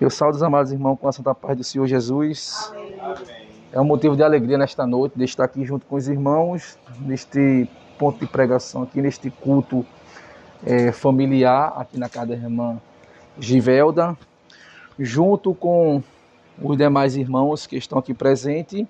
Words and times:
Eu 0.00 0.10
saldo 0.10 0.36
os 0.36 0.42
amados 0.42 0.70
irmãos 0.70 0.96
com 0.96 1.08
a 1.08 1.12
santa 1.12 1.34
paz 1.34 1.56
do 1.56 1.64
Senhor 1.64 1.86
Jesus. 1.86 2.72
É 3.72 3.80
um 3.80 3.84
motivo 3.84 4.14
de 4.14 4.22
alegria 4.22 4.56
nesta 4.56 4.86
noite 4.86 5.18
de 5.18 5.24
estar 5.24 5.44
aqui 5.44 5.64
junto 5.64 5.84
com 5.86 5.96
os 5.96 6.06
irmãos, 6.06 6.78
neste 7.00 7.68
ponto 7.98 8.20
de 8.20 8.26
pregação, 8.26 8.82
aqui 8.82 9.02
neste 9.02 9.28
culto 9.28 9.84
é, 10.64 10.92
familiar, 10.92 11.74
aqui 11.76 11.98
na 11.98 12.08
casa 12.08 12.28
da 12.28 12.34
irmã 12.34 12.80
Givelda, 13.40 14.16
junto 14.98 15.54
com 15.54 16.00
os 16.62 16.76
demais 16.76 17.16
irmãos 17.16 17.66
que 17.66 17.76
estão 17.76 17.98
aqui 17.98 18.14
presentes, 18.14 18.86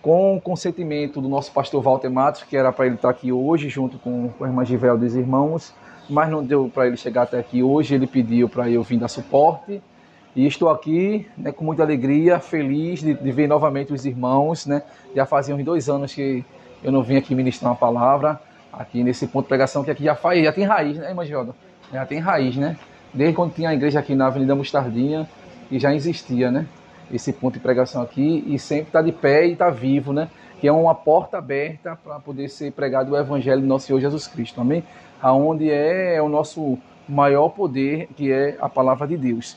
com 0.00 0.36
o 0.36 0.40
consentimento 0.40 1.20
do 1.20 1.28
nosso 1.28 1.52
pastor 1.52 1.82
Walter 1.82 2.10
Matos, 2.10 2.42
que 2.44 2.56
era 2.56 2.72
para 2.72 2.86
ele 2.86 2.94
estar 2.94 3.10
aqui 3.10 3.30
hoje, 3.30 3.68
junto 3.68 3.98
com, 3.98 4.30
com 4.30 4.44
a 4.44 4.48
irmã 4.48 4.64
Givelda 4.64 5.04
e 5.04 5.08
os 5.08 5.14
irmãos, 5.14 5.74
mas 6.08 6.30
não 6.30 6.44
deu 6.44 6.70
para 6.72 6.86
ele 6.86 6.96
chegar 6.96 7.22
até 7.22 7.38
aqui 7.38 7.62
hoje. 7.62 7.94
Ele 7.94 8.06
pediu 8.06 8.48
para 8.48 8.68
eu 8.68 8.82
vir 8.82 8.98
dar 8.98 9.08
suporte. 9.08 9.82
E 10.34 10.46
estou 10.46 10.70
aqui 10.70 11.26
né, 11.36 11.52
com 11.52 11.64
muita 11.64 11.82
alegria, 11.82 12.38
feliz 12.38 13.00
de, 13.00 13.12
de, 13.12 13.32
ver 13.32 13.46
novamente 13.46 13.92
os 13.92 14.06
irmãos. 14.06 14.66
Né? 14.66 14.82
Já 15.14 15.26
fazia 15.26 15.54
uns 15.54 15.64
dois 15.64 15.88
anos 15.88 16.14
que 16.14 16.44
eu 16.82 16.90
não 16.90 17.02
vim 17.02 17.16
aqui 17.16 17.34
ministrar 17.34 17.70
uma 17.70 17.76
palavra, 17.76 18.40
aqui 18.72 19.04
nesse 19.04 19.26
ponto 19.26 19.44
de 19.44 19.48
pregação, 19.48 19.84
que 19.84 19.90
aqui 19.90 20.04
já 20.04 20.14
faz, 20.14 20.42
já 20.42 20.52
tem 20.52 20.64
raiz, 20.64 20.96
né, 20.96 21.10
irmã 21.10 21.24
Gilda? 21.24 21.54
Já 21.92 22.04
tem 22.06 22.18
raiz, 22.18 22.56
né? 22.56 22.76
Desde 23.12 23.36
quando 23.36 23.52
tinha 23.54 23.68
a 23.68 23.74
igreja 23.74 24.00
aqui 24.00 24.14
na 24.14 24.26
Avenida 24.26 24.54
Mostardinha, 24.54 25.28
e 25.70 25.78
já 25.78 25.94
existia, 25.94 26.50
né? 26.50 26.66
Esse 27.12 27.32
ponto 27.32 27.54
de 27.54 27.60
pregação 27.60 28.02
aqui, 28.02 28.42
e 28.46 28.58
sempre 28.58 28.86
está 28.86 29.02
de 29.02 29.12
pé 29.12 29.46
e 29.46 29.52
está 29.52 29.70
vivo, 29.70 30.12
né? 30.12 30.28
Que 30.62 30.68
é 30.68 30.72
uma 30.72 30.94
porta 30.94 31.36
aberta 31.36 31.94
para 32.02 32.18
poder 32.18 32.48
ser 32.48 32.72
pregado 32.72 33.12
o 33.12 33.16
Evangelho 33.18 33.60
do 33.60 33.66
nosso 33.66 33.88
Senhor 33.88 34.00
Jesus 34.00 34.26
Cristo, 34.26 34.62
amém? 34.62 34.82
aonde 35.22 35.70
é 35.70 36.20
o 36.20 36.28
nosso 36.28 36.76
maior 37.08 37.50
poder, 37.50 38.08
que 38.16 38.32
é 38.32 38.56
a 38.60 38.68
palavra 38.68 39.06
de 39.06 39.16
Deus. 39.16 39.56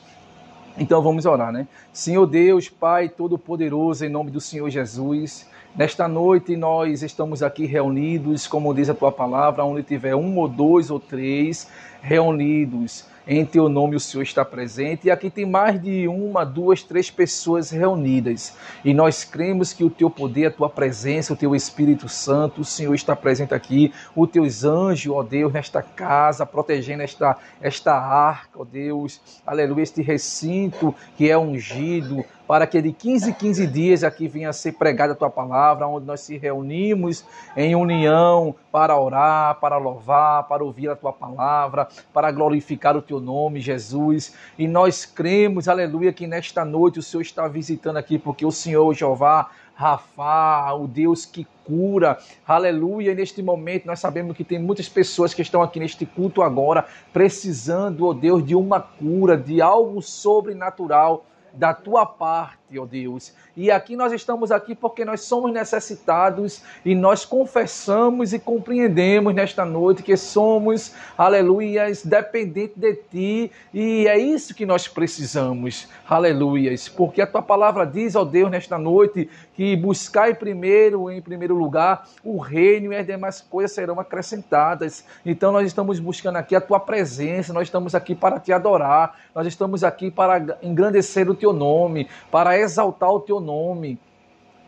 Então 0.77 1.01
vamos 1.01 1.25
orar, 1.25 1.51
né? 1.51 1.67
Senhor 1.91 2.27
Deus, 2.27 2.69
Pai 2.69 3.09
Todo-Poderoso, 3.09 4.05
em 4.05 4.09
nome 4.09 4.29
do 4.29 4.39
Senhor 4.39 4.69
Jesus, 4.69 5.49
nesta 5.75 6.07
noite 6.07 6.55
nós 6.55 7.01
estamos 7.01 7.41
aqui 7.41 7.65
reunidos, 7.65 8.45
como 8.45 8.73
diz 8.73 8.89
a 8.89 8.93
tua 8.93 9.11
palavra, 9.11 9.63
onde 9.63 9.81
tiver 9.81 10.15
um 10.15 10.37
ou 10.37 10.47
dois 10.47 10.91
ou 10.91 10.99
três 10.99 11.67
reunidos 12.01 13.05
em 13.27 13.45
teu 13.45 13.67
nome 13.67 13.95
o 13.95 13.99
Senhor 13.99 14.23
está 14.23 14.45
presente. 14.45 15.07
E 15.07 15.11
aqui 15.11 15.29
tem 15.29 15.45
mais 15.45 15.81
de 15.81 16.07
uma, 16.07 16.43
duas, 16.45 16.83
três 16.83 17.09
pessoas 17.09 17.71
reunidas. 17.71 18.55
E 18.83 18.93
nós 18.93 19.23
cremos 19.23 19.73
que 19.73 19.83
o 19.83 19.89
teu 19.89 20.09
poder, 20.09 20.47
a 20.47 20.51
tua 20.51 20.69
presença, 20.69 21.33
o 21.33 21.35
teu 21.35 21.55
Espírito 21.55 22.07
Santo, 22.07 22.61
o 22.61 22.65
Senhor 22.65 22.93
está 22.93 23.15
presente 23.15 23.53
aqui. 23.53 23.93
Os 24.15 24.29
teus 24.29 24.63
anjos, 24.63 25.13
ó 25.13 25.23
Deus, 25.23 25.51
nesta 25.51 25.81
casa, 25.81 26.45
protegendo 26.45 27.01
esta, 27.01 27.37
esta 27.61 27.93
arca, 27.93 28.59
ó 28.59 28.63
Deus. 28.63 29.19
Aleluia, 29.45 29.83
este 29.83 30.01
recinto 30.01 30.93
que 31.17 31.29
é 31.29 31.37
ungido 31.37 32.23
para 32.47 32.67
que 32.67 32.81
de 32.81 32.91
15 32.91 33.29
em 33.29 33.33
15 33.33 33.67
dias 33.67 34.03
aqui 34.03 34.27
venha 34.27 34.49
a 34.49 34.53
ser 34.53 34.73
pregada 34.73 35.13
a 35.13 35.15
tua 35.15 35.29
palavra, 35.29 35.87
onde 35.87 36.05
nós 36.05 36.21
se 36.21 36.37
reunimos 36.37 37.25
em 37.55 37.75
união 37.75 38.55
para 38.71 38.99
orar, 38.99 39.59
para 39.59 39.77
louvar, 39.77 40.47
para 40.47 40.63
ouvir 40.63 40.89
a 40.89 40.95
tua 40.95 41.13
palavra, 41.13 41.87
para 42.13 42.31
glorificar 42.31 42.95
o 42.95 43.01
teu 43.01 43.19
nome, 43.19 43.59
Jesus. 43.59 44.35
E 44.57 44.67
nós 44.67 45.05
cremos, 45.05 45.67
aleluia, 45.67 46.13
que 46.13 46.27
nesta 46.27 46.63
noite 46.63 46.99
o 46.99 47.03
Senhor 47.03 47.21
está 47.21 47.47
visitando 47.47 47.97
aqui, 47.97 48.19
porque 48.19 48.45
o 48.45 48.51
Senhor, 48.51 48.93
Jeová, 48.93 49.49
Rafa, 49.75 50.73
o 50.73 50.87
Deus 50.87 51.25
que 51.25 51.45
cura, 51.65 52.17
aleluia. 52.47 53.11
E 53.11 53.15
neste 53.15 53.41
momento 53.43 53.85
nós 53.85 53.99
sabemos 53.99 54.35
que 54.35 54.43
tem 54.43 54.57
muitas 54.57 54.87
pessoas 54.87 55.33
que 55.33 55.41
estão 55.41 55.61
aqui 55.61 55.79
neste 55.79 56.05
culto 56.05 56.41
agora, 56.41 56.85
precisando, 57.11 58.05
ó 58.05 58.09
oh 58.09 58.13
Deus, 58.13 58.45
de 58.45 58.55
uma 58.55 58.79
cura, 58.79 59.37
de 59.37 59.61
algo 59.61 60.01
sobrenatural 60.01 61.25
da 61.57 61.73
tua 61.73 62.05
parte, 62.05 62.64
ó 62.77 62.85
Deus. 62.85 63.33
E 63.55 63.69
aqui 63.69 63.95
nós 63.95 64.11
estamos 64.11 64.51
aqui 64.51 64.73
porque 64.73 65.05
nós 65.05 65.21
somos 65.21 65.53
necessitados 65.53 66.61
e 66.83 66.95
nós 66.95 67.23
confessamos 67.23 68.33
e 68.33 68.39
compreendemos 68.39 69.33
nesta 69.33 69.63
noite 69.63 70.01
que 70.01 70.17
somos, 70.17 70.93
aleluias, 71.17 72.03
dependentes 72.03 72.77
de 72.77 72.95
ti 72.95 73.51
e 73.73 74.07
é 74.07 74.17
isso 74.17 74.55
que 74.55 74.65
nós 74.65 74.87
precisamos, 74.87 75.87
aleluias, 76.09 76.89
porque 76.89 77.21
a 77.21 77.27
tua 77.27 77.41
palavra 77.41 77.85
diz, 77.85 78.15
ó 78.15 78.25
Deus, 78.25 78.49
nesta 78.49 78.77
noite 78.77 79.29
que 79.53 79.75
buscai 79.75 80.33
primeiro, 80.33 81.09
em 81.09 81.21
primeiro 81.21 81.55
lugar, 81.55 82.07
o 82.23 82.37
reino 82.37 82.91
e 82.91 82.95
as 82.95 83.05
demais 83.05 83.41
coisas 83.41 83.71
serão 83.71 83.99
acrescentadas. 83.99 85.05
Então 85.25 85.51
nós 85.51 85.65
estamos 85.67 85.99
buscando 85.99 86.37
aqui 86.37 86.55
a 86.55 86.61
tua 86.61 86.79
presença, 86.79 87.53
nós 87.53 87.67
estamos 87.67 87.95
aqui 87.95 88.15
para 88.15 88.39
te 88.39 88.51
adorar, 88.51 89.17
nós 89.33 89.47
estamos 89.47 89.83
aqui 89.83 90.09
para 90.09 90.57
engrandecer 90.61 91.29
o 91.29 91.35
teu 91.35 91.53
nome, 91.53 92.09
para 92.31 92.54
exaltar 92.59 93.09
o 93.09 93.19
teu 93.19 93.39
nome. 93.39 93.99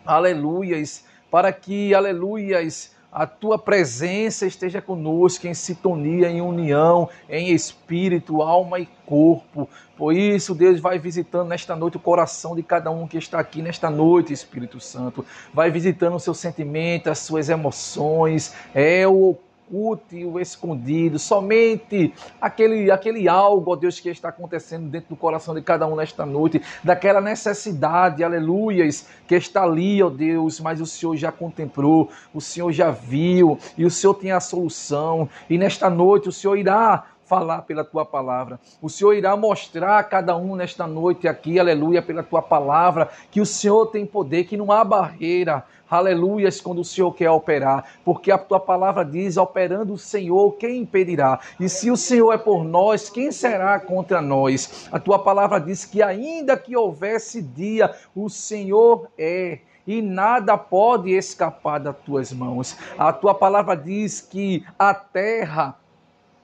Aleluias, 0.05 1.05
para 1.29 1.51
que, 1.51 1.93
aleluias, 1.93 2.95
a 3.11 3.25
tua 3.25 3.57
presença 3.57 4.45
esteja 4.45 4.81
conosco 4.81 5.47
em 5.47 5.53
sintonia, 5.53 6.29
em 6.29 6.41
união, 6.41 7.09
em 7.29 7.51
espírito, 7.51 8.41
alma 8.41 8.79
e 8.79 8.87
corpo. 9.05 9.67
Por 9.97 10.13
isso, 10.13 10.53
Deus 10.53 10.79
vai 10.79 10.99
visitando 10.99 11.47
nesta 11.47 11.75
noite 11.75 11.97
o 11.97 11.99
coração 11.99 12.55
de 12.55 12.61
cada 12.61 12.91
um 12.91 13.07
que 13.07 13.17
está 13.17 13.39
aqui 13.39 13.61
nesta 13.61 13.89
noite, 13.89 14.33
Espírito 14.33 14.79
Santo. 14.79 15.25
Vai 15.53 15.71
visitando 15.71 16.15
o 16.15 16.19
seu 16.19 16.33
sentimento, 16.33 17.09
as 17.09 17.19
suas 17.19 17.49
emoções, 17.49 18.53
é 18.75 19.07
o 19.07 19.35
oculto 19.67 20.15
o 20.15 20.39
escondido, 20.39 21.19
somente 21.19 22.13
aquele, 22.39 22.89
aquele 22.89 23.27
algo, 23.27 23.71
ó 23.71 23.75
Deus, 23.75 23.99
que 23.99 24.09
está 24.09 24.29
acontecendo 24.29 24.89
dentro 24.89 25.09
do 25.09 25.15
coração 25.15 25.53
de 25.53 25.61
cada 25.61 25.85
um 25.85 25.95
nesta 25.95 26.25
noite, 26.25 26.61
daquela 26.83 27.19
necessidade, 27.19 28.23
aleluias, 28.23 29.07
que 29.27 29.35
está 29.35 29.63
ali, 29.63 30.01
ó 30.01 30.09
Deus, 30.09 30.59
mas 30.59 30.79
o 30.79 30.85
Senhor 30.85 31.15
já 31.17 31.31
contemplou, 31.31 32.09
o 32.33 32.39
Senhor 32.39 32.71
já 32.71 32.89
viu, 32.89 33.59
e 33.77 33.85
o 33.85 33.91
Senhor 33.91 34.13
tem 34.13 34.31
a 34.31 34.39
solução, 34.39 35.29
e 35.49 35.57
nesta 35.57 35.89
noite 35.89 36.29
o 36.29 36.31
Senhor 36.31 36.55
irá 36.55 37.05
falar 37.25 37.63
pela 37.63 37.83
tua 37.83 38.05
palavra. 38.05 38.57
O 38.81 38.89
Senhor 38.89 39.13
irá 39.13 39.35
mostrar 39.35 39.99
a 39.99 40.03
cada 40.03 40.37
um 40.37 40.55
nesta 40.55 40.87
noite 40.87 41.27
aqui, 41.27 41.59
aleluia, 41.59 42.01
pela 42.01 42.23
tua 42.23 42.41
palavra, 42.41 43.09
que 43.29 43.41
o 43.41 43.45
Senhor 43.45 43.87
tem 43.87 44.05
poder, 44.05 44.45
que 44.45 44.55
não 44.55 44.71
há 44.71 44.81
barreira, 44.81 45.65
aleluias, 45.89 46.61
quando 46.61 46.79
o 46.79 46.85
Senhor 46.85 47.11
quer 47.13 47.29
operar, 47.29 47.85
porque 48.03 48.31
a 48.31 48.37
tua 48.37 48.59
palavra 48.59 49.03
diz: 49.03 49.37
operando 49.37 49.93
o 49.93 49.97
Senhor, 49.97 50.53
quem 50.53 50.81
impedirá? 50.81 51.39
E 51.59 51.67
se 51.69 51.89
o 51.89 51.97
Senhor 51.97 52.31
é 52.33 52.37
por 52.37 52.63
nós, 52.63 53.09
quem 53.09 53.31
será 53.31 53.79
contra 53.79 54.21
nós? 54.21 54.87
A 54.91 54.99
tua 54.99 55.19
palavra 55.19 55.59
diz 55.59 55.85
que, 55.85 56.01
ainda 56.01 56.57
que 56.57 56.75
houvesse 56.75 57.41
dia, 57.41 57.93
o 58.15 58.29
Senhor 58.29 59.07
é 59.17 59.59
e 59.87 60.01
nada 60.01 60.57
pode 60.57 61.11
escapar 61.11 61.79
das 61.79 61.95
tuas 61.99 62.33
mãos. 62.33 62.77
A 62.97 63.13
tua 63.13 63.33
palavra 63.33 63.75
diz 63.75 64.19
que 64.19 64.65
a 64.77 64.93
terra 64.93 65.77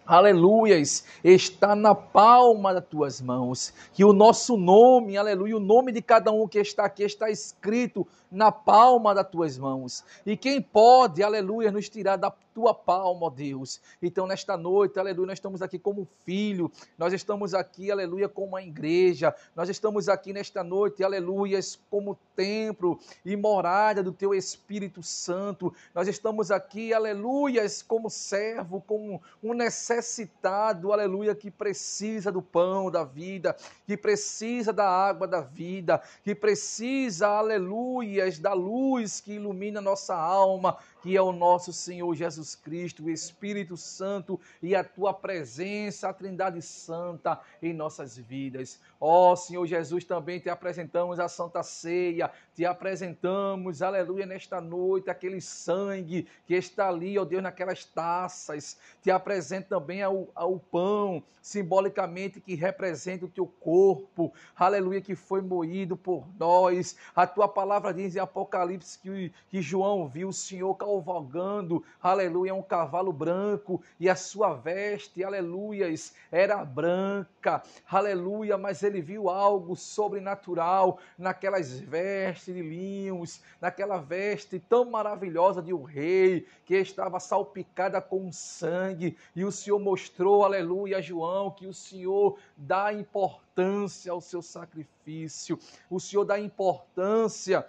aleluias, 0.06 1.06
está 1.24 1.75
na 1.75 1.96
palma 1.96 2.74
das 2.74 2.86
tuas 2.86 3.22
mãos. 3.22 3.74
Que 3.94 4.03
o 4.03 4.14
nosso 4.14 4.58
nome, 4.58 5.18
aleluia, 5.18 5.58
o 5.58 5.59
nome 5.59 5.91
de 5.91 6.02
cada 6.02 6.31
um 6.31 6.47
que 6.47 6.59
está 6.59 6.86
aqui 6.86 7.03
está 7.03 7.30
escrito 7.30 8.08
na 8.34 8.52
palma 8.52 9.13
das 9.13 9.30
tuas 9.30 9.58
mãos. 9.58 10.03
E 10.25 10.36
quem 10.36 10.62
pode, 10.62 11.22
aleluia, 11.22 11.72
nos 11.72 11.88
tirar 11.88 12.18
da 12.18 12.31
tua 12.53 12.74
palma, 12.74 13.28
ó 13.28 13.30
Deus. 13.30 13.81
Então, 14.02 14.28
nesta 14.28 14.56
noite, 14.56 15.00
aleluia, 15.00 15.28
nós 15.28 15.38
estamos 15.38 15.62
aqui 15.62 15.80
como 15.80 16.08
filho, 16.24 16.72
nós 16.97 17.13
estamos 17.13 17.53
aqui, 17.53 17.92
aleluia, 17.92 18.30
como 18.30 18.56
a 18.56 18.63
igreja, 18.63 19.36
nós 19.56 19.69
estamos 19.69 20.08
aqui 20.08 20.34
nesta 20.34 20.63
noite, 20.63 21.03
aleluia, 21.03 21.59
como 21.90 22.18
templo 22.36 23.00
e 23.25 23.36
morada 23.36 24.03
do 24.03 24.12
teu 24.12 24.34
Espírito 24.34 25.02
Santo. 25.02 25.74
Nós 25.94 26.08
estamos 26.08 26.52
aqui, 26.52 26.94
aleluia, 26.94 27.63
como 27.88 28.09
servo, 28.09 28.81
como 28.86 29.22
um 29.44 29.53
necessitado, 29.96 30.92
aleluia, 30.92 31.36
que 31.36 31.52
precisa 31.52 32.31
do 32.31 32.42
pão 32.42 32.90
da 32.90 33.04
vida, 33.04 33.56
que 33.86 33.95
precisa 33.95 34.74
da 34.74 34.88
água 34.88 35.28
da 35.28 35.42
vida, 35.42 36.01
que 36.24 36.34
precisa, 36.34 37.28
aleluia, 37.28 38.31
da 38.40 38.54
luz 38.54 39.19
que 39.19 39.34
ilumina 39.34 39.81
nossa 39.81 40.16
alma, 40.16 40.78
que 41.04 41.18
é 41.18 41.22
o 41.22 41.34
nosso 41.34 41.74
Senhor 41.74 42.16
Jesus 42.16 42.56
Cristo, 42.56 43.04
o 43.04 43.10
Espírito 43.10 43.76
Santo 43.76 44.40
e 44.62 44.74
a 44.74 44.86
tua 44.86 45.14
presença, 45.14 46.08
a 46.08 46.14
Trindade 46.14 46.62
Santa 46.62 47.42
em 47.62 47.74
nossas 47.74 48.18
vidas. 48.18 48.80
Ó 49.02 49.36
Senhor 49.36 49.68
Jesus, 49.68 50.06
também 50.06 50.40
te 50.40 50.50
apresentamos 50.50 51.20
a 51.20 51.28
Santa 51.28 51.62
Ceia, 51.62 52.32
te 52.56 52.66
apresentamos, 52.66 53.82
aleluia, 53.82 54.26
nesta 54.26 54.62
noite, 54.62 55.10
aquele 55.10 55.42
sangue 55.42 56.26
que 56.48 56.56
está 56.56 56.88
ali, 56.88 57.20
ó 57.20 57.26
Deus, 57.26 57.44
naquelas 57.44 57.84
taças. 57.84 58.78
Te 59.02 59.12
apresento 59.12 59.68
também 59.68 60.02
ao, 60.02 60.30
ao 60.34 60.58
pão, 60.58 61.22
simbolicamente 61.42 62.40
que 62.40 62.56
representa 62.56 63.26
o 63.26 63.30
teu 63.30 63.46
corpo, 63.46 64.34
aleluia, 64.56 65.02
que 65.02 65.16
foi 65.16 65.42
moído 65.42 65.98
por 65.98 66.26
nós. 66.40 66.96
A 67.14 67.28
tua 67.28 67.50
palavra 67.50 67.94
diz 67.94 68.16
em 68.16 68.20
Apocalipse 68.20 68.98
que, 69.00 69.34
que 69.50 69.62
João 69.62 70.08
viu 70.08 70.30
o 70.30 70.34
Senhor 70.34 70.74
cavalgando, 71.01 71.84
aleluia, 72.01 72.54
um 72.54 72.62
cavalo 72.62 73.12
branco, 73.12 73.81
e 74.00 74.10
a 74.10 74.16
sua 74.16 74.54
veste, 74.54 75.24
aleluias, 75.24 76.13
era 76.31 76.63
branca, 76.63 77.63
aleluia, 77.90 78.57
mas 78.57 78.84
ele 78.84 79.01
viu 79.01 79.30
algo 79.30 79.75
sobrenatural 79.75 81.00
naquelas 81.18 81.80
vestes 81.80 82.54
de 82.54 82.62
linhos, 82.62 83.42
naquela 83.60 83.98
veste 83.98 84.60
tão 84.60 84.86
maravilhosa 84.86 85.62
de 85.62 85.74
um 85.74 85.84
rei, 85.84 86.45
que 86.66 86.75
estava 86.75 87.19
salpicada 87.19 88.01
com 88.01 88.31
sangue, 88.31 89.18
e 89.36 89.44
o 89.44 89.51
Senhor 89.51 89.80
mostrou, 89.80 90.44
aleluia, 90.44 90.98
a 90.98 91.01
João, 91.01 91.51
que 91.51 91.68
o 91.68 91.74
Senhor 91.74 92.38
dá 92.56 92.94
importância 92.94 94.12
ao 94.12 94.22
seu 94.22 94.42
sacrifício, 94.42 95.57
o 95.90 96.00
Senhor 96.00 96.25
dá 96.25 96.40
importância 96.40 97.66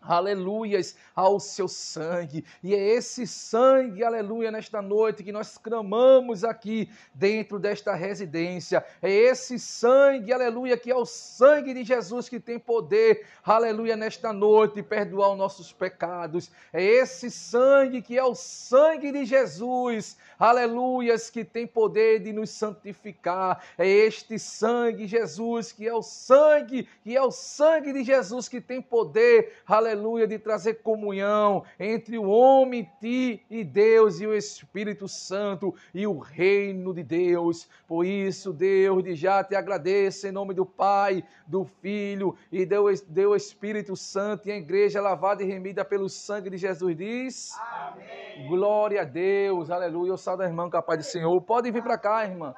aleluias, 0.00 0.96
ao 1.14 1.40
seu 1.40 1.66
sangue. 1.66 2.44
E 2.62 2.74
é 2.74 2.78
esse 2.78 3.26
sangue, 3.26 4.04
aleluia, 4.04 4.50
nesta 4.50 4.80
noite 4.80 5.24
que 5.24 5.32
nós 5.32 5.58
clamamos 5.58 6.44
aqui 6.44 6.88
dentro 7.12 7.58
desta 7.58 7.94
residência. 7.94 8.84
É 9.02 9.10
esse 9.10 9.58
sangue, 9.58 10.32
aleluia, 10.32 10.76
que 10.76 10.90
é 10.90 10.94
o 10.94 11.04
sangue 11.04 11.74
de 11.74 11.84
Jesus 11.84 12.28
que 12.28 12.38
tem 12.38 12.58
poder, 12.58 13.26
aleluia, 13.44 13.96
nesta 13.96 14.32
noite, 14.32 14.82
perdoar 14.82 15.32
os 15.32 15.38
nossos 15.38 15.72
pecados. 15.72 16.50
É 16.72 16.82
esse 16.82 17.30
sangue 17.30 18.00
que 18.00 18.16
é 18.16 18.24
o 18.24 18.34
sangue 18.34 19.10
de 19.10 19.24
Jesus, 19.24 20.16
aleluias, 20.38 21.30
que 21.30 21.44
tem 21.44 21.66
poder 21.66 22.20
de 22.20 22.32
nos 22.32 22.50
santificar. 22.50 23.62
É 23.76 23.86
este 23.86 24.38
sangue, 24.38 25.06
Jesus, 25.06 25.72
que 25.72 25.86
é 25.86 25.92
o 25.92 26.02
sangue, 26.02 26.88
que 27.02 27.16
é 27.16 27.22
o 27.22 27.30
sangue 27.30 27.92
de 27.92 28.04
Jesus 28.04 28.48
que 28.48 28.60
tem 28.60 28.80
poder, 28.80 29.52
aleluia 29.66 29.87
aleluia, 29.88 30.26
de 30.26 30.38
trazer 30.38 30.74
comunhão 30.82 31.64
entre 31.80 32.18
o 32.18 32.28
homem, 32.28 32.90
ti 33.00 33.42
e 33.50 33.64
Deus, 33.64 34.20
e 34.20 34.26
o 34.26 34.34
Espírito 34.34 35.08
Santo 35.08 35.74
e 35.94 36.06
o 36.06 36.18
reino 36.18 36.92
de 36.92 37.02
Deus. 37.02 37.68
Por 37.86 38.04
isso, 38.04 38.52
Deus, 38.52 39.02
de 39.02 39.14
já 39.14 39.42
te 39.42 39.54
agradeço 39.54 40.26
em 40.26 40.32
nome 40.32 40.52
do 40.52 40.66
Pai, 40.66 41.24
do 41.46 41.64
Filho 41.64 42.36
e 42.52 42.66
do 42.66 43.34
Espírito 43.34 43.96
Santo, 43.96 44.48
e 44.48 44.52
a 44.52 44.56
igreja 44.56 45.00
lavada 45.00 45.42
e 45.42 45.46
remida 45.46 45.84
pelo 45.84 46.08
sangue 46.08 46.50
de 46.50 46.58
Jesus 46.58 46.96
diz. 46.96 47.52
Amém. 47.58 48.46
Glória 48.48 49.02
a 49.02 49.04
Deus, 49.04 49.70
aleluia. 49.70 50.10
Eu 50.10 50.18
salve 50.18 50.44
a 50.44 50.46
irmã 50.46 50.68
capaz 50.68 50.98
do 50.98 51.10
Senhor. 51.10 51.40
Pode 51.40 51.70
vir 51.70 51.82
para 51.82 51.96
cá, 51.96 52.24
irmã. 52.24 52.54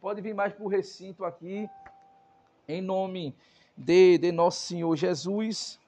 Pode 0.00 0.20
vir 0.20 0.34
mais 0.34 0.52
para 0.52 0.64
o 0.64 0.68
recinto 0.68 1.24
aqui. 1.24 1.68
Em 2.68 2.80
nome 2.80 3.34
de, 3.76 4.18
de 4.18 4.30
nosso 4.30 4.60
Senhor 4.60 4.94
Jesus. 4.94 5.79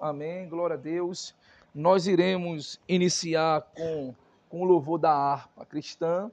Amém, 0.00 0.48
glória 0.48 0.74
a 0.74 0.78
Deus. 0.78 1.34
Nós 1.74 2.06
iremos 2.06 2.80
iniciar 2.88 3.62
com, 3.74 4.14
com 4.48 4.62
o 4.62 4.64
louvor 4.64 4.98
da 4.98 5.12
harpa 5.12 5.64
cristã. 5.64 6.30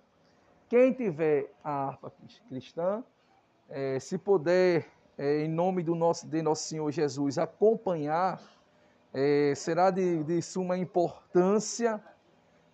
Quem 0.68 0.94
tiver 0.94 1.52
a 1.64 1.88
harpa 1.88 2.12
cristã, 2.50 3.04
é, 3.70 4.00
se 4.00 4.18
puder, 4.18 4.88
é, 5.18 5.46
em 5.46 5.48
nome 5.48 5.84
do 5.84 5.96
nosso, 5.96 6.28
de 6.28 6.42
nosso 6.42 6.64
Senhor 6.64 6.92
Jesus, 6.92 7.38
acompanhar, 7.38 8.42
é, 9.14 9.54
será 9.56 9.92
de, 9.92 10.24
de 10.24 10.42
suma 10.42 10.78
importância 10.78 12.02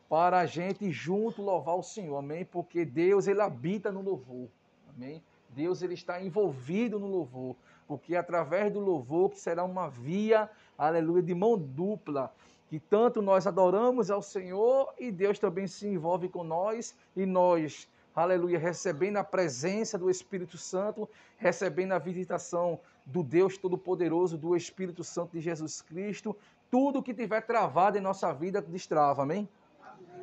para 0.10 0.40
a 0.40 0.46
gente 0.46 0.92
junto 0.92 1.42
louvar 1.42 1.76
o 1.76 1.84
Senhor, 1.84 2.18
amém? 2.18 2.46
Porque 2.46 2.86
Deus, 2.86 3.28
Ele 3.28 3.42
habita 3.42 3.92
no 3.92 4.02
louvor, 4.02 4.48
amém? 4.96 5.22
Deus, 5.50 5.82
Ele 5.82 5.94
está 5.94 6.22
envolvido 6.22 7.00
no 7.00 7.08
louvor 7.08 7.56
porque 7.88 8.16
através 8.16 8.72
do 8.72 8.80
louvor, 8.80 9.30
que 9.30 9.40
será 9.40 9.64
uma 9.64 9.90
via, 9.90 10.50
aleluia, 10.78 11.24
de 11.24 11.34
mão 11.34 11.58
dupla, 11.58 12.32
que 12.70 12.80
tanto 12.80 13.22
nós 13.22 13.48
adoramos 13.48 14.12
ao 14.12 14.22
Senhor 14.22 14.94
e 15.00 15.10
Deus 15.10 15.40
também 15.40 15.68
se 15.68 15.88
envolve 15.88 16.28
com 16.28 16.44
nós 16.44 16.94
e 17.16 17.26
nós, 17.26 17.88
aleluia, 18.14 18.60
recebendo 18.60 19.18
a 19.18 19.24
presença 19.24 19.98
do 19.98 20.10
Espírito 20.10 20.58
Santo, 20.58 21.10
recebendo 21.38 21.94
a 21.94 22.00
visitação 22.00 22.80
do 23.06 23.24
Deus 23.24 23.58
Todo-Poderoso, 23.58 24.38
do 24.38 24.56
Espírito 24.56 25.04
Santo 25.04 25.32
de 25.32 25.42
Jesus 25.42 25.82
Cristo, 25.82 26.36
tudo 26.70 27.02
que 27.02 27.14
tiver 27.14 27.42
travado 27.42 27.98
em 27.98 28.02
nossa 28.02 28.34
vida 28.34 28.62
destrava, 28.62 29.24
amém? 29.24 29.48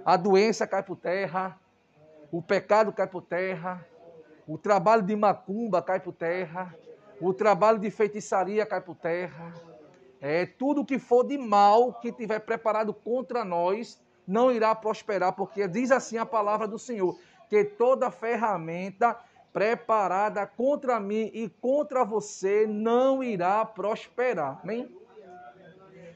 A 0.05 0.19
doença 0.19 0.67
cai 0.67 0.83
por 0.83 0.97
terra, 0.97 1.59
o 2.31 2.43
pecado 2.43 2.93
cai 2.93 3.07
por 3.07 3.23
terra, 3.23 3.87
o 4.47 4.59
trabalho 4.59 5.03
de 5.03 5.17
macumba 5.17 5.81
cai 5.81 5.99
por 5.99 6.13
terra, 6.13 6.75
o 7.21 7.33
trabalho 7.33 7.79
de 7.79 7.91
feitiçaria 7.91 8.67
cai 8.67 8.81
por 8.81 8.97
terra. 8.97 9.53
É, 10.21 10.47
tudo 10.47 10.85
que 10.85 10.99
for 10.99 11.25
de 11.25 11.37
mal 11.37 11.95
que 11.95 12.11
tiver 12.11 12.41
preparado 12.41 12.95
contra 12.95 13.45
nós 13.45 14.03
não 14.27 14.51
irá 14.51 14.75
prosperar, 14.75 15.33
porque 15.35 15.69
diz 15.69 15.91
assim 15.91 16.17
a 16.17 16.25
palavra 16.25 16.67
do 16.67 16.79
Senhor, 16.79 17.19
que 17.49 17.63
toda 17.65 18.11
ferramenta 18.11 19.19
preparada 19.53 20.47
contra 20.47 20.99
mim 20.99 21.31
e 21.33 21.49
contra 21.49 22.05
você 22.05 22.67
não 22.67 23.23
irá 23.23 23.65
prosperar. 23.65 24.61
Amém? 24.63 24.89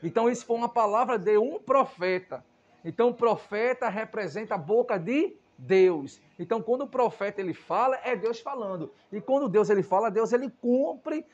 Então 0.02 0.28
isso 0.28 0.44
foi 0.46 0.56
uma 0.56 0.68
palavra 0.68 1.18
de 1.18 1.36
um 1.38 1.58
profeta. 1.58 2.44
Então 2.84 3.12
profeta 3.12 3.88
representa 3.88 4.54
a 4.54 4.58
boca 4.58 4.98
de 4.98 5.36
Deus. 5.58 6.20
Então, 6.38 6.62
quando 6.62 6.82
o 6.82 6.86
profeta 6.86 7.40
ele 7.40 7.52
fala, 7.52 7.98
é 8.04 8.14
Deus 8.14 8.38
falando. 8.38 8.92
E 9.10 9.20
quando 9.20 9.48
Deus 9.48 9.68
ele 9.68 9.82
fala, 9.82 10.10
Deus 10.10 10.32
ele 10.32 10.48
cumpre 10.62 11.26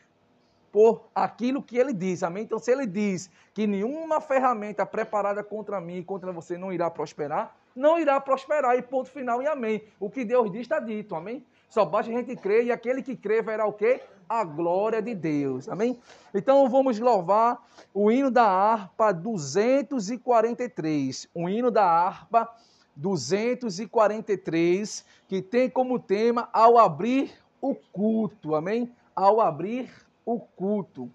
por 0.73 1.05
aquilo 1.15 1.63
que 1.63 1.77
ele 1.77 1.93
diz. 1.93 2.23
Amém? 2.23 2.45
Então, 2.45 2.59
se 2.59 2.73
ele 2.73 2.87
diz 2.87 3.31
que 3.53 3.67
nenhuma 3.67 4.21
ferramenta 4.21 4.87
preparada 4.87 5.45
contra 5.45 5.81
mim 5.81 5.99
e 5.99 6.05
contra 6.05 6.33
você 6.33 6.57
não 6.57 6.73
irá 6.73 6.91
prosperar, 6.91 7.55
não 7.77 7.99
irá 7.99 8.19
prosperar. 8.19 8.77
E 8.77 8.83
ponto 8.83 9.11
final 9.11 9.43
e 9.43 9.47
amém. 9.47 9.83
O 10.01 10.09
que 10.09 10.25
Deus 10.25 10.51
diz 10.51 10.63
está 10.63 10.81
dito. 10.81 11.15
Amém? 11.15 11.45
Só 11.69 11.85
basta 11.85 12.11
a 12.11 12.15
gente 12.15 12.35
crer 12.37 12.65
e 12.65 12.73
aquele 12.73 13.03
que 13.03 13.15
crê 13.15 13.43
verá 13.43 13.67
o 13.67 13.73
quê? 13.73 14.01
A 14.29 14.43
glória 14.43 15.03
de 15.03 15.15
Deus. 15.15 15.69
Amém? 15.69 16.01
Então 16.33 16.69
vamos 16.69 16.99
louvar 16.99 17.63
o 17.93 18.11
hino 18.11 18.31
da 18.31 18.45
harpa 18.45 19.13
243. 19.13 21.29
O 21.35 21.49
hino 21.49 21.71
da 21.71 21.85
harpa 21.85 22.45
243, 22.45 22.74
que 25.29 25.43
tem 25.43 25.69
como 25.69 25.99
tema 25.99 26.49
ao 26.53 26.79
abrir 26.79 27.33
o 27.61 27.75
culto. 27.75 28.55
Amém? 28.55 28.93
Ao 29.15 29.41
abrir 29.41 29.91
o 30.25 30.39
culto. 30.39 31.11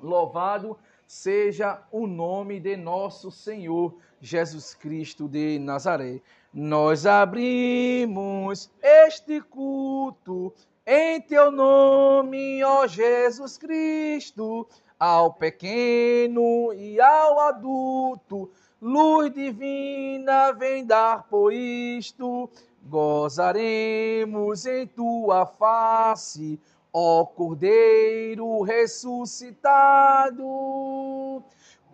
Louvado 0.00 0.76
seja 1.06 1.82
o 1.90 2.06
nome 2.06 2.60
de 2.60 2.76
nosso 2.76 3.30
Senhor 3.30 3.96
Jesus 4.20 4.74
Cristo 4.74 5.26
de 5.26 5.58
Nazaré. 5.58 6.20
Nós 6.52 7.06
abrimos 7.06 8.70
este 8.82 9.40
culto 9.40 10.52
em 10.86 11.20
teu 11.20 11.50
nome, 11.50 12.62
ó 12.64 12.86
Jesus 12.86 13.58
Cristo, 13.58 14.66
ao 14.98 15.32
pequeno 15.34 16.72
e 16.72 17.00
ao 17.00 17.40
adulto 17.40 18.50
luz 18.80 19.32
divina 19.32 20.52
vem 20.52 20.86
dar 20.86 21.24
por 21.24 21.52
isto, 21.52 22.48
gozaremos 22.84 24.64
em 24.66 24.86
tua 24.86 25.44
face, 25.44 26.60
ó 26.92 27.24
Cordeiro 27.24 28.62
ressuscitado. 28.62 30.44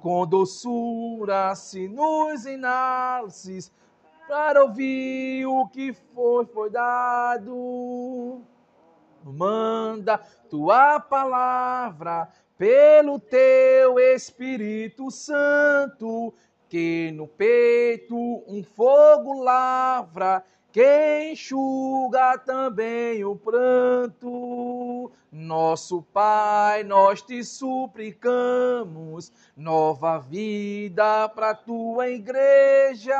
Com 0.00 0.26
doçura 0.26 1.54
se 1.54 1.88
nos 1.88 2.44
enalces, 2.44 3.72
para 4.28 4.62
ouvir 4.62 5.46
o 5.46 5.66
que 5.68 5.92
foi, 5.92 6.44
foi 6.44 6.68
dado. 6.70 8.42
Manda 9.24 10.18
tua 10.50 11.00
palavra 11.00 12.28
pelo 12.58 13.18
teu 13.18 13.98
Espírito 13.98 15.10
Santo 15.10 16.34
que 16.74 17.12
no 17.12 17.28
peito 17.28 18.16
um 18.48 18.60
fogo 18.64 19.44
lavra, 19.44 20.44
que 20.72 21.30
enxuga 21.30 22.36
também 22.38 23.24
o 23.24 23.36
pranto. 23.36 25.12
Nosso 25.30 26.02
Pai, 26.02 26.82
nós 26.82 27.22
te 27.22 27.44
suplicamos 27.44 29.30
nova 29.56 30.18
vida 30.18 31.28
para 31.28 31.54
tua 31.54 32.08
igreja. 32.08 33.14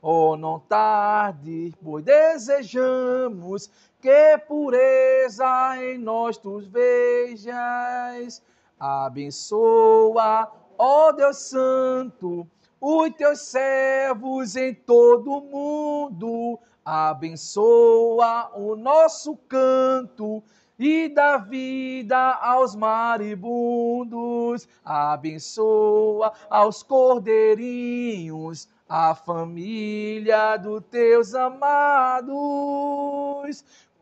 Oh, 0.00 0.36
não 0.36 0.60
tarde, 0.60 1.74
pois 1.82 2.04
desejamos 2.04 3.68
que 4.00 4.38
pureza 4.46 5.76
em 5.82 5.98
nós 5.98 6.38
tu 6.38 6.60
vejas. 6.60 8.40
Abençoa 8.78 10.48
Ó 10.78 11.10
Deus 11.12 11.38
Santo, 11.38 12.46
os 12.80 13.10
teus 13.14 13.40
servos 13.40 14.56
em 14.56 14.74
todo 14.74 15.32
o 15.32 15.40
mundo, 15.40 16.58
abençoa 16.84 18.50
o 18.54 18.76
nosso 18.76 19.36
canto, 19.48 20.42
e 20.78 21.08
dá 21.08 21.38
vida 21.38 22.34
aos 22.34 22.76
maribundos, 22.76 24.68
abençoa 24.84 26.34
aos 26.50 26.82
cordeirinhos, 26.82 28.68
a 28.86 29.14
família 29.14 30.58
dos 30.58 30.82
teus 30.90 31.34
amados, 31.34 32.34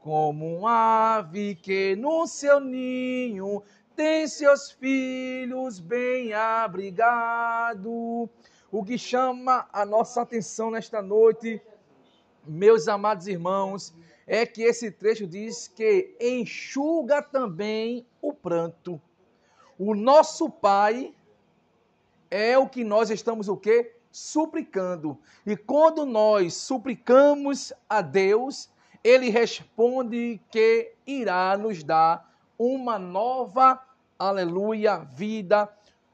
como 0.03 0.59
um 0.59 0.67
ave 0.67 1.55
que 1.55 1.95
no 1.97 2.27
seu 2.27 2.59
ninho 2.59 3.63
tem 3.97 4.27
seus 4.27 4.71
filhos 4.71 5.79
bem 5.79 6.33
abrigados. 6.33 8.29
O 8.71 8.85
que 8.85 8.99
chama 8.99 9.69
a 9.73 9.87
nossa 9.87 10.23
atenção 10.23 10.71
nesta 10.71 11.01
noite, 11.01 11.63
meus 12.45 12.89
amados 12.89 13.29
irmãos, 13.29 13.95
é 14.27 14.45
que 14.45 14.63
esse 14.63 14.91
trecho 14.91 15.27
diz 15.27 15.69
que 15.69 16.17
enxuga 16.21 17.23
também 17.23 18.05
o 18.21 18.33
pranto. 18.33 19.01
O 19.79 19.95
nosso 19.95 20.51
Pai 20.51 21.15
é 22.31 22.59
o 22.59 22.69
que 22.69 22.83
nós 22.83 23.11
estamos 23.11 23.49
o 23.49 23.57
quê? 23.57 23.95
Suplicando. 24.11 25.17
E 25.47 25.57
quando 25.57 26.05
nós 26.05 26.55
suplicamos 26.55 27.73
a 27.89 28.01
Deus, 28.01 28.69
ele 29.05 29.29
responde 29.29 30.41
que 30.51 30.93
irá 31.07 31.57
nos 31.57 31.85
dar 31.85 32.34
uma 32.59 32.99
nova, 32.99 33.81
aleluia, 34.19 34.99
vida, 34.99 35.69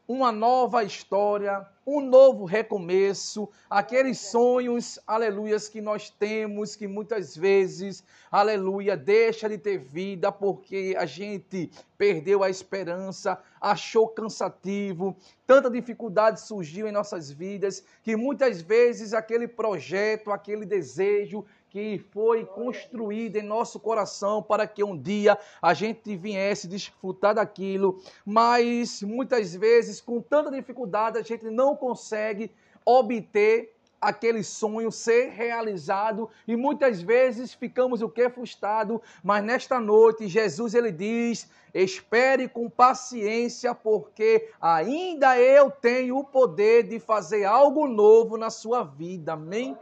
uma 0.07 0.33
nova 0.33 0.83
história, 0.83 1.65
um 1.87 2.01
novo 2.01 2.45
recomeço, 2.45 3.49
aqueles 3.69 4.19
sonhos, 4.19 4.99
aleluias, 5.07 5.69
que 5.69 5.81
nós 5.81 6.11
temos, 6.11 6.75
que 6.75 6.89
muitas 6.89 7.37
vezes, 7.37 8.03
aleluia, 8.31 8.97
deixa 8.97 9.49
de 9.49 9.57
ter 9.57 9.79
vida 9.79 10.33
porque 10.33 10.97
a 10.99 11.07
gente 11.07 11.71
perdeu 11.97 12.43
a 12.43 12.51
esperança, 12.51 13.41
achou 13.61 14.09
cansativo, 14.09 15.17
tanta 15.47 15.71
dificuldade 15.71 16.41
surgiu 16.41 16.89
em 16.89 16.93
nossas 16.93 17.31
vidas, 17.31 17.85
que 18.03 18.17
muitas 18.17 18.61
vezes 18.61 19.13
aquele 19.13 19.47
projeto, 19.47 20.33
aquele 20.33 20.67
desejo, 20.67 21.45
que 21.71 22.05
foi 22.11 22.45
construída 22.45 23.39
em 23.39 23.43
nosso 23.43 23.79
coração 23.79 24.43
para 24.43 24.67
que 24.67 24.83
um 24.83 24.99
dia 24.99 25.39
a 25.63 25.73
gente 25.73 26.17
viesse 26.17 26.67
desfrutar 26.67 27.35
daquilo, 27.35 28.03
mas 28.27 29.03
muitas 29.03 29.55
vezes, 29.55 30.01
com 30.01 30.21
tanta 30.21 30.51
dificuldade, 30.51 31.19
a 31.19 31.23
gente 31.23 31.45
não 31.45 31.77
consegue 31.77 32.51
obter 32.85 33.73
aquele 34.01 34.43
sonho 34.43 34.91
ser 34.91 35.29
realizado 35.29 36.29
e 36.49 36.57
muitas 36.57 37.03
vezes 37.03 37.53
ficamos 37.53 38.01
o 38.01 38.09
que 38.09 38.29
frustrado, 38.31 39.01
mas 39.23 39.45
nesta 39.45 39.79
noite 39.79 40.27
Jesus 40.27 40.75
ele 40.75 40.91
diz: 40.91 41.49
"Espere 41.75 42.49
com 42.49 42.71
paciência, 42.71 43.75
porque 43.75 44.49
ainda 44.61 45.39
eu 45.39 45.71
tenho 45.71 46.19
o 46.19 46.25
poder 46.25 46.85
de 46.85 46.99
fazer 46.99 47.45
algo 47.45 47.87
novo 47.87 48.39
na 48.39 48.49
sua 48.49 48.83
vida". 48.83 49.35
Amém. 49.35 49.77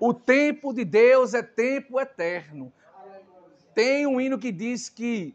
O 0.00 0.14
tempo 0.14 0.72
de 0.72 0.84
Deus 0.84 1.34
é 1.34 1.42
tempo 1.42 2.00
eterno. 2.00 2.72
Tem 3.74 4.06
um 4.06 4.20
hino 4.20 4.38
que 4.38 4.52
diz 4.52 4.88
que 4.88 5.34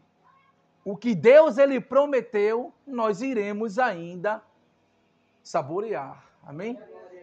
o 0.84 0.96
que 0.96 1.14
Deus 1.14 1.56
ele 1.56 1.80
prometeu, 1.80 2.72
nós 2.86 3.22
iremos 3.22 3.78
ainda 3.78 4.42
saborear. 5.42 6.24
Amém? 6.42 6.78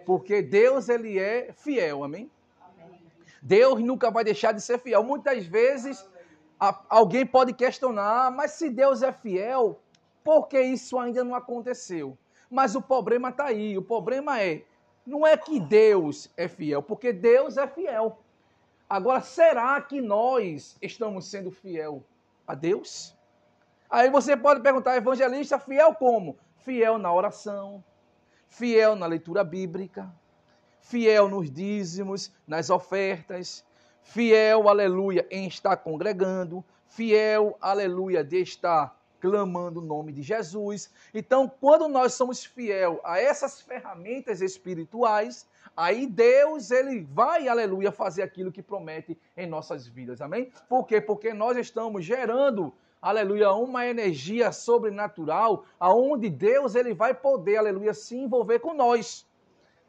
Porque 0.06 0.42
Deus 0.42 0.90
ele 0.90 1.20
é 1.20 1.54
fiel, 1.54 2.04
amém? 2.04 2.30
Deus 3.42 3.82
nunca 3.82 4.10
vai 4.10 4.24
deixar 4.24 4.52
de 4.52 4.62
ser 4.62 4.80
fiel. 4.80 5.04
Muitas 5.04 5.46
vezes 5.46 6.08
alguém 6.90 7.26
pode 7.26 7.54
questionar, 7.54 8.32
mas 8.32 8.52
se 8.52 8.70
Deus 8.70 9.02
é 9.02 9.12
fiel, 9.12 9.80
por 10.24 10.48
que 10.48 10.62
isso 10.62 10.98
ainda 11.00 11.24
não 11.24 11.36
aconteceu? 11.36 12.18
Mas 12.50 12.76
o 12.76 12.82
problema 12.82 13.30
está 13.30 13.46
aí. 13.46 13.78
O 13.78 13.82
problema 13.82 14.42
é 14.42 14.64
não 15.06 15.26
é 15.26 15.36
que 15.36 15.60
Deus 15.60 16.30
é 16.38 16.48
fiel, 16.48 16.82
porque 16.82 17.12
Deus 17.12 17.58
é 17.58 17.68
fiel. 17.68 18.20
Agora, 18.90 19.22
será 19.22 19.80
que 19.82 20.02
nós 20.02 20.78
estamos 20.82 21.26
sendo 21.28 21.50
fiel 21.50 22.04
a 22.46 22.54
Deus? 22.54 23.16
Aí 23.90 24.10
você 24.10 24.38
pode 24.38 24.62
perguntar, 24.62 24.96
evangelista, 24.96 25.58
fiel 25.58 25.96
como? 25.96 26.38
Fiel 26.58 26.98
na 26.98 27.14
oração, 27.14 27.84
fiel 28.48 28.96
na 28.96 29.06
leitura 29.06 29.44
bíblica, 29.44 30.12
fiel 30.80 31.28
nos 31.28 31.50
dízimos, 31.50 32.32
nas 32.46 32.70
ofertas, 32.70 33.66
fiel, 34.04 34.70
aleluia, 34.70 35.26
em 35.32 35.48
estar 35.48 35.78
congregando, 35.78 36.64
fiel, 36.86 37.58
aleluia, 37.60 38.24
de 38.24 38.42
estar 38.42 39.01
clamando 39.22 39.80
o 39.80 39.86
nome 39.86 40.12
de 40.12 40.22
Jesus. 40.22 40.92
Então, 41.14 41.48
quando 41.48 41.88
nós 41.88 42.14
somos 42.16 42.44
fiel 42.44 43.00
a 43.04 43.20
essas 43.20 43.62
ferramentas 43.62 44.42
espirituais, 44.42 45.48
aí 45.78 46.08
Deus 46.08 46.72
ele 46.72 47.02
vai, 47.02 47.48
aleluia, 47.48 47.92
fazer 47.92 48.24
aquilo 48.24 48.52
que 48.52 48.64
promete 48.64 49.18
em 49.38 49.48
nossas 49.48 49.88
vidas. 49.88 50.20
Amém? 50.20 50.52
Por 50.68 50.86
quê? 50.86 51.00
Porque 51.00 51.34
nós 51.34 51.56
estamos 51.56 52.04
gerando 52.04 52.74
aleluia, 53.02 53.52
uma 53.52 53.88
energia 53.88 54.52
sobrenatural, 54.52 55.66
aonde 55.80 56.30
Deus 56.30 56.76
ele 56.76 56.94
vai 56.94 57.16
poder, 57.16 57.58
aleluia, 57.58 57.94
se 57.94 58.16
envolver 58.16 58.60
com 58.60 58.76
nós. 58.76 59.28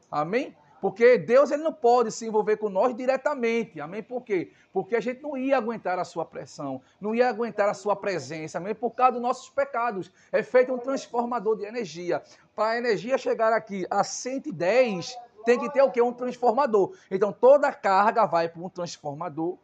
Amém? 0.09 0.55
Porque 0.83 1.17
Deus 1.17 1.49
ele 1.49 1.63
não 1.63 1.71
pode 1.71 2.11
se 2.11 2.25
envolver 2.27 2.57
com 2.57 2.67
nós 2.67 2.93
diretamente. 2.93 3.79
Amém? 3.79 4.03
Por 4.03 4.21
quê? 4.21 4.51
Porque 4.73 4.97
a 4.97 4.99
gente 4.99 5.23
não 5.23 5.37
ia 5.37 5.55
aguentar 5.55 5.97
a 5.97 6.03
sua 6.03 6.25
pressão, 6.25 6.81
não 6.99 7.15
ia 7.15 7.29
aguentar 7.29 7.69
a 7.69 7.73
sua 7.73 7.95
presença, 7.95 8.57
amém? 8.57 8.75
Por 8.75 8.91
causa 8.91 9.13
dos 9.13 9.21
nossos 9.21 9.49
pecados. 9.49 10.11
É 10.29 10.43
feito 10.43 10.73
um 10.73 10.77
transformador 10.77 11.55
de 11.55 11.63
energia. 11.63 12.21
Para 12.53 12.71
a 12.71 12.77
energia 12.77 13.17
chegar 13.17 13.53
aqui 13.53 13.87
a 13.89 14.03
110, 14.03 15.17
tem 15.45 15.57
que 15.57 15.71
ter 15.71 15.81
o 15.81 15.89
quê? 15.89 16.01
Um 16.01 16.11
transformador. 16.11 16.93
Então 17.09 17.31
toda 17.31 17.69
a 17.69 17.73
carga 17.73 18.25
vai 18.25 18.49
para 18.49 18.61
um 18.61 18.67
transformador. 18.67 19.57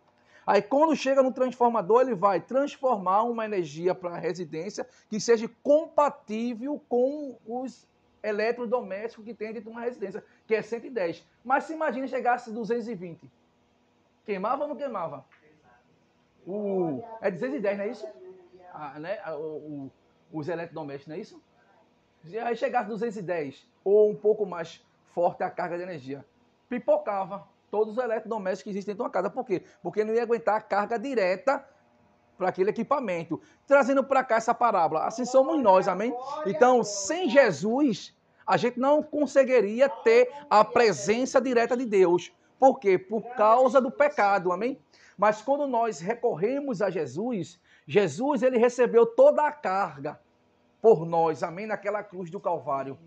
Aí 0.47 0.61
quando 0.61 0.95
chega 0.95 1.21
no 1.21 1.33
transformador, 1.33 1.99
ele 1.99 2.15
vai 2.15 2.39
transformar 2.39 3.23
uma 3.23 3.43
energia 3.43 3.93
para 3.93 4.11
a 4.11 4.17
residência 4.17 4.87
que 5.09 5.19
seja 5.19 5.51
compatível 5.61 6.81
com 6.87 7.35
os 7.45 7.85
eletrodoméstico 8.23 9.23
que 9.23 9.33
tem 9.33 9.49
dentro 9.49 9.69
de 9.69 9.69
uma 9.69 9.81
residência, 9.81 10.23
que 10.45 10.55
é 10.55 10.61
110. 10.61 11.25
Mas 11.43 11.65
se 11.65 11.73
imagina 11.73 12.07
chegasse 12.07 12.51
220. 12.51 13.29
Queimava 14.25 14.63
ou 14.63 14.69
não 14.69 14.75
queimava? 14.75 15.25
O, 16.45 17.03
é 17.21 17.31
210, 17.31 17.77
não 17.77 17.83
é 17.83 17.87
isso? 17.87 18.07
Ah, 18.73 18.99
né? 18.99 19.19
o, 19.33 19.41
o, 19.41 19.91
os 20.31 20.47
eletrodomésticos, 20.47 21.07
não 21.07 21.15
é 21.15 21.19
isso? 21.19 21.41
Se 22.23 22.37
aí 22.37 22.55
chegasse 22.55 22.89
210, 22.89 23.67
ou 23.83 24.09
um 24.09 24.15
pouco 24.15 24.45
mais 24.45 24.85
forte 25.13 25.43
a 25.43 25.49
carga 25.49 25.77
de 25.77 25.83
energia, 25.83 26.25
pipocava 26.67 27.47
todos 27.71 27.97
os 27.97 28.03
eletrodomésticos 28.03 28.63
que 28.63 28.69
existem 28.69 28.93
dentro 28.93 29.03
de 29.03 29.07
uma 29.07 29.11
casa. 29.11 29.29
Por 29.29 29.45
quê? 29.45 29.63
Porque 29.81 30.03
não 30.03 30.13
ia 30.13 30.23
aguentar 30.23 30.55
a 30.55 30.61
carga 30.61 30.97
direta 30.97 31.65
para 32.39 32.49
aquele 32.49 32.69
equipamento. 32.69 33.39
Trazendo 33.67 34.01
para 34.03 34.23
cá 34.23 34.37
essa 34.37 34.53
parábola. 34.53 35.05
Assim 35.05 35.25
somos 35.25 35.61
nós, 35.61 35.89
amém? 35.89 36.15
Então, 36.45 36.83
sem 36.83 37.29
Jesus, 37.29 38.15
a 38.47 38.55
gente 38.55 38.79
não 38.79 39.03
conseguiria 39.03 39.89
ter 39.89 40.31
a 40.49 40.63
presença 40.63 41.41
direta 41.41 41.75
de 41.75 41.85
Deus. 41.85 42.31
Por 42.57 42.79
quê? 42.79 42.97
Por 42.97 43.21
causa 43.35 43.81
do 43.81 43.91
pecado, 43.91 44.51
amém? 44.53 44.79
Mas 45.17 45.41
quando 45.41 45.67
nós 45.67 45.99
recorremos 45.99 46.81
a 46.81 46.89
Jesus, 46.89 47.59
Jesus 47.85 48.41
ele 48.41 48.57
recebeu 48.57 49.05
toda 49.05 49.45
a 49.45 49.51
carga 49.51 50.17
por 50.81 51.05
nós, 51.05 51.43
amém, 51.43 51.67
naquela 51.67 52.01
cruz 52.01 52.31
do 52.31 52.39
Calvário. 52.39 52.97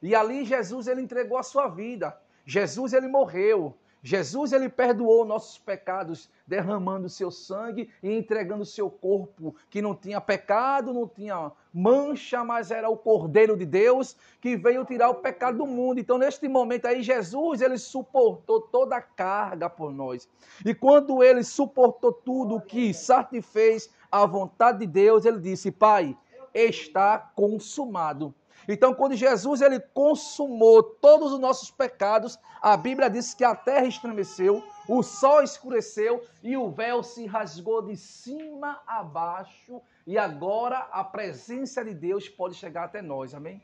E 0.00 0.14
ali 0.14 0.44
Jesus 0.44 0.86
ele 0.86 1.02
entregou 1.02 1.36
a 1.36 1.42
sua 1.42 1.66
vida. 1.66 2.16
Jesus 2.44 2.92
ele 2.92 3.08
morreu. 3.08 3.76
Jesus 4.06 4.52
ele 4.52 4.68
perdoou 4.68 5.24
nossos 5.24 5.58
pecados, 5.58 6.30
derramando 6.46 7.08
seu 7.08 7.28
sangue 7.28 7.90
e 8.00 8.16
entregando 8.16 8.64
seu 8.64 8.88
corpo, 8.88 9.56
que 9.68 9.82
não 9.82 9.96
tinha 9.96 10.20
pecado, 10.20 10.94
não 10.94 11.08
tinha 11.08 11.50
mancha, 11.74 12.44
mas 12.44 12.70
era 12.70 12.88
o 12.88 12.96
Cordeiro 12.96 13.56
de 13.56 13.66
Deus 13.66 14.16
que 14.40 14.56
veio 14.56 14.84
tirar 14.84 15.10
o 15.10 15.16
pecado 15.16 15.58
do 15.58 15.66
mundo. 15.66 15.98
Então, 15.98 16.18
neste 16.18 16.46
momento 16.46 16.86
aí, 16.86 17.02
Jesus 17.02 17.60
ele 17.60 17.76
suportou 17.76 18.60
toda 18.60 18.94
a 18.94 19.02
carga 19.02 19.68
por 19.68 19.92
nós. 19.92 20.28
E 20.64 20.72
quando 20.72 21.20
ele 21.20 21.42
suportou 21.42 22.12
tudo 22.12 22.54
o 22.54 22.60
que 22.60 22.94
satisfez 22.94 23.90
a 24.08 24.24
vontade 24.24 24.78
de 24.78 24.86
Deus, 24.86 25.24
ele 25.24 25.40
disse: 25.40 25.72
Pai, 25.72 26.16
está 26.54 27.18
consumado. 27.18 28.32
Então, 28.68 28.94
quando 28.94 29.14
Jesus 29.14 29.60
ele 29.60 29.78
consumou 29.78 30.82
todos 30.82 31.32
os 31.32 31.38
nossos 31.38 31.70
pecados, 31.70 32.38
a 32.60 32.76
Bíblia 32.76 33.08
diz 33.08 33.32
que 33.32 33.44
a 33.44 33.54
terra 33.54 33.86
estremeceu, 33.86 34.62
o 34.88 35.02
sol 35.02 35.42
escureceu 35.42 36.24
e 36.42 36.56
o 36.56 36.70
véu 36.70 37.02
se 37.02 37.26
rasgou 37.26 37.80
de 37.82 37.96
cima 37.96 38.80
a 38.86 39.02
baixo, 39.04 39.80
e 40.06 40.18
agora 40.18 40.78
a 40.90 41.04
presença 41.04 41.84
de 41.84 41.94
Deus 41.94 42.28
pode 42.28 42.54
chegar 42.54 42.84
até 42.84 43.00
nós. 43.00 43.34
Amém? 43.34 43.62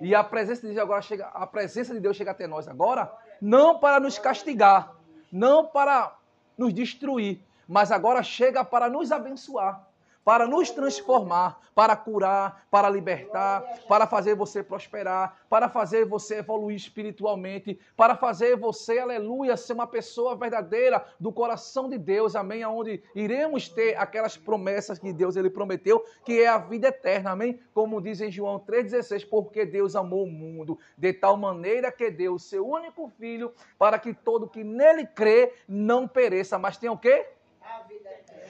E 0.00 0.14
a 0.14 0.22
presença 0.22 0.62
de 0.62 0.68
Deus 0.68 0.78
agora 0.78 1.02
chega, 1.02 1.26
a 1.26 1.46
presença 1.46 1.92
de 1.92 2.00
Deus 2.00 2.16
chega 2.16 2.30
até 2.30 2.46
nós 2.46 2.68
agora, 2.68 3.12
não 3.40 3.78
para 3.80 3.98
nos 3.98 4.18
castigar, 4.18 4.94
não 5.30 5.66
para 5.66 6.16
nos 6.56 6.72
destruir, 6.72 7.44
mas 7.66 7.90
agora 7.90 8.22
chega 8.22 8.64
para 8.64 8.88
nos 8.88 9.12
abençoar 9.12 9.89
para 10.24 10.46
nos 10.46 10.70
transformar, 10.70 11.60
para 11.74 11.96
curar, 11.96 12.66
para 12.70 12.88
libertar, 12.90 13.62
para 13.88 14.06
fazer 14.06 14.34
você 14.34 14.62
prosperar, 14.62 15.38
para 15.48 15.68
fazer 15.68 16.04
você 16.04 16.36
evoluir 16.36 16.76
espiritualmente, 16.76 17.78
para 17.96 18.14
fazer 18.14 18.56
você, 18.56 18.98
aleluia, 18.98 19.56
ser 19.56 19.72
uma 19.72 19.86
pessoa 19.86 20.36
verdadeira 20.36 21.04
do 21.18 21.32
coração 21.32 21.88
de 21.88 21.98
Deus, 21.98 22.36
amém, 22.36 22.62
aonde 22.62 23.02
iremos 23.14 23.68
ter 23.68 23.96
aquelas 23.96 24.36
promessas 24.36 24.98
que 24.98 25.12
Deus 25.12 25.36
ele 25.36 25.50
prometeu, 25.50 26.04
que 26.24 26.40
é 26.40 26.48
a 26.48 26.58
vida 26.58 26.88
eterna, 26.88 27.30
amém? 27.30 27.58
Como 27.72 28.00
diz 28.00 28.20
em 28.20 28.30
João 28.30 28.58
3:16, 28.58 29.24
porque 29.24 29.64
Deus 29.64 29.96
amou 29.96 30.24
o 30.24 30.30
mundo 30.30 30.78
de 30.96 31.12
tal 31.12 31.36
maneira 31.36 31.90
que 31.90 32.10
deu 32.10 32.34
o 32.34 32.38
seu 32.38 32.66
único 32.66 33.08
filho 33.18 33.52
para 33.78 33.98
que 33.98 34.12
todo 34.12 34.48
que 34.48 34.62
nele 34.62 35.06
crê 35.06 35.54
não 35.66 36.06
pereça, 36.06 36.58
mas 36.58 36.76
tenha 36.76 36.92
o 36.92 36.98
quê? 36.98 37.26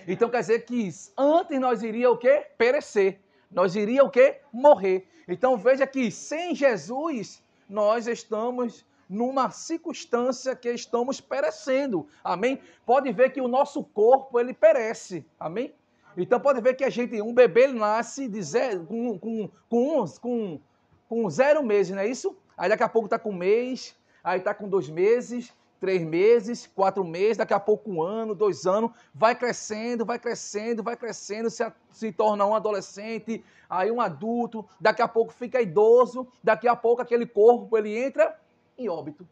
Então 0.07 0.29
quer 0.29 0.41
dizer 0.41 0.65
que 0.65 0.91
antes 1.17 1.61
nós 1.61 1.83
iria 1.83 2.11
o 2.11 2.17
quê? 2.17 2.47
Perecer. 2.57 3.19
Nós 3.51 3.75
iria 3.75 4.05
o 4.05 4.11
quê? 4.11 4.41
Morrer. 4.53 5.07
Então 5.27 5.57
veja 5.57 5.87
que 5.87 6.11
sem 6.11 6.55
Jesus 6.55 7.43
nós 7.69 8.07
estamos 8.07 8.85
numa 9.09 9.51
circunstância 9.51 10.55
que 10.55 10.71
estamos 10.71 11.21
perecendo. 11.21 12.07
Amém? 12.23 12.61
Pode 12.87 13.13
ver 13.13 13.31
que 13.31 13.41
o 13.41 13.49
nosso 13.49 13.83
corpo 13.83 14.39
ele 14.39 14.55
perece. 14.55 15.27
Amém? 15.39 15.75
Então 16.17 16.39
pode 16.39 16.61
ver 16.61 16.75
que 16.75 16.85
a 16.85 16.91
gente, 16.91 17.21
um 17.21 17.35
bebê 17.35 17.65
ele 17.65 17.79
nasce 17.79 18.29
de 18.29 18.43
zero, 18.43 18.85
com, 18.85 19.19
com, 19.19 19.51
com, 19.69 20.05
com, 20.21 20.61
com 21.09 21.31
zero 21.31 21.65
meses, 21.65 21.95
não 21.95 22.03
é 22.03 22.09
isso? 22.09 22.37
Aí 22.57 22.69
daqui 22.69 22.83
a 22.83 22.89
pouco 22.89 23.07
está 23.07 23.19
com 23.19 23.31
um 23.31 23.37
mês, 23.37 23.97
aí 24.23 24.39
está 24.39 24.53
com 24.53 24.69
dois 24.69 24.89
meses, 24.89 25.53
três 25.81 26.03
meses, 26.03 26.67
quatro 26.67 27.03
meses, 27.03 27.39
daqui 27.39 27.55
a 27.55 27.59
pouco 27.59 27.91
um 27.91 28.03
ano, 28.03 28.35
dois 28.35 28.67
anos, 28.67 28.91
vai 29.15 29.35
crescendo, 29.35 30.05
vai 30.05 30.19
crescendo, 30.19 30.83
vai 30.83 30.97
crescendo, 30.97 31.49
se, 31.49 31.65
se 31.91 32.13
torna 32.13 32.47
um 32.47 32.55
adolescente, 32.55 33.43
aí 33.69 33.91
um 33.91 34.01
adulto, 34.01 34.65
daqui 34.79 35.01
a 35.01 35.09
pouco 35.09 35.33
fica 35.33 35.61
idoso, 35.61 36.29
daqui 36.45 36.69
a 36.69 36.77
pouco 36.77 37.01
aquele 37.01 37.27
corpo 37.27 37.77
ele 37.79 37.99
entra 37.99 38.39
em 38.79 38.89
óbito. 38.89 39.27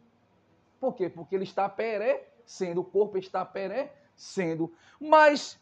Por 0.79 0.95
quê? 0.95 1.09
Porque 1.09 1.35
ele 1.35 1.43
está 1.43 1.69
perecendo, 1.69 2.81
o 2.81 2.85
corpo 2.85 3.17
está 3.17 3.45
perecendo. 3.45 4.71
Mas 4.99 5.59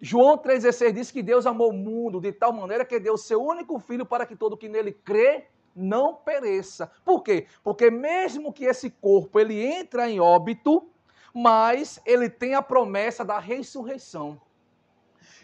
João 0.00 0.38
3,16 0.38 0.92
diz 0.92 1.10
que 1.10 1.22
Deus 1.22 1.44
amou 1.44 1.70
o 1.70 1.76
mundo 1.76 2.20
de 2.20 2.32
tal 2.32 2.52
maneira 2.52 2.84
que 2.84 3.00
deu 3.00 3.14
o 3.14 3.18
seu 3.18 3.40
único 3.40 3.78
filho 3.78 4.06
para 4.06 4.24
que 4.24 4.36
todo 4.36 4.56
que 4.56 4.68
nele 4.68 4.92
crê 4.92 5.46
não 5.74 6.14
pereça. 6.14 6.90
Por 7.04 7.22
quê? 7.22 7.46
Porque 7.62 7.90
mesmo 7.90 8.52
que 8.52 8.64
esse 8.64 8.90
corpo 8.90 9.38
ele 9.38 9.64
entra 9.64 10.08
em 10.08 10.20
óbito, 10.20 10.88
mas 11.32 12.00
ele 12.04 12.28
tem 12.28 12.54
a 12.54 12.62
promessa 12.62 13.24
da 13.24 13.38
ressurreição. 13.38 14.40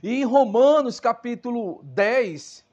E 0.02 0.20
em 0.20 0.24
Romanos 0.24 1.00
capítulo 1.00 1.80
10 1.84 2.64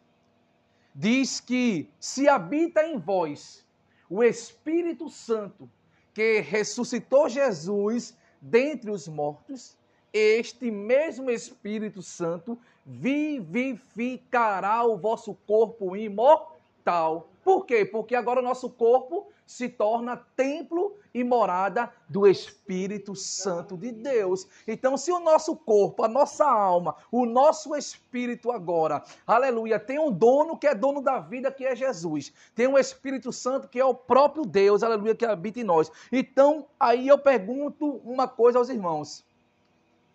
diz 0.94 1.40
que 1.40 1.90
se 2.00 2.28
habita 2.28 2.86
em 2.86 2.98
vós 2.98 3.66
o 4.10 4.24
Espírito 4.24 5.10
Santo 5.10 5.70
que 6.14 6.40
ressuscitou 6.42 7.28
Jesus 7.28 8.16
dentre 8.40 8.92
os 8.92 9.08
mortos, 9.08 9.76
este 10.12 10.70
mesmo 10.70 11.32
Espírito 11.32 12.04
Santo 12.04 12.60
vivificará 12.86 14.84
o 14.84 14.98
vosso 14.98 15.34
corpo 15.48 15.96
imortal 15.96 17.33
por 17.44 17.66
quê? 17.66 17.84
Porque 17.84 18.16
agora 18.16 18.40
o 18.40 18.44
nosso 18.44 18.70
corpo 18.70 19.28
se 19.46 19.68
torna 19.68 20.16
templo 20.36 20.98
e 21.14 21.24
morada 21.24 21.92
do 22.08 22.26
Espírito 22.26 23.16
Santo 23.16 23.78
de 23.78 23.92
Deus. 23.92 24.48
Então, 24.66 24.96
se 24.96 25.12
o 25.12 25.20
nosso 25.20 25.56
corpo, 25.56 26.04
a 26.04 26.08
nossa 26.08 26.46
alma, 26.46 26.96
o 27.12 27.26
nosso 27.26 27.76
espírito 27.76 28.50
agora, 28.50 29.04
aleluia, 29.28 29.78
tem 29.78 30.00
um 30.00 30.12
dono 30.12 30.58
que 30.58 30.66
é 30.66 30.74
dono 30.74 31.02
da 31.02 31.20
vida, 31.20 31.52
que 31.52 31.66
é 31.66 31.76
Jesus. 31.76 32.34
Tem 32.56 32.68
um 32.68 32.78
Espírito 32.78 33.32
Santo 33.34 33.68
que 33.68 33.80
é 33.80 33.86
o 33.86 33.94
próprio 33.94 34.46
Deus, 34.46 34.82
aleluia, 34.82 35.14
que 35.14 35.26
habita 35.26 35.60
em 35.60 35.64
nós. 35.64 35.92
Então, 36.12 36.66
aí 36.80 37.08
eu 37.10 37.20
pergunto 37.20 37.98
uma 38.06 38.28
coisa 38.28 38.58
aos 38.58 38.70
irmãos: 38.70 39.26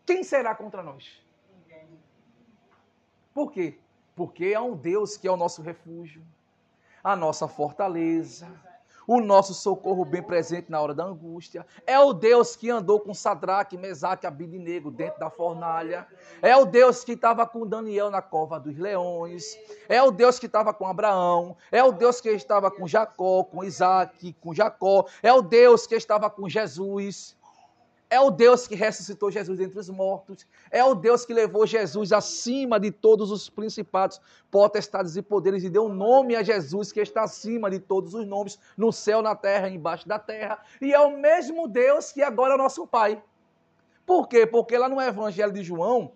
quem 0.06 0.24
será 0.24 0.54
contra 0.54 0.82
nós? 0.82 1.20
Por 3.34 3.52
quê? 3.52 3.78
Porque 4.16 4.54
há 4.54 4.62
um 4.62 4.74
Deus 4.74 5.16
que 5.16 5.28
é 5.28 5.30
o 5.30 5.36
nosso 5.36 5.62
refúgio 5.62 6.22
a 7.08 7.16
nossa 7.16 7.48
fortaleza, 7.48 8.46
o 9.06 9.18
nosso 9.18 9.54
socorro 9.54 10.04
bem 10.04 10.22
presente 10.22 10.70
na 10.70 10.78
hora 10.78 10.92
da 10.92 11.04
angústia. 11.04 11.66
É 11.86 11.98
o 11.98 12.12
Deus 12.12 12.54
que 12.54 12.68
andou 12.68 13.00
com 13.00 13.14
Sadraque, 13.14 13.78
Mesaque 13.78 14.26
e 14.26 14.28
Abidinego 14.28 14.90
dentro 14.90 15.18
da 15.18 15.30
fornalha. 15.30 16.06
É 16.42 16.54
o 16.54 16.66
Deus 16.66 17.02
que 17.02 17.12
estava 17.12 17.46
com 17.46 17.66
Daniel 17.66 18.10
na 18.10 18.20
cova 18.20 18.60
dos 18.60 18.76
leões. 18.76 19.58
É 19.88 20.02
o 20.02 20.10
Deus 20.10 20.38
que 20.38 20.44
estava 20.44 20.74
com 20.74 20.86
Abraão. 20.86 21.56
É 21.72 21.82
o 21.82 21.92
Deus 21.92 22.20
que 22.20 22.28
estava 22.28 22.70
com 22.70 22.86
Jacó, 22.86 23.42
com 23.42 23.64
Isaac, 23.64 24.34
com 24.34 24.52
Jacó. 24.52 25.06
É 25.22 25.32
o 25.32 25.40
Deus 25.40 25.86
que 25.86 25.94
estava 25.94 26.28
com 26.28 26.46
Jesus. 26.46 27.37
É 28.10 28.18
o 28.18 28.30
Deus 28.30 28.66
que 28.66 28.74
ressuscitou 28.74 29.30
Jesus 29.30 29.58
dentre 29.58 29.78
os 29.78 29.90
mortos. 29.90 30.46
É 30.70 30.82
o 30.82 30.94
Deus 30.94 31.26
que 31.26 31.34
levou 31.34 31.66
Jesus 31.66 32.10
acima 32.10 32.80
de 32.80 32.90
todos 32.90 33.30
os 33.30 33.50
principados, 33.50 34.18
potestades 34.50 35.14
e 35.16 35.20
poderes 35.20 35.62
e 35.62 35.68
deu 35.68 35.90
nome 35.90 36.34
a 36.34 36.42
Jesus 36.42 36.90
que 36.90 37.00
está 37.00 37.24
acima 37.24 37.70
de 37.70 37.78
todos 37.78 38.14
os 38.14 38.26
nomes, 38.26 38.58
no 38.78 38.90
céu, 38.90 39.20
na 39.20 39.36
terra, 39.36 39.68
embaixo 39.68 40.08
da 40.08 40.18
terra. 40.18 40.58
E 40.80 40.94
é 40.94 41.00
o 41.00 41.18
mesmo 41.18 41.68
Deus 41.68 42.10
que 42.10 42.22
agora 42.22 42.54
é 42.54 42.56
nosso 42.56 42.86
Pai. 42.86 43.22
Por 44.06 44.26
quê? 44.26 44.46
Porque 44.46 44.78
lá 44.78 44.88
no 44.88 44.98
Evangelho 44.98 45.52
de 45.52 45.62
João, 45.62 46.12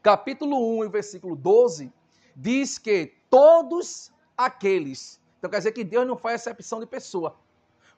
capítulo 0.00 0.78
1 0.78 0.84
e 0.84 0.88
versículo 0.88 1.34
12, 1.34 1.92
diz 2.36 2.78
que 2.78 3.12
todos 3.28 4.12
aqueles. 4.36 5.20
Então 5.38 5.50
quer 5.50 5.58
dizer 5.58 5.72
que 5.72 5.82
Deus 5.82 6.06
não 6.06 6.16
faz 6.16 6.46
exceção 6.46 6.78
de 6.78 6.86
pessoa. 6.86 7.34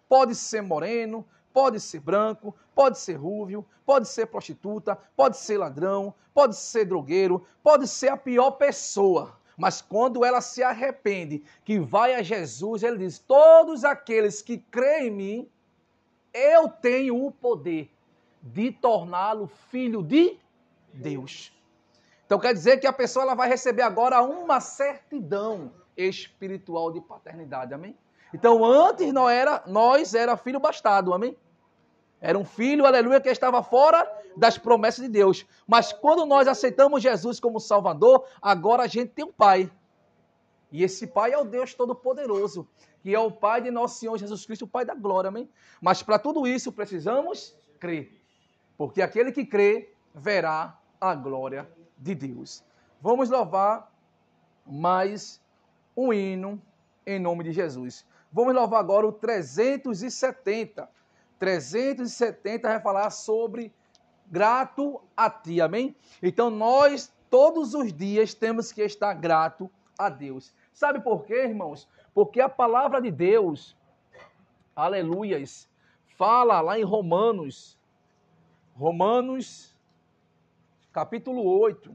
Pode 0.08 0.34
ser 0.34 0.62
moreno, 0.62 1.26
Pode 1.54 1.78
ser 1.80 2.00
branco, 2.00 2.54
pode 2.74 2.98
ser 2.98 3.14
rúvio, 3.14 3.64
pode 3.86 4.08
ser 4.08 4.26
prostituta, 4.26 4.98
pode 5.16 5.36
ser 5.36 5.56
ladrão, 5.56 6.12
pode 6.34 6.56
ser 6.56 6.84
drogueiro, 6.84 7.46
pode 7.62 7.86
ser 7.86 8.08
a 8.08 8.16
pior 8.16 8.50
pessoa. 8.50 9.38
Mas 9.56 9.80
quando 9.80 10.24
ela 10.24 10.40
se 10.40 10.64
arrepende, 10.64 11.44
que 11.64 11.78
vai 11.78 12.12
a 12.14 12.22
Jesus, 12.22 12.82
ele 12.82 12.98
diz: 12.98 13.20
Todos 13.20 13.84
aqueles 13.84 14.42
que 14.42 14.58
creem 14.58 15.06
em 15.06 15.10
mim, 15.12 15.50
eu 16.32 16.68
tenho 16.68 17.24
o 17.24 17.30
poder 17.30 17.88
de 18.42 18.72
torná-lo 18.72 19.46
filho 19.46 20.02
de 20.02 20.36
Deus. 20.92 21.52
Então 22.26 22.40
quer 22.40 22.52
dizer 22.52 22.78
que 22.78 22.86
a 22.86 22.92
pessoa 22.92 23.22
ela 23.22 23.34
vai 23.36 23.48
receber 23.48 23.82
agora 23.82 24.20
uma 24.22 24.58
certidão 24.58 25.72
espiritual 25.96 26.90
de 26.90 27.00
paternidade, 27.00 27.72
amém? 27.72 27.96
Então 28.32 28.64
antes 28.64 29.12
nós 29.12 29.32
era, 29.32 29.62
nós 29.68 30.14
era 30.14 30.36
filho 30.36 30.58
bastado, 30.58 31.14
amém? 31.14 31.36
Era 32.24 32.38
um 32.38 32.44
filho, 32.44 32.86
aleluia, 32.86 33.20
que 33.20 33.28
estava 33.28 33.62
fora 33.62 34.10
das 34.34 34.56
promessas 34.56 35.04
de 35.04 35.10
Deus. 35.10 35.44
Mas 35.66 35.92
quando 35.92 36.24
nós 36.24 36.48
aceitamos 36.48 37.02
Jesus 37.02 37.38
como 37.38 37.60
Salvador, 37.60 38.24
agora 38.40 38.84
a 38.84 38.86
gente 38.86 39.10
tem 39.10 39.26
um 39.26 39.30
Pai. 39.30 39.70
E 40.72 40.82
esse 40.82 41.06
Pai 41.06 41.34
é 41.34 41.38
o 41.38 41.44
Deus 41.44 41.74
Todo-Poderoso, 41.74 42.66
que 43.02 43.14
é 43.14 43.18
o 43.20 43.30
Pai 43.30 43.60
de 43.60 43.70
nosso 43.70 43.98
Senhor 43.98 44.16
Jesus 44.16 44.46
Cristo, 44.46 44.64
o 44.64 44.66
Pai 44.66 44.86
da 44.86 44.94
glória, 44.94 45.28
amém? 45.28 45.50
Mas 45.82 46.02
para 46.02 46.18
tudo 46.18 46.46
isso 46.46 46.72
precisamos 46.72 47.54
crer. 47.78 48.18
Porque 48.78 49.02
aquele 49.02 49.30
que 49.30 49.44
crê 49.44 49.92
verá 50.14 50.80
a 50.98 51.14
glória 51.14 51.68
de 51.98 52.14
Deus. 52.14 52.64
Vamos 53.02 53.28
louvar 53.28 53.92
mais 54.66 55.42
um 55.94 56.10
hino 56.10 56.58
em 57.06 57.20
nome 57.20 57.44
de 57.44 57.52
Jesus. 57.52 58.06
Vamos 58.32 58.54
louvar 58.54 58.80
agora 58.80 59.06
o 59.06 59.12
370. 59.12 60.88
370 61.44 62.66
vai 62.66 62.80
falar 62.80 63.10
sobre 63.10 63.70
grato 64.30 64.98
a 65.14 65.28
ti, 65.28 65.60
amém? 65.60 65.94
Então 66.22 66.48
nós 66.48 67.12
todos 67.28 67.74
os 67.74 67.92
dias 67.92 68.32
temos 68.32 68.72
que 68.72 68.80
estar 68.80 69.12
grato 69.12 69.70
a 69.98 70.08
Deus. 70.08 70.54
Sabe 70.72 71.00
por 71.00 71.26
quê, 71.26 71.44
irmãos? 71.44 71.86
Porque 72.14 72.40
a 72.40 72.48
palavra 72.48 72.98
de 72.98 73.10
Deus, 73.10 73.76
aleluias, 74.74 75.68
fala 76.16 76.62
lá 76.62 76.78
em 76.78 76.82
Romanos, 76.82 77.78
Romanos, 78.74 79.76
capítulo 80.92 81.44
8, 81.44 81.94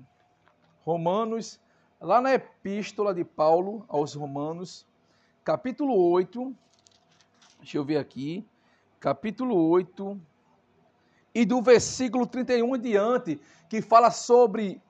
Romanos, 0.86 1.60
lá 2.00 2.22
na 2.22 2.36
epístola 2.36 3.16
de 3.16 3.24
Paulo 3.24 3.84
aos 3.88 4.14
Romanos, 4.14 4.86
capítulo 5.44 5.98
8, 6.12 6.56
deixa 7.58 7.80
eu 7.80 7.84
ver 7.84 7.98
aqui, 7.98 8.48
capítulo 9.00 9.70
8, 9.70 10.20
e 11.34 11.46
do 11.46 11.62
versículo 11.62 12.28
31 12.28 12.76
em 12.76 12.80
diante, 12.80 13.42
que 13.70 13.82
fala 13.82 14.12
sobre 14.12 14.82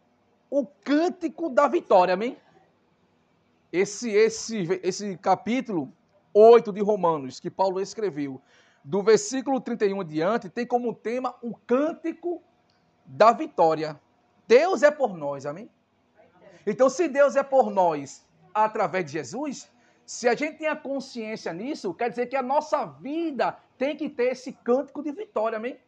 o 0.49 0.65
cântico 0.65 1.49
da 1.49 1.67
vitória, 1.67 2.13
amém? 2.13 2.37
Esse, 3.71 4.09
esse, 4.09 4.67
esse 4.81 5.17
capítulo 5.17 5.93
8 6.33 6.73
de 6.73 6.81
Romanos, 6.81 7.39
que 7.39 7.51
Paulo 7.51 7.79
escreveu, 7.79 8.41
do 8.83 9.03
versículo 9.03 9.59
31 9.59 10.01
em 10.01 10.05
diante, 10.05 10.49
tem 10.49 10.65
como 10.65 10.93
tema 10.93 11.35
o 11.41 11.55
cântico 11.55 12.41
da 13.05 13.31
vitória. 13.31 13.99
Deus 14.47 14.81
é 14.81 14.89
por 14.89 15.15
nós, 15.15 15.45
amém? 15.45 15.69
Então, 16.65 16.89
se 16.89 17.07
Deus 17.07 17.35
é 17.35 17.43
por 17.43 17.69
nós 17.69 18.25
através 18.53 19.05
de 19.05 19.11
Jesus, 19.11 19.69
se 20.05 20.27
a 20.27 20.33
gente 20.33 20.57
tem 20.57 20.67
a 20.67 20.75
consciência 20.75 21.53
nisso, 21.53 21.93
quer 21.93 22.09
dizer 22.09 22.25
que 22.27 22.35
a 22.35 22.41
nossa 22.41 22.85
vida 22.85 23.57
tem 23.79 23.95
que 23.95 24.09
ter 24.09 24.33
esse 24.33 24.51
cântico 24.51 25.01
de 25.01 25.13
vitória, 25.13 25.57
amém? 25.57 25.79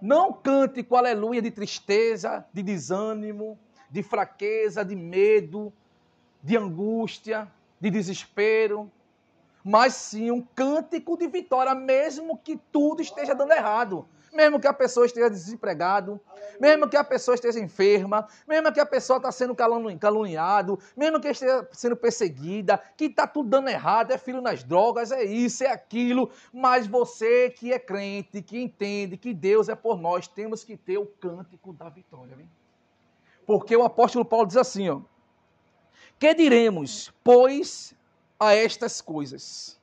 Não 0.00 0.32
cântico, 0.32 0.94
aleluia, 0.94 1.42
de 1.42 1.50
tristeza, 1.50 2.46
de 2.52 2.62
desânimo, 2.62 3.58
de 3.90 4.00
fraqueza, 4.02 4.84
de 4.84 4.94
medo, 4.94 5.72
de 6.40 6.56
angústia, 6.56 7.52
de 7.80 7.90
desespero, 7.90 8.90
mas 9.64 9.94
sim 9.94 10.30
um 10.30 10.40
cântico 10.40 11.16
de 11.18 11.26
vitória, 11.26 11.74
mesmo 11.74 12.38
que 12.38 12.56
tudo 12.70 13.02
esteja 13.02 13.34
dando 13.34 13.52
errado 13.52 14.08
mesmo 14.36 14.60
que 14.60 14.66
a 14.68 14.72
pessoa 14.72 15.06
esteja 15.06 15.30
desempregado, 15.30 16.20
mesmo 16.60 16.88
que 16.88 16.96
a 16.96 17.02
pessoa 17.02 17.34
esteja 17.34 17.58
enferma, 17.58 18.28
mesmo 18.46 18.72
que 18.72 18.78
a 18.78 18.86
pessoa 18.86 19.16
está 19.16 19.32
sendo 19.32 19.56
caluniado, 19.98 20.78
mesmo 20.96 21.18
que 21.18 21.28
esteja 21.28 21.66
sendo 21.72 21.96
perseguida, 21.96 22.80
que 22.96 23.06
está 23.06 23.26
tudo 23.26 23.48
dando 23.48 23.68
errado, 23.68 24.12
é 24.12 24.18
filho 24.18 24.42
nas 24.42 24.62
drogas, 24.62 25.10
é 25.10 25.24
isso, 25.24 25.64
é 25.64 25.68
aquilo, 25.68 26.30
mas 26.52 26.86
você 26.86 27.50
que 27.50 27.72
é 27.72 27.78
crente, 27.78 28.42
que 28.42 28.60
entende 28.60 29.16
que 29.16 29.32
Deus 29.32 29.68
é 29.68 29.74
por 29.74 29.98
nós, 29.98 30.28
temos 30.28 30.62
que 30.62 30.76
ter 30.76 30.98
o 30.98 31.06
cântico 31.06 31.72
da 31.72 31.88
vitória. 31.88 32.36
Hein? 32.38 32.48
Porque 33.46 33.74
o 33.74 33.82
apóstolo 33.82 34.24
Paulo 34.24 34.46
diz 34.46 34.56
assim, 34.56 34.88
ó, 34.90 35.00
que 36.18 36.34
diremos, 36.34 37.12
pois, 37.24 37.94
a 38.38 38.54
estas 38.54 39.00
coisas? 39.00 39.75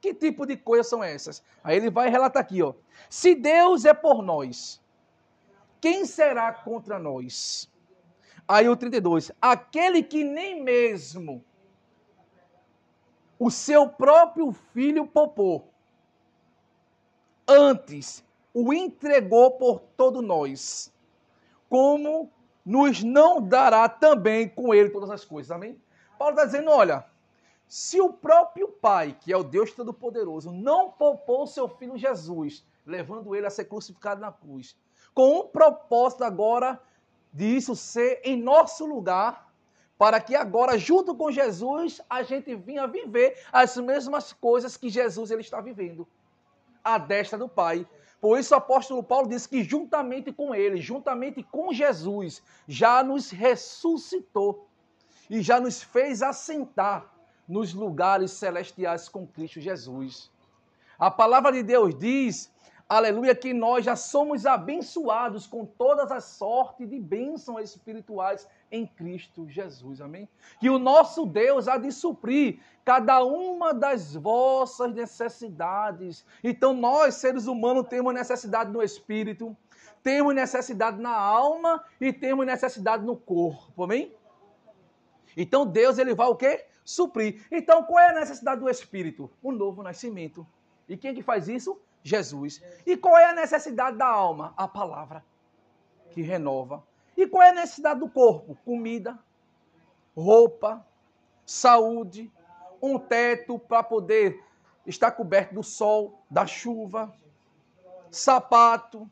Que 0.00 0.14
tipo 0.14 0.46
de 0.46 0.56
coisas 0.56 0.88
são 0.88 1.04
essas? 1.04 1.42
Aí 1.62 1.76
ele 1.76 1.90
vai 1.90 2.08
relatar 2.08 2.42
aqui, 2.42 2.62
ó. 2.62 2.74
Se 3.08 3.34
Deus 3.34 3.84
é 3.84 3.92
por 3.92 4.22
nós, 4.22 4.80
quem 5.80 6.04
será 6.04 6.52
contra 6.52 6.98
nós? 6.98 7.70
Aí 8.48 8.68
o 8.68 8.76
32. 8.76 9.30
Aquele 9.40 10.02
que 10.02 10.24
nem 10.24 10.62
mesmo 10.62 11.44
o 13.38 13.50
seu 13.50 13.88
próprio 13.88 14.52
filho 14.52 15.06
popou, 15.06 15.72
antes 17.48 18.24
o 18.52 18.72
entregou 18.72 19.52
por 19.52 19.80
todo 19.96 20.20
nós, 20.20 20.92
como 21.68 22.30
nos 22.64 23.02
não 23.02 23.40
dará 23.40 23.88
também 23.88 24.48
com 24.48 24.74
ele 24.74 24.90
todas 24.90 25.10
as 25.10 25.24
coisas. 25.24 25.50
Amém? 25.50 25.80
Paulo 26.18 26.34
está 26.34 26.44
dizendo: 26.44 26.70
olha, 26.70 27.04
se 27.70 28.00
o 28.00 28.12
próprio 28.12 28.66
Pai, 28.66 29.16
que 29.20 29.32
é 29.32 29.36
o 29.36 29.44
Deus 29.44 29.70
Todo-Poderoso, 29.70 30.50
não 30.50 30.90
poupou 30.90 31.46
seu 31.46 31.68
filho 31.68 31.96
Jesus, 31.96 32.66
levando 32.84 33.32
ele 33.32 33.46
a 33.46 33.50
ser 33.50 33.66
crucificado 33.66 34.20
na 34.20 34.32
cruz, 34.32 34.76
com 35.14 35.38
o 35.38 35.44
propósito 35.44 36.24
agora 36.24 36.82
disso 37.32 37.76
ser 37.76 38.22
em 38.24 38.36
nosso 38.36 38.84
lugar, 38.84 39.54
para 39.96 40.20
que 40.20 40.34
agora, 40.34 40.76
junto 40.76 41.14
com 41.14 41.30
Jesus, 41.30 42.00
a 42.10 42.24
gente 42.24 42.56
vinha 42.56 42.88
viver 42.88 43.40
as 43.52 43.76
mesmas 43.76 44.32
coisas 44.32 44.76
que 44.76 44.90
Jesus 44.90 45.30
ele 45.30 45.42
está 45.42 45.60
vivendo, 45.60 46.08
a 46.82 46.98
destra 46.98 47.38
do 47.38 47.48
Pai. 47.48 47.86
Por 48.20 48.36
isso 48.36 48.52
o 48.52 48.58
apóstolo 48.58 49.00
Paulo 49.00 49.28
diz 49.28 49.46
que 49.46 49.62
juntamente 49.62 50.32
com 50.32 50.52
ele, 50.52 50.80
juntamente 50.80 51.44
com 51.44 51.72
Jesus, 51.72 52.42
já 52.66 53.00
nos 53.04 53.30
ressuscitou 53.30 54.66
e 55.30 55.40
já 55.40 55.60
nos 55.60 55.80
fez 55.80 56.20
assentar 56.20 57.09
nos 57.50 57.74
lugares 57.74 58.30
celestiais 58.30 59.08
com 59.08 59.26
Cristo 59.26 59.60
Jesus. 59.60 60.30
A 60.96 61.10
palavra 61.10 61.50
de 61.50 61.64
Deus 61.64 61.98
diz, 61.98 62.52
aleluia, 62.88 63.34
que 63.34 63.52
nós 63.52 63.84
já 63.84 63.96
somos 63.96 64.46
abençoados 64.46 65.48
com 65.48 65.66
todas 65.66 66.12
as 66.12 66.24
sortes 66.24 66.88
de 66.88 67.00
bênçãos 67.00 67.64
espirituais 67.64 68.46
em 68.70 68.86
Cristo 68.86 69.48
Jesus. 69.48 70.00
Amém? 70.00 70.28
Que 70.60 70.70
o 70.70 70.78
nosso 70.78 71.26
Deus 71.26 71.66
há 71.66 71.76
de 71.76 71.90
suprir 71.90 72.60
cada 72.84 73.24
uma 73.24 73.74
das 73.74 74.14
vossas 74.14 74.94
necessidades. 74.94 76.24
Então, 76.44 76.72
nós, 76.72 77.16
seres 77.16 77.48
humanos, 77.48 77.88
temos 77.88 78.14
necessidade 78.14 78.70
no 78.70 78.80
espírito, 78.80 79.56
temos 80.04 80.34
necessidade 80.36 81.00
na 81.00 81.16
alma 81.16 81.82
e 82.00 82.12
temos 82.12 82.46
necessidade 82.46 83.04
no 83.04 83.16
corpo. 83.16 83.82
Amém? 83.82 84.14
Então, 85.36 85.66
Deus, 85.66 85.98
ele 85.98 86.14
vai 86.14 86.28
o 86.28 86.36
quê? 86.36 86.69
Suprir. 86.84 87.46
Então, 87.50 87.84
qual 87.84 87.98
é 87.98 88.10
a 88.10 88.20
necessidade 88.20 88.60
do 88.60 88.68
Espírito? 88.68 89.30
O 89.42 89.52
novo 89.52 89.82
nascimento. 89.82 90.46
E 90.88 90.96
quem 90.96 91.10
é 91.10 91.14
que 91.14 91.22
faz 91.22 91.48
isso? 91.48 91.80
Jesus. 92.02 92.62
E 92.86 92.96
qual 92.96 93.16
é 93.16 93.26
a 93.26 93.34
necessidade 93.34 93.96
da 93.96 94.06
alma? 94.06 94.54
A 94.56 94.66
palavra, 94.66 95.24
que 96.10 96.22
renova. 96.22 96.82
E 97.16 97.26
qual 97.26 97.42
é 97.42 97.50
a 97.50 97.54
necessidade 97.54 98.00
do 98.00 98.08
corpo? 98.08 98.56
Comida, 98.64 99.18
roupa, 100.16 100.84
saúde, 101.44 102.30
um 102.80 102.98
teto 102.98 103.58
para 103.58 103.82
poder 103.82 104.42
estar 104.86 105.10
coberto 105.12 105.54
do 105.54 105.62
sol, 105.62 106.22
da 106.30 106.46
chuva, 106.46 107.12
sapato, 108.10 109.08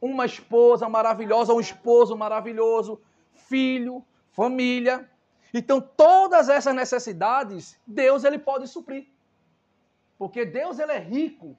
uma 0.00 0.26
esposa 0.26 0.88
maravilhosa, 0.88 1.52
um 1.52 1.60
esposo 1.60 2.16
maravilhoso, 2.16 3.00
filho, 3.32 4.04
família. 4.30 5.08
Então, 5.52 5.80
todas 5.80 6.48
essas 6.48 6.74
necessidades, 6.74 7.78
Deus 7.86 8.24
ele 8.24 8.38
pode 8.38 8.66
suprir. 8.66 9.06
Porque 10.18 10.44
Deus 10.44 10.78
ele 10.78 10.92
é 10.92 10.98
rico 10.98 11.56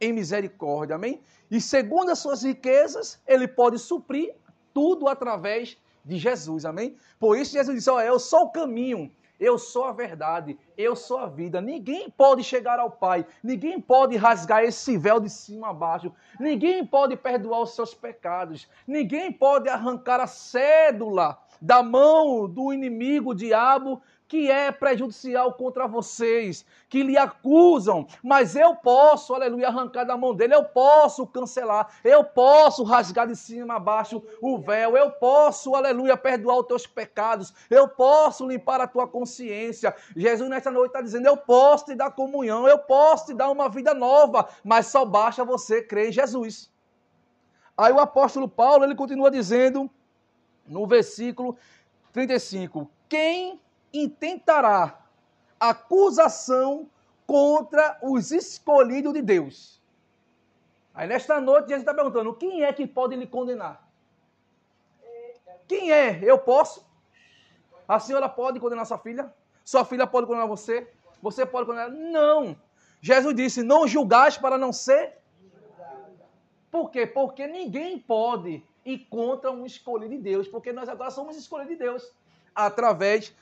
em 0.00 0.12
misericórdia, 0.12 0.96
amém? 0.96 1.20
E 1.50 1.60
segundo 1.60 2.10
as 2.10 2.18
suas 2.18 2.42
riquezas, 2.42 3.20
ele 3.26 3.46
pode 3.46 3.78
suprir 3.78 4.34
tudo 4.74 5.08
através 5.08 5.76
de 6.04 6.18
Jesus, 6.18 6.64
amém? 6.64 6.96
Por 7.18 7.36
isso 7.36 7.52
Jesus 7.52 7.76
disse: 7.76 7.90
"Ó, 7.90 8.00
eu 8.00 8.18
sou 8.18 8.44
o 8.44 8.50
caminho, 8.50 9.10
eu 9.38 9.58
sou 9.58 9.84
a 9.84 9.92
verdade, 9.92 10.58
eu 10.76 10.94
sou 10.94 11.18
a 11.18 11.26
vida. 11.26 11.60
Ninguém 11.60 12.10
pode 12.10 12.44
chegar 12.44 12.78
ao 12.78 12.90
Pai, 12.90 13.26
ninguém 13.42 13.80
pode 13.80 14.16
rasgar 14.16 14.62
esse 14.62 14.98
véu 14.98 15.18
de 15.18 15.30
cima 15.30 15.70
a 15.70 15.72
baixo, 15.72 16.12
ninguém 16.38 16.84
pode 16.84 17.16
perdoar 17.16 17.62
os 17.62 17.74
seus 17.74 17.94
pecados, 17.94 18.68
ninguém 18.86 19.32
pode 19.32 19.68
arrancar 19.68 20.20
a 20.20 20.26
cédula 20.26 21.38
da 21.60 21.82
mão 21.82 22.48
do 22.48 22.72
inimigo, 22.72 23.30
o 23.30 23.34
diabo, 23.34 24.00
que 24.30 24.48
é 24.48 24.70
prejudicial 24.70 25.52
contra 25.54 25.88
vocês, 25.88 26.64
que 26.88 27.02
lhe 27.02 27.18
acusam, 27.18 28.06
mas 28.22 28.54
eu 28.54 28.76
posso, 28.76 29.34
aleluia, 29.34 29.66
arrancar 29.66 30.04
da 30.04 30.16
mão 30.16 30.32
dele, 30.32 30.54
eu 30.54 30.64
posso 30.66 31.26
cancelar, 31.26 31.88
eu 32.04 32.22
posso 32.22 32.84
rasgar 32.84 33.26
de 33.26 33.34
cima 33.34 33.74
a 33.74 33.80
baixo 33.80 34.22
o 34.40 34.56
véu, 34.56 34.96
eu 34.96 35.10
posso, 35.10 35.74
aleluia, 35.74 36.16
perdoar 36.16 36.60
os 36.60 36.66
teus 36.68 36.86
pecados, 36.86 37.52
eu 37.68 37.88
posso 37.88 38.46
limpar 38.46 38.80
a 38.80 38.86
tua 38.86 39.08
consciência. 39.08 39.92
Jesus 40.14 40.48
nesta 40.48 40.70
noite 40.70 40.90
está 40.90 41.02
dizendo: 41.02 41.26
eu 41.26 41.36
posso 41.36 41.86
te 41.86 41.96
dar 41.96 42.12
comunhão, 42.12 42.68
eu 42.68 42.78
posso 42.78 43.26
te 43.26 43.34
dar 43.34 43.50
uma 43.50 43.68
vida 43.68 43.92
nova, 43.94 44.48
mas 44.62 44.86
só 44.86 45.04
basta 45.04 45.44
você 45.44 45.82
crer 45.82 46.10
em 46.10 46.12
Jesus. 46.12 46.70
Aí 47.76 47.92
o 47.92 47.98
apóstolo 47.98 48.48
Paulo, 48.48 48.84
ele 48.84 48.94
continua 48.94 49.28
dizendo 49.28 49.90
no 50.70 50.86
versículo 50.86 51.58
35. 52.12 52.88
Quem 53.08 53.60
intentará 53.92 55.04
acusação 55.58 56.88
contra 57.26 57.98
os 58.00 58.30
escolhidos 58.30 59.12
de 59.12 59.20
Deus? 59.20 59.82
Aí 60.94 61.06
nesta 61.06 61.40
noite 61.40 61.68
Jesus 61.68 61.82
está 61.82 61.92
perguntando: 61.92 62.34
quem 62.34 62.64
é 62.64 62.72
que 62.72 62.86
pode 62.86 63.16
lhe 63.16 63.26
condenar? 63.26 63.88
Quem 65.66 65.92
é? 65.92 66.20
Eu 66.22 66.38
posso? 66.38 66.88
A 67.86 67.98
senhora 67.98 68.28
pode 68.28 68.60
condenar 68.60 68.86
sua 68.86 68.98
filha? 68.98 69.32
Sua 69.64 69.84
filha 69.84 70.06
pode 70.06 70.26
condenar 70.26 70.46
você? 70.46 70.88
Você 71.20 71.44
pode 71.44 71.66
condenar? 71.66 71.90
Não. 71.90 72.56
Jesus 73.00 73.34
disse: 73.34 73.62
não 73.62 73.86
julgais 73.86 74.36
para 74.36 74.56
não 74.56 74.72
ser. 74.72 75.18
Por 76.70 76.90
quê? 76.90 77.06
Porque 77.06 77.46
ninguém 77.48 77.98
pode 77.98 78.64
e 78.84 78.98
contra 78.98 79.50
um 79.50 79.66
escolhido 79.66 80.14
de 80.16 80.22
Deus, 80.22 80.48
porque 80.48 80.72
nós 80.72 80.88
agora 80.88 81.10
somos 81.10 81.36
escolhidos 81.36 81.76
de 81.76 81.78
Deus 81.78 82.12
através 82.54 83.34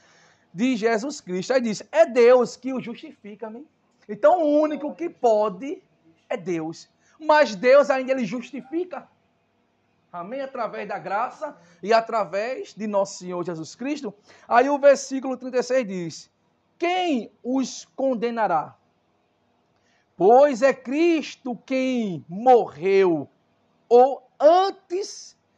de 0.52 0.76
Jesus 0.76 1.20
Cristo. 1.20 1.52
Aí 1.52 1.60
diz: 1.60 1.82
é 1.92 2.06
Deus 2.06 2.56
que 2.56 2.72
o 2.72 2.80
justifica, 2.80 3.46
amém? 3.46 3.66
Então 4.08 4.42
o 4.42 4.60
único 4.60 4.94
que 4.94 5.08
pode 5.08 5.82
é 6.28 6.36
Deus. 6.36 6.88
Mas 7.18 7.54
Deus 7.54 7.90
ainda 7.90 8.12
ele 8.12 8.24
justifica. 8.24 9.08
Amém? 10.10 10.40
Através 10.40 10.88
da 10.88 10.98
graça 10.98 11.56
e 11.82 11.92
através 11.92 12.74
de 12.74 12.86
nosso 12.86 13.18
Senhor 13.18 13.44
Jesus 13.44 13.74
Cristo. 13.74 14.14
Aí 14.46 14.68
o 14.68 14.78
versículo 14.78 15.36
36 15.36 15.86
diz: 15.86 16.30
Quem 16.78 17.30
os 17.42 17.84
condenará? 17.96 18.76
Pois 20.16 20.62
é 20.62 20.72
Cristo 20.72 21.56
quem 21.64 22.24
morreu, 22.28 23.28
ou 23.88 24.27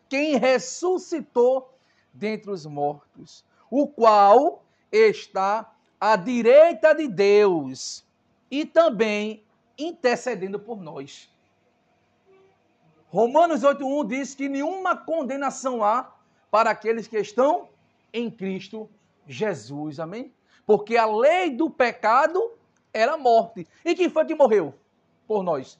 quem 0.08 0.36
ressuscitou 0.36 1.72
dentre 2.12 2.50
os 2.50 2.66
mortos, 2.66 3.44
o 3.70 3.86
qual 3.86 4.64
está 4.90 5.72
à 6.00 6.16
direita 6.16 6.94
de 6.94 7.06
Deus 7.06 8.04
e 8.50 8.64
também 8.64 9.44
intercedendo 9.78 10.58
por 10.58 10.80
nós. 10.80 11.30
Romanos 13.08 13.62
8,1 13.62 14.06
diz 14.06 14.34
que 14.34 14.48
nenhuma 14.48 14.96
condenação 14.96 15.82
há 15.82 16.12
para 16.50 16.70
aqueles 16.70 17.06
que 17.06 17.18
estão 17.18 17.68
em 18.12 18.30
Cristo 18.30 18.88
Jesus. 19.26 20.00
Amém? 20.00 20.32
Porque 20.66 20.96
a 20.96 21.06
lei 21.06 21.50
do 21.50 21.68
pecado 21.68 22.52
era 22.92 23.16
morte. 23.16 23.66
E 23.84 23.94
quem 23.94 24.08
foi 24.08 24.24
que 24.24 24.34
morreu 24.34 24.74
por 25.26 25.42
nós? 25.42 25.78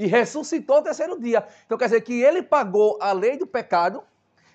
E 0.00 0.06
ressuscitou 0.06 0.76
no 0.76 0.82
terceiro 0.82 1.20
dia. 1.20 1.46
Então 1.66 1.76
quer 1.76 1.84
dizer 1.84 2.00
que 2.00 2.22
ele 2.22 2.42
pagou 2.42 2.96
a 3.02 3.12
lei 3.12 3.36
do 3.36 3.46
pecado 3.46 4.02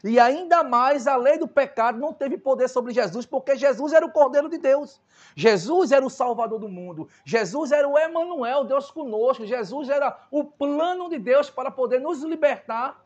e 0.04 0.20
ainda 0.20 0.64
mais 0.64 1.06
a 1.06 1.16
lei 1.16 1.38
do 1.38 1.48
pecado 1.48 2.00
não 2.00 2.12
teve 2.12 2.36
poder 2.36 2.68
sobre 2.68 2.92
Jesus, 2.92 3.28
porque 3.28 3.56
Jesus 3.56 3.94
era 3.94 4.04
o 4.04 4.12
Cordeiro 4.12 4.50
de 4.50 4.58
Deus. 4.58 5.00
Jesus 5.36 5.92
era 5.92 6.04
o 6.04 6.10
Salvador 6.10 6.58
do 6.58 6.68
mundo. 6.68 7.08
Jesus 7.24 7.72
era 7.72 7.88
o 7.88 7.96
Emanuel, 7.96 8.64
Deus 8.64 8.90
conosco. 8.90 9.46
Jesus 9.46 9.88
era 9.88 10.18
o 10.32 10.44
plano 10.44 11.10
de 11.10 11.20
Deus 11.20 11.48
para 11.52 11.70
poder 11.70 12.00
nos 12.00 12.24
libertar 12.24 13.00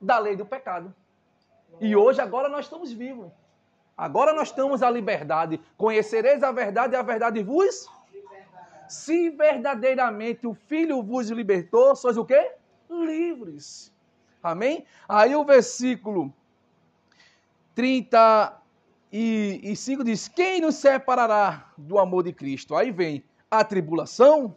da 0.00 0.16
lei 0.20 0.36
do 0.36 0.46
pecado. 0.46 0.94
E 1.80 1.96
hoje, 1.96 2.20
agora, 2.20 2.48
nós 2.48 2.66
estamos 2.66 2.92
vivos. 2.92 3.32
Agora 3.96 4.32
nós 4.32 4.52
temos 4.52 4.80
a 4.80 4.88
liberdade. 4.88 5.60
Conhecereis 5.76 6.40
a 6.44 6.52
verdade 6.52 6.94
e 6.94 6.96
a 6.96 7.02
verdade 7.02 7.42
vos. 7.42 7.88
Se 8.90 9.30
verdadeiramente 9.30 10.46
o 10.48 10.52
Filho 10.52 11.00
vos 11.00 11.30
libertou, 11.30 11.94
sois 11.94 12.16
o 12.16 12.24
quê? 12.24 12.56
Livres. 12.90 13.94
Amém? 14.42 14.84
Aí 15.08 15.36
o 15.36 15.44
versículo 15.44 16.34
35 17.76 20.02
diz: 20.02 20.26
Quem 20.26 20.60
nos 20.60 20.74
separará 20.74 21.70
do 21.78 22.00
amor 22.00 22.24
de 22.24 22.32
Cristo? 22.32 22.74
Aí 22.74 22.90
vem 22.90 23.22
a 23.48 23.62
tribulação, 23.62 24.56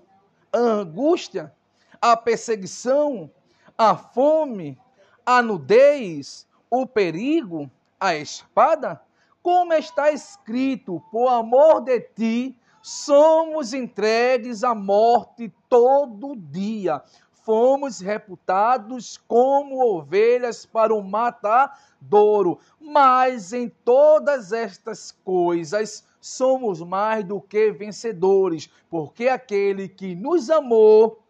a 0.51 0.57
angústia, 0.57 1.53
a 2.01 2.17
perseguição, 2.17 3.29
a 3.77 3.95
fome, 3.95 4.79
a 5.23 5.43
nudez, 5.43 6.47
o 6.71 6.87
perigo, 6.87 7.69
a 7.99 8.15
espada? 8.15 8.99
Como 9.43 9.73
está 9.73 10.09
escrito, 10.09 10.99
por 11.11 11.27
amor 11.27 11.81
de 11.81 11.99
ti, 11.99 12.57
somos 12.83 13.73
entregues 13.73 14.61
à 14.61 14.75
morte 14.75 15.51
todo 15.69 16.35
dia 16.35 17.01
fomos 17.43 17.99
reputados 17.99 19.17
como 19.27 19.83
ovelhas 19.83 20.65
para 20.65 20.93
o 20.93 21.03
matadouro. 21.03 22.59
Mas 22.79 23.53
em 23.53 23.69
todas 23.69 24.51
estas 24.51 25.11
coisas 25.11 26.05
somos 26.19 26.81
mais 26.81 27.25
do 27.25 27.41
que 27.41 27.71
vencedores, 27.71 28.69
porque 28.89 29.27
aquele 29.27 29.89
que 29.89 30.15
nos 30.15 30.49
amou 30.49 31.21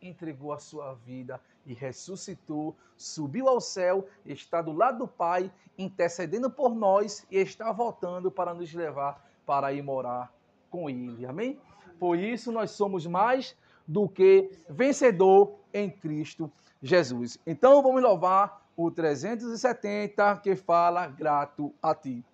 entregou 0.00 0.52
a 0.52 0.58
sua 0.58 0.94
vida 0.94 1.40
e 1.64 1.72
ressuscitou, 1.74 2.76
subiu 2.96 3.48
ao 3.48 3.60
céu, 3.60 4.04
está 4.26 4.60
do 4.60 4.72
lado 4.72 4.98
do 4.98 5.08
Pai, 5.08 5.48
intercedendo 5.78 6.50
por 6.50 6.74
nós 6.74 7.24
e 7.30 7.38
está 7.38 7.70
voltando 7.70 8.32
para 8.32 8.52
nos 8.52 8.74
levar 8.74 9.30
para 9.46 9.72
ir 9.72 9.82
morar 9.82 10.32
com 10.72 10.90
Ele. 10.90 11.24
Amém? 11.26 11.60
Por 12.00 12.18
isso 12.18 12.50
nós 12.50 12.72
somos 12.72 13.06
mais 13.06 13.54
do 13.86 14.08
que 14.08 14.50
vencedor 14.68 15.54
em 15.72 15.88
Cristo 15.90 16.50
Jesus. 16.82 17.38
Então 17.46 17.80
vamos 17.82 18.02
louvar 18.02 18.62
o 18.76 18.90
370 18.90 20.38
que 20.38 20.56
fala 20.56 21.06
grato 21.06 21.72
a 21.80 21.94
ti. 21.94 22.24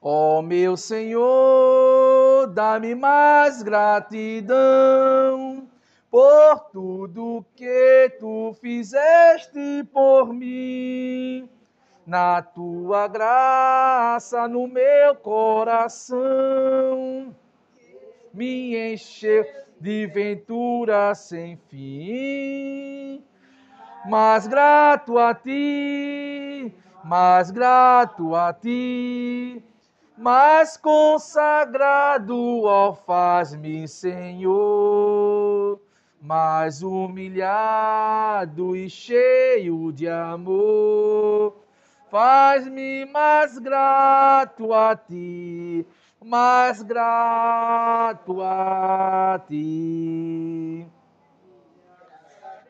Ó 0.00 0.38
oh, 0.38 0.42
meu 0.42 0.76
Senhor, 0.76 2.46
dá-me 2.54 2.94
mais 2.94 3.62
gratidão 3.62 5.66
por 6.08 6.60
tudo 6.72 7.44
que 7.56 8.16
tu 8.20 8.54
fizeste 8.60 9.84
por 9.92 10.32
mim. 10.32 11.48
Na 12.06 12.40
tua 12.40 13.08
graça 13.08 14.46
no 14.46 14.68
meu 14.68 15.16
coração 15.16 16.14
me 18.32 18.92
encheu 18.92 19.44
de 19.80 20.06
ventura 20.06 21.12
sem 21.16 21.56
fim. 21.68 23.24
Mas 24.08 24.46
grato 24.46 25.18
a 25.18 25.34
ti, 25.34 26.72
mas 27.02 27.50
grato 27.50 28.36
a 28.36 28.52
ti, 28.52 29.60
mas 30.16 30.76
consagrado, 30.76 32.62
ó 32.62 32.94
faz-me, 32.94 33.88
Senhor, 33.88 35.80
mais 36.22 36.84
humilhado 36.84 38.76
e 38.76 38.88
cheio 38.88 39.90
de 39.90 40.08
amor. 40.08 41.65
Faz-me 42.16 43.04
mais 43.04 43.58
grato 43.58 44.72
a 44.72 44.96
ti, 44.96 45.84
mais 46.24 46.82
grato 46.82 48.40
a 48.40 49.38
ti. 49.46 50.86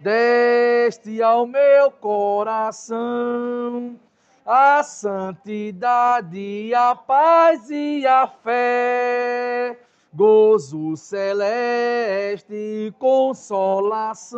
Deste 0.00 1.22
ao 1.22 1.46
meu 1.46 1.92
coração 1.92 3.94
a 4.44 4.82
santidade, 4.82 6.74
a 6.74 6.96
paz 6.96 7.70
e 7.70 8.04
a 8.04 8.26
fé, 8.26 9.78
gozo 10.12 10.96
celeste, 10.96 12.92
consolação 12.98 14.36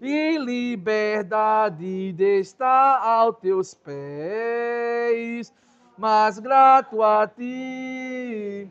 e 0.00 0.38
liberdade 0.38 2.12
de 2.12 2.40
estar 2.40 2.98
aos 3.02 3.36
teus 3.38 3.74
pés 3.74 5.52
mas 5.98 6.38
grato 6.38 7.02
a 7.02 7.26
ti. 7.26 8.70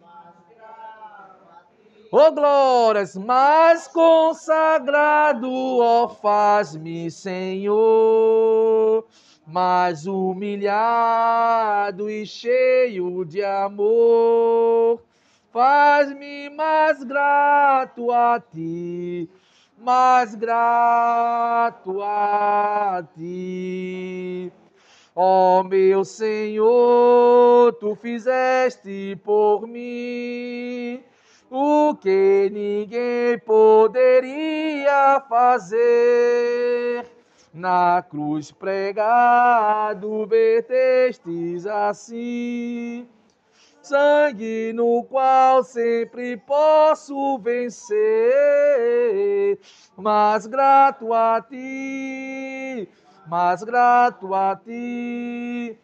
Oh 2.10 2.32
glórias, 2.32 3.18
mais 3.18 3.86
consagrado, 3.90 5.52
ó 5.52 6.06
oh, 6.06 6.08
faz-me, 6.08 7.12
Senhor, 7.12 9.06
mais 9.46 10.08
humilhado 10.08 10.50
e 12.10 12.26
cheio 12.26 13.26
de 13.26 13.44
amor. 13.44 15.04
Faz-me 15.52 16.50
mais 16.50 17.04
grato 17.04 18.10
a 18.10 18.40
ti, 18.40 19.30
mais 19.78 20.36
grato 20.36 22.02
a 22.02 23.04
ti. 23.16 24.52
Ó 25.16 25.60
oh, 25.60 25.64
meu 25.64 26.06
Senhor, 26.06 27.74
tu 27.80 27.96
fizeste 27.96 29.20
por 29.24 29.68
mim 29.68 31.04
o 31.50 31.96
que 31.96 32.50
ninguém 32.52 33.40
poderia 33.40 35.20
fazer. 35.28 37.06
Na 37.54 38.04
cruz 38.08 38.52
pregado, 38.52 40.28
vertestes 40.28 41.66
assim, 41.66 43.08
sangue 43.88 44.74
no 44.74 45.04
qual 45.04 45.64
sempre 45.64 46.38
posso 46.38 47.38
vencer, 47.40 47.98
mas 49.96 50.46
grato 50.46 51.14
a 51.14 51.42
ti 51.42 52.90
mas 53.30 53.62
grato 53.62 54.34
a 54.34 54.56
ti, 54.56 55.78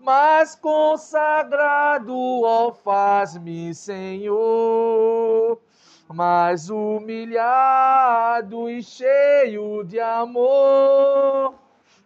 mas 0.00 0.56
consagrado, 0.56 2.16
ó, 2.42 2.72
faz-me, 2.72 3.74
Senhor, 3.74 5.60
mais 6.08 6.70
humilhado 6.70 8.70
e 8.70 8.82
cheio 8.82 9.84
de 9.84 10.00
amor, 10.00 11.54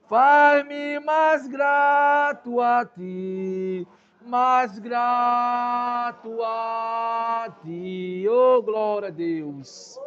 faz-me 0.08 0.98
mais 0.98 1.46
grato 1.46 2.60
a 2.60 2.84
ti, 2.84 3.86
mais 4.30 4.78
grato 4.78 6.40
a 6.44 7.52
ti, 7.62 8.24
oh 8.28 8.62
glória 8.62 9.08
a 9.08 9.10
Deus. 9.10 9.98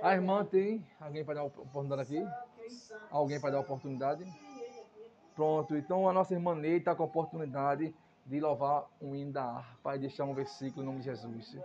A 0.00 0.14
irmã 0.14 0.42
tem 0.42 0.82
alguém 0.98 1.22
para 1.22 1.34
dar 1.34 1.44
oportunidade 1.44 2.00
aqui? 2.00 2.26
Alguém 3.10 3.38
para 3.38 3.50
dar 3.50 3.60
oportunidade? 3.60 4.24
Pronto, 5.36 5.76
então 5.76 6.08
a 6.08 6.14
nossa 6.14 6.32
irmã 6.32 6.54
Ney 6.54 6.78
está 6.78 6.94
com 6.94 7.02
a 7.02 7.06
oportunidade 7.06 7.94
de 8.24 8.40
louvar 8.40 8.86
um 9.02 9.14
hino 9.14 9.32
da 9.32 9.44
harpa 9.44 9.96
e 9.96 9.98
deixar 9.98 10.24
um 10.24 10.32
versículo 10.32 10.82
em 10.82 10.86
nome 10.86 11.00
de 11.00 11.04
Jesus. 11.04 11.58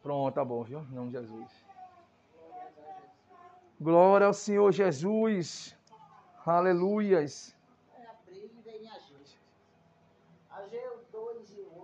Pronto, 0.00 0.32
tá 0.32 0.44
bom, 0.44 0.62
viu? 0.62 0.78
Em 0.78 0.94
nome 0.94 1.10
de 1.10 1.18
Jesus. 1.18 1.66
Glória 3.80 4.28
ao 4.28 4.32
Senhor 4.32 4.70
Jesus. 4.70 5.76
Aleluias. 6.46 7.55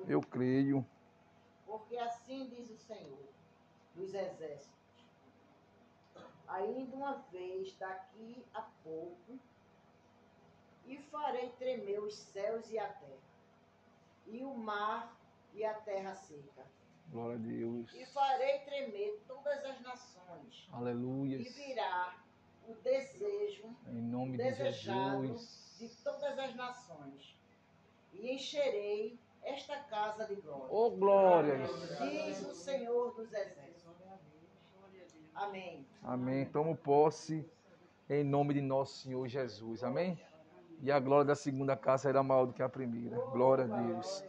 Eu 0.09 0.21
creio. 0.21 0.85
Porque 1.67 1.97
assim 1.97 2.49
diz 2.49 2.71
o 2.71 2.77
Senhor 2.77 3.29
dos 3.95 4.15
exércitos 4.15 4.83
ainda 6.53 6.95
uma 6.95 7.15
vez 7.33 7.75
daqui 7.77 8.45
a 8.55 8.63
pouco, 8.85 9.39
e 10.87 10.99
farei 10.99 11.49
tremer 11.53 12.01
os 12.01 12.15
céus 12.15 12.69
e 12.71 12.79
a 12.79 12.89
terra, 12.89 13.33
e 14.27 14.45
o 14.45 14.55
mar 14.55 15.17
e 15.55 15.65
a 15.65 15.75
terra 15.75 16.15
seca. 16.15 16.67
Glória 17.09 17.37
a 17.37 17.39
Deus. 17.39 17.93
E 17.95 18.07
farei 18.07 18.61
tremer 18.61 19.23
todas 19.27 19.65
as 19.65 19.81
nações. 19.81 20.69
Aleluia. 20.73 21.37
E 21.37 21.45
virá 21.45 22.17
o 22.67 22.75
desejo 22.75 23.75
em 23.89 24.01
nome 24.01 24.37
de 24.37 24.55
Jesus 24.55 25.77
de 25.79 25.89
todas 26.03 26.39
as 26.39 26.55
nações. 26.55 27.37
E 28.13 28.31
encherei 28.31 29.19
esta 29.43 29.77
casa 29.85 30.27
de 30.27 30.37
glória. 30.37 30.67
Oh, 30.71 30.91
glória. 30.91 31.59
Diz 32.01 32.43
o 32.43 32.55
Senhor 32.55 33.15
dos 33.15 33.33
Exércitos. 33.33 33.83
Amém. 35.35 35.87
Amém. 36.03 36.45
Tomo 36.47 36.77
posse 36.77 37.45
em 38.09 38.23
nome 38.23 38.55
de 38.55 38.61
nosso 38.61 38.99
Senhor 38.99 39.27
Jesus. 39.27 39.83
Amém. 39.83 40.19
E 40.81 40.91
a 40.91 40.99
glória 41.01 41.25
da 41.25 41.35
segunda 41.35 41.77
casa 41.77 42.05
será 42.05 42.23
maior 42.23 42.47
do 42.47 42.53
que 42.53 42.63
a 42.63 42.69
primeira. 42.69 43.17
Glória 43.31 43.65
a 43.65 43.81
Deus. 43.81 44.25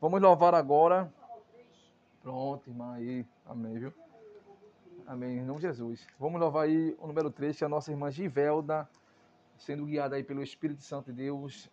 Vamos 0.00 0.20
louvar 0.20 0.54
agora. 0.54 1.12
Pronto, 2.22 2.68
irmã 2.68 2.94
aí. 2.94 3.24
Amém, 3.46 3.78
viu? 3.78 3.92
Amém. 5.06 5.38
Em 5.38 5.44
nome 5.44 5.60
de 5.60 5.66
Jesus. 5.66 6.06
Vamos 6.18 6.40
louvar 6.40 6.64
aí 6.64 6.96
o 6.98 7.06
número 7.06 7.30
3, 7.30 7.56
que 7.56 7.64
é 7.64 7.66
a 7.66 7.70
nossa 7.70 7.90
irmã 7.90 8.10
Givelda, 8.10 8.88
sendo 9.56 9.86
guiada 9.86 10.16
aí 10.16 10.24
pelo 10.24 10.42
Espírito 10.42 10.82
Santo 10.82 11.12
de 11.12 11.22
Deus. 11.24 11.70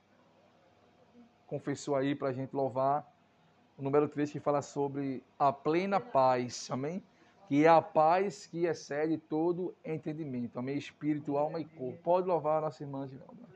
Confessou 1.47 1.95
aí 1.95 2.13
para 2.13 2.27
a 2.27 2.33
gente 2.33 2.53
louvar. 2.53 3.12
O 3.77 3.81
número 3.81 4.07
3 4.07 4.31
que 4.31 4.39
fala 4.39 4.62
sobre 4.62 5.23
a 5.39 5.51
plena 5.51 5.99
paz. 5.99 6.69
Amém? 6.69 7.01
que 7.47 7.63
é 7.63 7.69
a 7.69 7.81
paz 7.81 8.45
que 8.45 8.65
excede 8.65 9.17
todo 9.17 9.73
entendimento. 9.83 10.60
Amém? 10.60 10.77
Espírito, 10.77 11.38
alma 11.38 11.60
e 11.62 11.65
corpo. 11.65 11.97
Pode 12.03 12.27
louvar 12.27 12.57
a 12.57 12.62
nossa 12.62 12.83
irmã 12.83 13.07
Givelda. 13.07 13.47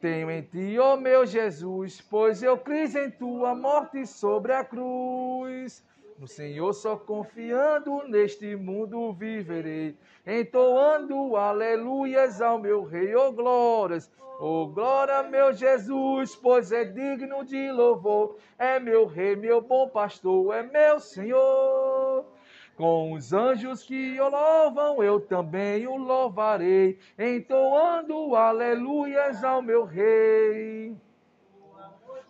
Tenho 0.00 0.30
em 0.30 0.40
ti, 0.40 0.78
ó 0.78 0.94
oh 0.94 0.96
meu 0.96 1.26
Jesus, 1.26 2.00
pois 2.00 2.42
eu 2.42 2.56
criei 2.56 3.04
em 3.04 3.10
tua 3.10 3.54
morte 3.54 4.06
sobre 4.06 4.54
a 4.54 4.64
cruz. 4.64 5.84
No 6.20 6.26
Senhor 6.26 6.74
só 6.74 6.98
confiando 6.98 8.06
neste 8.06 8.54
mundo 8.54 9.10
viverei, 9.10 9.96
entoando 10.26 11.34
aleluias 11.34 12.42
ao 12.42 12.58
meu 12.58 12.84
Rei, 12.84 13.14
oh 13.14 13.32
glórias, 13.32 14.12
oh 14.38 14.66
glória 14.66 15.22
meu 15.22 15.50
Jesus, 15.54 16.36
pois 16.36 16.72
é 16.72 16.84
digno 16.84 17.42
de 17.42 17.72
louvor, 17.72 18.36
é 18.58 18.78
meu 18.78 19.06
Rei, 19.06 19.34
meu 19.34 19.62
bom 19.62 19.88
pastor, 19.88 20.54
é 20.54 20.62
meu 20.62 21.00
Senhor. 21.00 22.26
Com 22.76 23.14
os 23.14 23.32
anjos 23.32 23.82
que 23.82 24.20
o 24.20 24.28
louvam, 24.28 25.02
eu 25.02 25.20
também 25.20 25.86
o 25.86 25.96
louvarei, 25.96 26.98
entoando 27.18 28.36
aleluias 28.36 29.42
ao 29.42 29.62
meu 29.62 29.84
Rei 29.84 30.89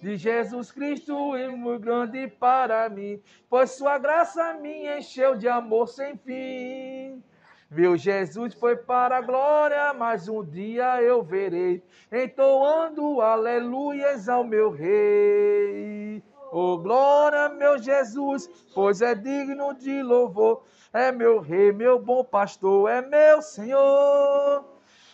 de 0.00 0.16
Jesus 0.16 0.72
Cristo 0.72 1.36
é 1.36 1.48
muito 1.48 1.82
grande 1.82 2.26
para 2.26 2.88
mim, 2.88 3.20
pois 3.50 3.72
sua 3.72 3.98
graça 3.98 4.54
me 4.54 4.88
encheu 4.96 5.36
de 5.36 5.46
amor 5.46 5.88
sem 5.88 6.16
fim. 6.16 7.22
Meu 7.70 7.96
Jesus 7.96 8.54
foi 8.54 8.76
para 8.76 9.18
a 9.18 9.20
glória, 9.20 9.92
mas 9.92 10.26
um 10.26 10.42
dia 10.42 11.02
eu 11.02 11.22
verei, 11.22 11.82
entoando 12.10 13.20
aleluias 13.20 14.28
ao 14.28 14.42
meu 14.42 14.70
rei. 14.70 16.22
Oh, 16.50 16.78
glória, 16.78 17.50
meu 17.50 17.78
Jesus, 17.78 18.48
pois 18.74 19.02
é 19.02 19.14
digno 19.14 19.74
de 19.74 20.02
louvor, 20.02 20.64
é 20.92 21.12
meu 21.12 21.40
rei, 21.40 21.72
meu 21.72 21.98
bom 21.98 22.24
pastor, 22.24 22.90
é 22.90 23.02
meu 23.02 23.40
Senhor. 23.42 24.64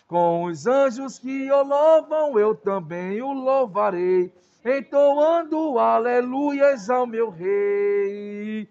Com 0.07 0.45
os 0.45 0.67
anjos 0.67 1.19
que 1.19 1.51
o 1.51 1.63
louvam, 1.63 2.39
eu 2.39 2.55
também 2.55 3.21
o 3.21 3.33
louvarei 3.33 4.33
entoando 4.67 5.79
aleluias 5.79 6.91
ao 6.91 7.07
meu 7.07 7.31
rei. 7.31 8.69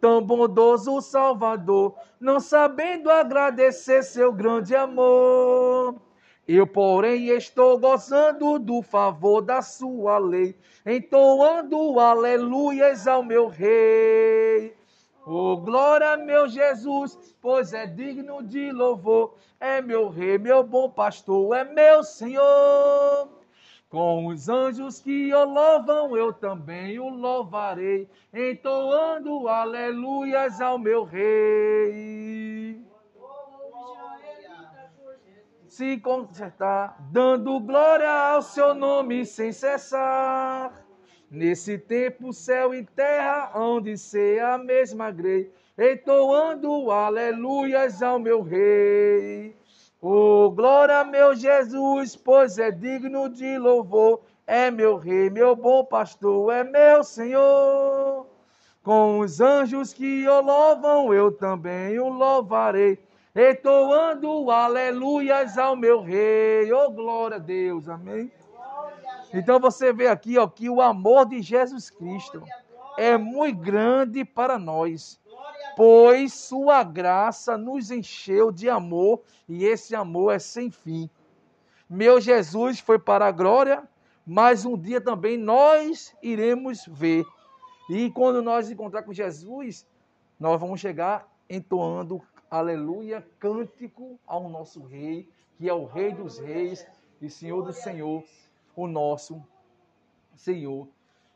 Tão 0.00 0.22
bondoso 0.22 1.00
Salvador, 1.02 1.94
não 2.18 2.40
sabendo 2.40 3.10
agradecer 3.10 4.02
seu 4.02 4.32
grande 4.32 4.74
amor. 4.74 6.00
Eu, 6.48 6.66
porém, 6.66 7.28
estou 7.28 7.78
gozando 7.78 8.58
do 8.58 8.82
favor 8.82 9.42
da 9.42 9.62
sua 9.62 10.18
lei, 10.18 10.56
entoando 10.84 12.00
aleluias 12.00 13.06
ao 13.06 13.22
meu 13.22 13.46
rei. 13.46 14.74
Oh, 15.24 15.56
glória, 15.56 16.16
meu 16.16 16.48
Jesus, 16.48 17.36
pois 17.40 17.72
é 17.72 17.86
digno 17.86 18.42
de 18.42 18.72
louvor, 18.72 19.36
é 19.60 19.80
meu 19.80 20.08
rei, 20.08 20.36
meu 20.36 20.64
bom 20.64 20.90
pastor, 20.90 21.54
é 21.54 21.62
meu 21.62 22.02
Senhor. 22.02 23.41
Com 23.92 24.28
os 24.28 24.48
anjos 24.48 25.02
que 25.02 25.34
o 25.34 25.44
louvam, 25.44 26.16
eu 26.16 26.32
também 26.32 26.98
o 26.98 27.10
louvarei, 27.10 28.08
entoando 28.32 29.46
aleluias 29.46 30.62
ao 30.62 30.78
meu 30.78 31.04
rei. 31.04 32.82
Se 35.68 35.98
consertar, 35.98 36.96
dando 37.12 37.60
glória 37.60 38.08
ao 38.08 38.40
seu 38.40 38.72
nome 38.72 39.26
sem 39.26 39.52
cessar. 39.52 40.72
Nesse 41.30 41.76
tempo, 41.76 42.32
céu 42.32 42.74
e 42.74 42.86
terra 42.86 43.52
onde 43.54 43.98
ser 43.98 44.42
a 44.42 44.56
mesma 44.56 45.10
grei, 45.10 45.52
entoando 45.78 46.90
aleluias 46.90 48.02
ao 48.02 48.18
meu 48.18 48.40
rei. 48.40 49.54
Oh, 50.04 50.50
glória, 50.50 51.04
meu 51.04 51.32
Jesus, 51.32 52.16
pois 52.16 52.58
é 52.58 52.72
digno 52.72 53.28
de 53.28 53.56
louvor. 53.56 54.20
É 54.44 54.68
meu 54.68 54.96
rei, 54.96 55.30
meu 55.30 55.54
bom 55.54 55.84
pastor, 55.84 56.52
é 56.52 56.64
meu 56.64 57.04
Senhor. 57.04 58.26
Com 58.82 59.20
os 59.20 59.40
anjos 59.40 59.92
que 59.92 60.26
o 60.26 60.40
louvam, 60.40 61.14
eu 61.14 61.30
também 61.30 62.00
o 62.00 62.08
louvarei, 62.08 62.98
entoando 63.32 64.50
aleluias 64.50 65.56
ao 65.56 65.76
meu 65.76 66.02
rei. 66.02 66.72
Oh, 66.72 66.90
glória 66.90 67.36
a 67.36 67.38
Deus, 67.38 67.88
amém. 67.88 68.28
Então 69.32 69.60
você 69.60 69.92
vê 69.92 70.08
aqui 70.08 70.36
ó, 70.36 70.48
que 70.48 70.68
o 70.68 70.82
amor 70.82 71.26
de 71.26 71.40
Jesus 71.40 71.90
Cristo 71.90 72.42
é 72.98 73.16
muito 73.16 73.60
grande 73.60 74.24
para 74.24 74.58
nós 74.58 75.21
pois 75.76 76.32
sua 76.34 76.82
graça 76.82 77.56
nos 77.56 77.90
encheu 77.90 78.50
de 78.50 78.68
amor 78.68 79.22
e 79.48 79.64
esse 79.64 79.94
amor 79.94 80.34
é 80.34 80.38
sem 80.38 80.70
fim. 80.70 81.08
Meu 81.88 82.20
Jesus 82.20 82.80
foi 82.80 82.98
para 82.98 83.26
a 83.26 83.32
glória, 83.32 83.88
mas 84.26 84.64
um 84.64 84.78
dia 84.78 85.00
também 85.00 85.36
nós 85.36 86.14
iremos 86.22 86.86
ver. 86.86 87.24
E 87.90 88.10
quando 88.10 88.42
nós 88.42 88.70
encontrar 88.70 89.02
com 89.02 89.12
Jesus, 89.12 89.86
nós 90.38 90.60
vamos 90.60 90.80
chegar 90.80 91.30
entoando 91.48 92.22
aleluia, 92.50 93.26
cântico 93.38 94.18
ao 94.26 94.48
nosso 94.48 94.82
rei, 94.82 95.28
que 95.56 95.68
é 95.68 95.72
o 95.74 95.86
rei 95.86 96.12
dos 96.12 96.38
reis 96.38 96.86
e 97.20 97.28
senhor 97.28 97.62
do 97.62 97.72
senhor, 97.72 98.22
o 98.76 98.86
nosso 98.86 99.42
Senhor 100.34 100.88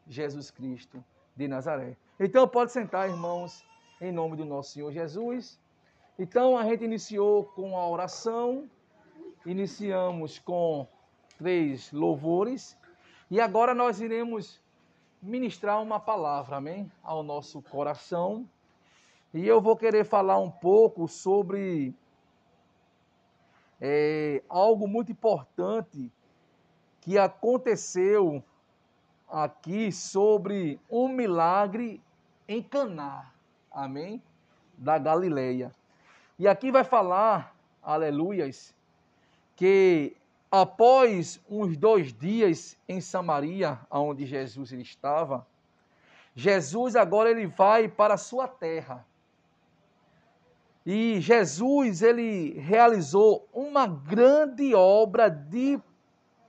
Jesus 0.06 0.50
Cristo 0.50 1.02
de 1.34 1.48
Nazaré. 1.48 1.96
Então 2.18 2.46
pode 2.46 2.72
sentar, 2.72 3.08
irmãos 3.08 3.65
em 4.00 4.12
nome 4.12 4.36
do 4.36 4.44
nosso 4.44 4.72
Senhor 4.72 4.92
Jesus. 4.92 5.58
Então 6.18 6.56
a 6.56 6.64
gente 6.64 6.84
iniciou 6.84 7.44
com 7.44 7.78
a 7.78 7.88
oração, 7.88 8.68
iniciamos 9.44 10.38
com 10.38 10.86
três 11.38 11.92
louvores 11.92 12.76
e 13.30 13.40
agora 13.40 13.74
nós 13.74 14.00
iremos 14.00 14.60
ministrar 15.22 15.82
uma 15.82 15.98
palavra, 15.98 16.56
amém, 16.56 16.90
ao 17.02 17.22
nosso 17.22 17.62
coração. 17.62 18.48
E 19.32 19.46
eu 19.46 19.60
vou 19.60 19.76
querer 19.76 20.04
falar 20.04 20.38
um 20.38 20.50
pouco 20.50 21.08
sobre 21.08 21.94
é, 23.80 24.42
algo 24.48 24.86
muito 24.86 25.12
importante 25.12 26.10
que 27.00 27.18
aconteceu 27.18 28.42
aqui 29.28 29.90
sobre 29.90 30.80
um 30.90 31.08
milagre 31.08 32.00
em 32.48 32.62
Caná 32.62 33.35
amém? 33.76 34.22
Da 34.76 34.98
Galileia. 34.98 35.70
E 36.38 36.48
aqui 36.48 36.70
vai 36.72 36.82
falar, 36.82 37.54
aleluias, 37.82 38.74
que 39.54 40.16
após 40.50 41.40
uns 41.48 41.76
dois 41.76 42.12
dias 42.12 42.76
em 42.88 43.00
Samaria, 43.00 43.78
onde 43.90 44.24
Jesus 44.24 44.72
estava, 44.72 45.46
Jesus 46.34 46.96
agora 46.96 47.30
ele 47.30 47.46
vai 47.46 47.88
para 47.88 48.14
a 48.14 48.18
sua 48.18 48.48
terra. 48.48 49.06
E 50.84 51.20
Jesus 51.20 52.00
ele 52.00 52.58
realizou 52.58 53.46
uma 53.52 53.86
grande 53.86 54.74
obra 54.74 55.28
de 55.28 55.78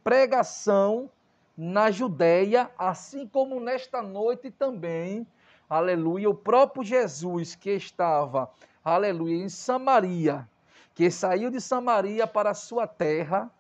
pregação 0.04 1.10
na 1.58 1.90
Judéia, 1.90 2.70
assim 2.78 3.28
como 3.28 3.60
nesta 3.60 4.02
noite 4.02 4.52
também 4.52 5.26
aleluia, 5.70 6.30
o 6.30 6.36
próprio 6.36 6.84
Jesus 6.84 7.56
que 7.56 7.72
estava, 7.72 8.50
aleluia, 8.84 9.36
em 9.36 9.50
Samaria, 9.50 10.48
que 10.94 11.12
saiu 11.12 11.52
de 11.52 11.62
Samaria 11.62 12.26
para 12.26 12.52
a 12.52 12.56
sua 12.56 12.88
terra, 12.88 13.52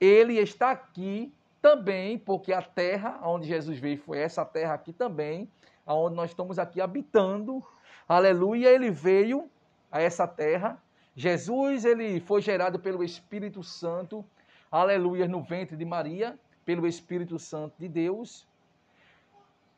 ele 0.00 0.38
está 0.38 0.70
aqui 0.70 1.32
também, 1.62 2.18
porque 2.18 2.52
a 2.52 2.62
terra 2.62 3.18
onde 3.22 3.46
Jesus 3.48 3.78
veio 3.78 3.98
foi 3.98 4.18
essa 4.18 4.44
terra 4.44 4.74
aqui 4.74 4.92
também, 4.92 5.50
aonde 5.84 6.14
nós 6.14 6.30
estamos 6.30 6.58
aqui 6.58 6.80
habitando. 6.80 7.64
Aleluia, 8.08 8.68
ele 8.68 8.90
veio 8.90 9.50
a 9.90 10.00
essa 10.00 10.26
terra. 10.26 10.80
Jesus, 11.14 11.84
ele 11.84 12.20
foi 12.20 12.42
gerado 12.42 12.78
pelo 12.78 13.02
Espírito 13.02 13.62
Santo. 13.62 14.24
Aleluia, 14.70 15.26
no 15.26 15.42
ventre 15.42 15.76
de 15.76 15.84
Maria, 15.84 16.38
pelo 16.64 16.86
Espírito 16.86 17.38
Santo 17.38 17.74
de 17.78 17.88
Deus. 17.88 18.46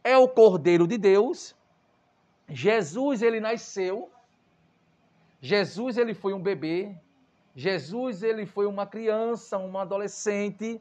É 0.03 0.17
o 0.17 0.29
Cordeiro 0.29 0.87
de 0.87 0.97
Deus. 0.99 1.55
Jesus, 2.49 3.23
ele 3.23 3.41
nasceu. 3.41 4.11
Jesus, 5.41 5.99
ele 5.99 6.15
foi 6.15 6.33
um 6.33 6.41
bebê. 6.41 6.95
Jesus, 7.55 8.23
ele 8.23 8.47
foi 8.47 8.67
uma 8.67 8.87
criança, 8.87 9.59
uma 9.59 9.83
adolescente. 9.83 10.81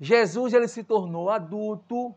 Jesus, 0.00 0.52
ele 0.52 0.68
se 0.68 0.82
tornou 0.82 1.30
adulto. 1.30 2.14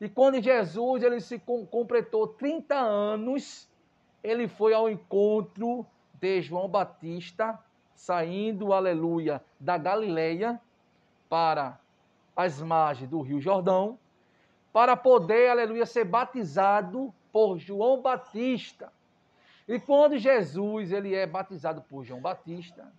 E 0.00 0.08
quando 0.08 0.40
Jesus 0.40 1.02
ele 1.02 1.20
se 1.20 1.38
completou 1.38 2.26
30 2.26 2.74
anos, 2.74 3.68
ele 4.22 4.48
foi 4.48 4.72
ao 4.72 4.88
encontro 4.88 5.84
de 6.14 6.40
João 6.40 6.68
Batista, 6.68 7.58
saindo, 7.94 8.72
aleluia, 8.72 9.42
da 9.58 9.76
Galileia 9.76 10.60
para 11.28 11.78
as 12.34 12.62
margens 12.62 13.10
do 13.10 13.20
Rio 13.20 13.40
Jordão, 13.40 13.98
para 14.72 14.96
poder, 14.96 15.50
aleluia, 15.50 15.86
ser 15.86 16.04
batizado 16.04 17.12
por 17.32 17.58
João 17.58 18.00
Batista. 18.00 18.92
E 19.66 19.78
quando 19.78 20.18
Jesus 20.18 20.92
ele 20.92 21.14
é 21.14 21.26
batizado 21.26 21.82
por 21.82 22.04
João 22.04 22.20
Batista, 22.20 22.92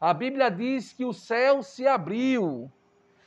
a 0.00 0.12
Bíblia 0.12 0.50
diz 0.50 0.92
que 0.92 1.04
o 1.04 1.12
céu 1.12 1.62
se 1.62 1.86
abriu. 1.86 2.70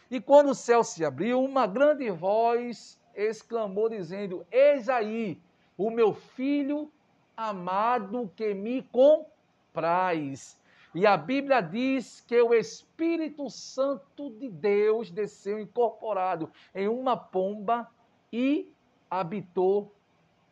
E 0.09 0.19
quando 0.21 0.51
o 0.51 0.55
céu 0.55 0.83
se 0.83 1.03
abriu, 1.03 1.43
uma 1.43 1.65
grande 1.65 2.09
voz 2.09 2.99
exclamou, 3.15 3.89
dizendo: 3.89 4.45
Eis 4.51 4.87
aí 4.87 5.39
o 5.77 5.89
meu 5.89 6.13
filho 6.13 6.91
amado 7.35 8.31
que 8.35 8.53
me 8.53 8.83
comprais. 8.83 10.59
E 10.93 11.07
a 11.07 11.15
Bíblia 11.15 11.61
diz 11.61 12.21
que 12.21 12.41
o 12.41 12.53
Espírito 12.53 13.49
Santo 13.49 14.29
de 14.31 14.49
Deus 14.49 15.09
desceu 15.09 15.59
incorporado 15.59 16.51
em 16.75 16.87
uma 16.87 17.15
pomba 17.15 17.89
e 18.31 18.69
habitou 19.09 19.93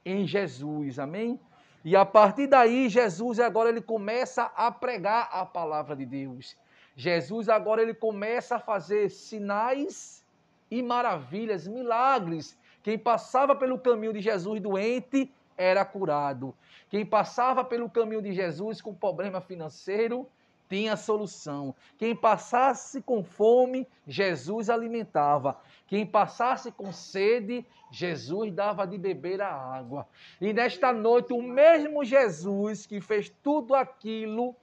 em 0.05 0.25
Jesus. 0.25 0.97
Amém? 0.97 1.39
E 1.83 1.95
a 1.95 2.05
partir 2.05 2.47
daí, 2.47 2.87
Jesus 2.87 3.39
agora 3.39 3.69
ele 3.69 3.81
começa 3.81 4.43
a 4.55 4.71
pregar 4.71 5.29
a 5.31 5.45
palavra 5.45 5.95
de 5.95 6.05
Deus. 6.05 6.57
Jesus 6.95 7.47
agora 7.49 7.81
ele 7.81 7.93
começa 7.93 8.55
a 8.57 8.59
fazer 8.59 9.09
sinais 9.09 10.25
e 10.69 10.81
maravilhas, 10.81 11.67
milagres. 11.67 12.57
Quem 12.83 12.97
passava 12.97 13.55
pelo 13.55 13.79
caminho 13.79 14.13
de 14.13 14.21
Jesus 14.21 14.61
doente 14.61 15.31
era 15.60 15.84
curado. 15.84 16.55
Quem 16.89 17.05
passava 17.05 17.64
pelo 17.64 17.89
caminho 17.89 18.22
de 18.22 18.32
Jesus 18.32 18.82
com 18.82 18.95
problema 18.95 19.41
financeiro 19.41 20.26
tinha 20.70 20.95
solução. 20.95 21.76
Quem 21.97 22.16
passasse 22.16 23.01
com 23.01 23.24
fome, 23.24 23.88
Jesus 24.07 24.70
alimentava. 24.70 25.60
Quem 25.88 26.05
passasse 26.05 26.72
com 26.72 26.93
sede, 26.93 27.66
Jesus 27.91 28.53
dava 28.53 28.88
de 28.88 28.97
beber 28.97 29.41
a 29.41 29.51
água. 29.51 30.07
E 30.39 30.53
nesta 30.53 30.93
noite, 30.93 31.34
o 31.34 31.41
mesmo 31.41 32.05
Jesus 32.05 32.86
que 32.86 33.01
fez 33.01 33.30
tudo 33.43 33.76
aquilo 33.76 34.55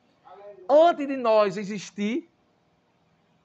antes 0.68 1.06
de 1.06 1.16
nós 1.16 1.56
existir, 1.56 2.28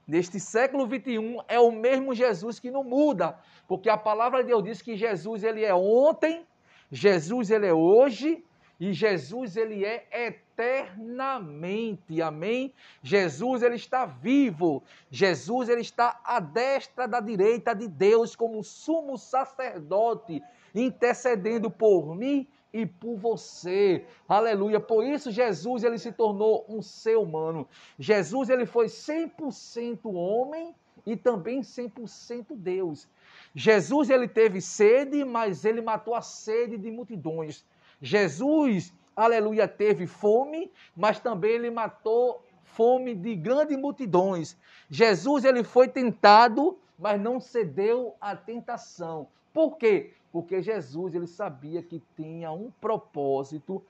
neste 0.07 0.39
século 0.39 0.85
21, 0.85 1.41
é 1.47 1.59
o 1.59 1.71
mesmo 1.71 2.13
Jesus 2.13 2.59
que 2.59 2.71
não 2.71 2.83
muda, 2.83 3.37
porque 3.67 3.89
a 3.89 3.97
palavra 3.97 4.41
de 4.41 4.47
Deus 4.47 4.63
diz 4.63 4.81
que 4.81 4.95
Jesus 4.95 5.43
ele 5.43 5.63
é 5.63 5.73
ontem, 5.73 6.45
Jesus 6.91 7.49
ele 7.49 7.67
é 7.67 7.73
hoje 7.73 8.43
e 8.79 8.93
Jesus 8.93 9.55
ele 9.55 9.85
é 9.85 10.07
eternamente. 10.11 12.21
Amém? 12.21 12.73
Jesus 13.01 13.61
ele 13.61 13.75
está 13.75 14.05
vivo. 14.05 14.83
Jesus 15.09 15.69
ele 15.69 15.81
está 15.81 16.19
à 16.23 16.39
destra 16.39 17.07
da 17.07 17.19
direita 17.19 17.73
de 17.73 17.87
Deus 17.87 18.35
como 18.35 18.63
sumo 18.63 19.17
sacerdote, 19.17 20.41
intercedendo 20.73 21.69
por 21.69 22.15
mim 22.15 22.47
e 22.73 22.85
por 22.85 23.17
você. 23.17 24.05
Aleluia. 24.27 24.79
Por 24.79 25.05
isso 25.05 25.31
Jesus 25.31 25.83
ele 25.83 25.97
se 25.97 26.11
tornou 26.11 26.65
um 26.67 26.81
ser 26.81 27.17
humano. 27.17 27.67
Jesus 27.99 28.49
ele 28.49 28.65
foi 28.65 28.87
100% 28.87 29.99
homem 30.05 30.73
e 31.05 31.15
também 31.15 31.61
100% 31.61 32.55
Deus. 32.55 33.07
Jesus 33.53 34.09
ele 34.09 34.27
teve 34.27 34.61
sede, 34.61 35.25
mas 35.25 35.65
ele 35.65 35.81
matou 35.81 36.15
a 36.15 36.21
sede 36.21 36.77
de 36.77 36.89
multidões. 36.89 37.65
Jesus, 38.01 38.93
aleluia, 39.15 39.67
teve 39.67 40.07
fome, 40.07 40.71
mas 40.95 41.19
também 41.19 41.51
ele 41.51 41.69
matou 41.69 42.41
fome 42.63 43.13
de 43.13 43.35
grandes 43.35 43.77
multidões. 43.77 44.57
Jesus 44.89 45.43
ele 45.43 45.63
foi 45.63 45.87
tentado, 45.87 46.77
mas 46.97 47.19
não 47.19 47.39
cedeu 47.39 48.15
à 48.21 48.35
tentação. 48.35 49.27
Por 49.53 49.77
quê? 49.77 50.13
Porque 50.31 50.61
Jesus 50.61 51.13
ele 51.13 51.27
sabia 51.27 51.83
que 51.83 52.01
tinha 52.15 52.51
um 52.51 52.71
propósito, 52.79 53.83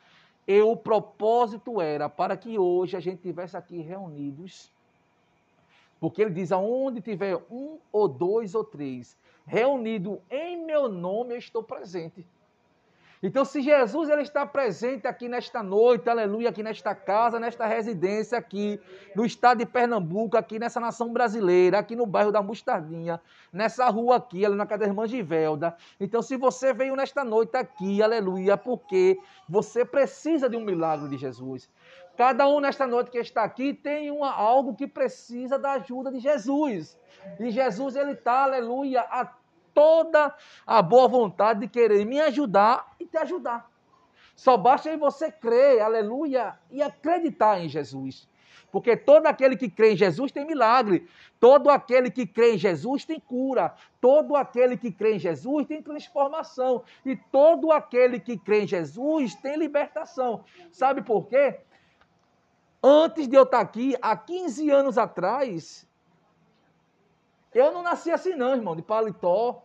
e 0.48 0.60
o 0.60 0.76
propósito 0.76 1.80
era 1.80 2.10
para 2.10 2.36
que 2.36 2.58
hoje 2.58 2.98
a 2.98 3.00
gente 3.00 3.22
tivesse 3.22 3.56
aqui 3.56 3.80
reunidos. 3.80 4.72
Porque 6.00 6.24
ele 6.24 6.32
diz: 6.32 6.52
aonde 6.52 7.00
tiver 7.00 7.38
um 7.50 7.78
ou 7.92 8.08
dois 8.08 8.56
ou 8.56 8.64
três 8.64 9.16
reunido 9.46 10.22
em 10.30 10.66
meu 10.66 10.88
nome, 10.90 11.34
eu 11.34 11.38
estou 11.38 11.64
presente. 11.64 12.26
Então, 13.24 13.46
se 13.46 13.62
Jesus 13.62 14.10
ele 14.10 14.24
está 14.24 14.48
presente 14.48 15.06
aqui 15.06 15.30
nesta 15.30 15.62
noite, 15.62 16.10
aleluia, 16.10 16.50
aqui 16.50 16.64
nesta 16.64 16.96
casa, 16.96 17.40
nesta 17.40 17.68
residência 17.68 18.36
aqui, 18.36 18.80
no 19.16 19.24
estado 19.24 19.60
de 19.60 19.66
Pernambuco, 19.68 20.36
aqui 20.36 20.58
nessa 20.58 20.80
nação 20.80 21.14
brasileira, 21.14 21.78
aqui 21.78 21.96
no 21.96 22.08
bairro 22.08 22.32
da 22.32 22.42
Mostardinha, 22.42 23.22
nessa 23.54 23.88
rua 23.90 24.16
aqui, 24.16 24.44
ali 24.44 24.56
na 24.56 24.66
casa 24.66 24.80
da 24.80 24.88
irmã 24.88 25.06
Givelda. 25.06 25.78
Então, 26.00 26.20
se 26.24 26.36
você 26.36 26.74
veio 26.74 26.96
nesta 26.96 27.24
noite 27.24 27.56
aqui, 27.56 28.02
aleluia, 28.02 28.58
porque 28.58 29.20
você 29.48 29.86
precisa 29.86 30.50
de 30.50 30.58
um 30.58 30.66
milagre 30.66 31.08
de 31.08 31.18
Jesus. 31.18 31.70
Cada 32.18 32.48
um 32.48 32.60
nesta 32.60 32.86
noite 32.86 33.10
que 33.10 33.18
está 33.18 33.44
aqui 33.44 33.74
tem 33.74 34.12
uma, 34.12 34.32
algo 34.32 34.76
que 34.76 34.88
precisa 34.88 35.58
da 35.58 35.74
ajuda 35.74 36.12
de 36.12 36.20
Jesus. 36.20 37.00
E 37.40 37.52
Jesus, 37.52 37.96
ele 37.96 38.12
está, 38.12 38.44
aleluia, 38.44 39.02
a 39.02 39.26
toda 39.74 40.36
a 40.68 40.82
boa 40.82 41.08
vontade 41.08 41.62
de 41.62 41.68
querer 41.68 42.06
me 42.06 42.20
ajudar 42.20 42.94
e 43.00 43.06
te 43.06 43.18
ajudar. 43.18 43.70
Só 44.36 44.58
basta 44.58 44.96
você 44.98 45.32
crer, 45.32 45.82
aleluia, 45.82 46.58
e 46.70 46.82
acreditar 46.82 47.60
em 47.62 47.70
Jesus. 47.70 48.28
Porque 48.72 48.96
todo 48.96 49.28
aquele 49.28 49.58
que 49.58 49.70
crê 49.70 49.94
em 49.94 49.98
Jesus 49.98 50.32
tem 50.32 50.46
milagre. 50.46 51.08
Todo 51.40 51.70
aquele 51.70 52.10
que 52.10 52.26
crê 52.26 52.56
em 52.56 52.58
Jesus 52.58 53.04
tem 53.04 53.20
cura. 53.20 53.76
Todo 54.00 54.36
aquele 54.36 54.78
que 54.78 54.92
crê 54.92 55.16
em 55.16 55.20
Jesus 55.20 55.68
tem 55.68 55.82
transformação. 55.82 56.84
E 57.06 57.16
todo 57.16 57.72
aquele 57.72 58.20
que 58.20 58.38
crê 58.38 58.64
em 58.64 58.68
Jesus 58.68 59.36
tem 59.36 59.58
libertação. 59.58 60.46
Sabe 60.72 61.02
por 61.02 61.28
quê? 61.28 61.60
Antes 62.84 63.28
de 63.28 63.36
eu 63.36 63.44
estar 63.44 63.60
aqui, 63.60 63.96
há 64.02 64.18
15 64.18 64.72
anos 64.72 64.98
atrás, 64.98 65.88
eu 67.54 67.72
não 67.72 67.84
nasci 67.84 68.10
assim, 68.10 68.34
não, 68.34 68.56
irmão, 68.56 68.76
de 68.76 68.82
paletó, 68.82 69.64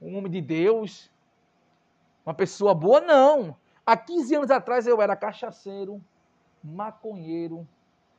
um 0.00 0.16
homem 0.16 0.30
de 0.30 0.40
Deus, 0.40 1.08
uma 2.26 2.34
pessoa 2.34 2.74
boa, 2.74 3.00
não. 3.00 3.56
Há 3.86 3.96
15 3.96 4.34
anos 4.34 4.50
atrás 4.50 4.86
eu 4.86 5.00
era 5.00 5.14
cachaceiro, 5.14 6.02
maconheiro, 6.62 7.66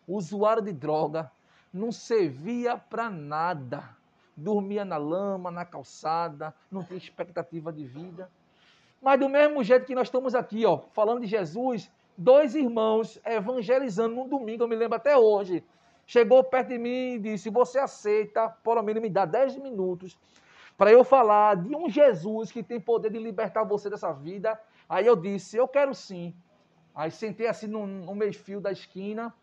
usuário 0.07 0.61
de 0.61 0.71
droga, 0.71 1.29
não 1.73 1.91
servia 1.91 2.77
para 2.77 3.09
nada. 3.09 3.97
Dormia 4.35 4.83
na 4.85 4.97
lama, 4.97 5.51
na 5.51 5.65
calçada, 5.65 6.53
não 6.71 6.83
tinha 6.83 6.97
expectativa 6.97 7.71
de 7.71 7.85
vida. 7.85 8.31
Mas 9.01 9.19
do 9.19 9.27
mesmo 9.27 9.63
jeito 9.63 9.85
que 9.85 9.93
nós 9.93 10.07
estamos 10.07 10.33
aqui, 10.33 10.65
ó, 10.65 10.79
falando 10.93 11.21
de 11.21 11.27
Jesus, 11.27 11.91
dois 12.17 12.55
irmãos 12.55 13.19
evangelizando 13.25 14.15
num 14.15 14.27
domingo, 14.27 14.63
eu 14.63 14.67
me 14.67 14.75
lembro 14.75 14.95
até 14.97 15.17
hoje 15.17 15.63
chegou 16.05 16.43
perto 16.43 16.69
de 16.69 16.77
mim 16.77 17.13
e 17.13 17.19
disse: 17.19 17.49
Você 17.49 17.79
aceita, 17.79 18.49
pelo 18.63 18.81
menos 18.81 19.01
me 19.01 19.09
dá 19.09 19.25
10 19.25 19.57
minutos 19.57 20.17
para 20.77 20.91
eu 20.91 21.03
falar 21.03 21.55
de 21.55 21.75
um 21.75 21.89
Jesus 21.89 22.51
que 22.51 22.63
tem 22.63 22.79
poder 22.79 23.11
de 23.11 23.19
libertar 23.19 23.63
você 23.63 23.89
dessa 23.89 24.11
vida. 24.11 24.59
Aí 24.87 25.05
eu 25.05 25.15
disse: 25.15 25.57
Eu 25.57 25.67
quero 25.67 25.93
sim. 25.93 26.33
Aí 26.95 27.09
sentei 27.09 27.47
assim 27.47 27.67
no, 27.67 27.87
no 27.87 28.15
meio-fio 28.15 28.61
da 28.61 28.71
esquina 28.71 29.33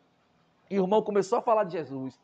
e 0.71 0.79
o 0.79 0.85
irmão 0.85 1.03
começou 1.03 1.39
a 1.39 1.43
falar 1.43 1.65
de 1.65 1.73
Jesus. 1.73 2.19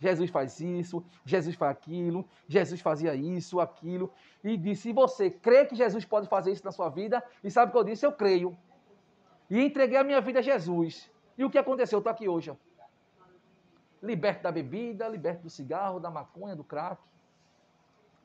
Jesus 0.00 0.28
faz 0.28 0.58
isso, 0.60 1.04
Jesus 1.24 1.54
faz 1.54 1.70
aquilo, 1.70 2.24
Jesus 2.48 2.80
fazia 2.80 3.14
isso, 3.14 3.60
aquilo. 3.60 4.10
E 4.42 4.56
disse: 4.56 4.90
e 4.90 4.92
você 4.92 5.30
crê 5.30 5.64
que 5.64 5.76
Jesus 5.76 6.04
pode 6.04 6.28
fazer 6.28 6.52
isso 6.52 6.64
na 6.64 6.72
sua 6.72 6.88
vida? 6.88 7.22
E 7.42 7.50
sabe 7.50 7.70
o 7.70 7.72
que 7.72 7.78
eu 7.78 7.84
disse? 7.84 8.04
Eu 8.04 8.12
creio. 8.12 8.56
E 9.50 9.60
entreguei 9.60 9.98
a 9.98 10.04
minha 10.04 10.20
vida 10.20 10.38
a 10.38 10.42
Jesus. 10.42 11.10
E 11.36 11.44
o 11.44 11.50
que 11.50 11.58
aconteceu? 11.58 11.96
Eu 11.96 12.00
estou 12.00 12.10
aqui 12.10 12.28
hoje. 12.28 12.50
Ó. 12.50 12.56
Liberto 14.02 14.42
da 14.42 14.52
bebida, 14.52 15.08
liberto 15.08 15.42
do 15.42 15.50
cigarro, 15.50 16.00
da 16.00 16.10
maconha, 16.10 16.54
do 16.54 16.64
crack. 16.64 17.00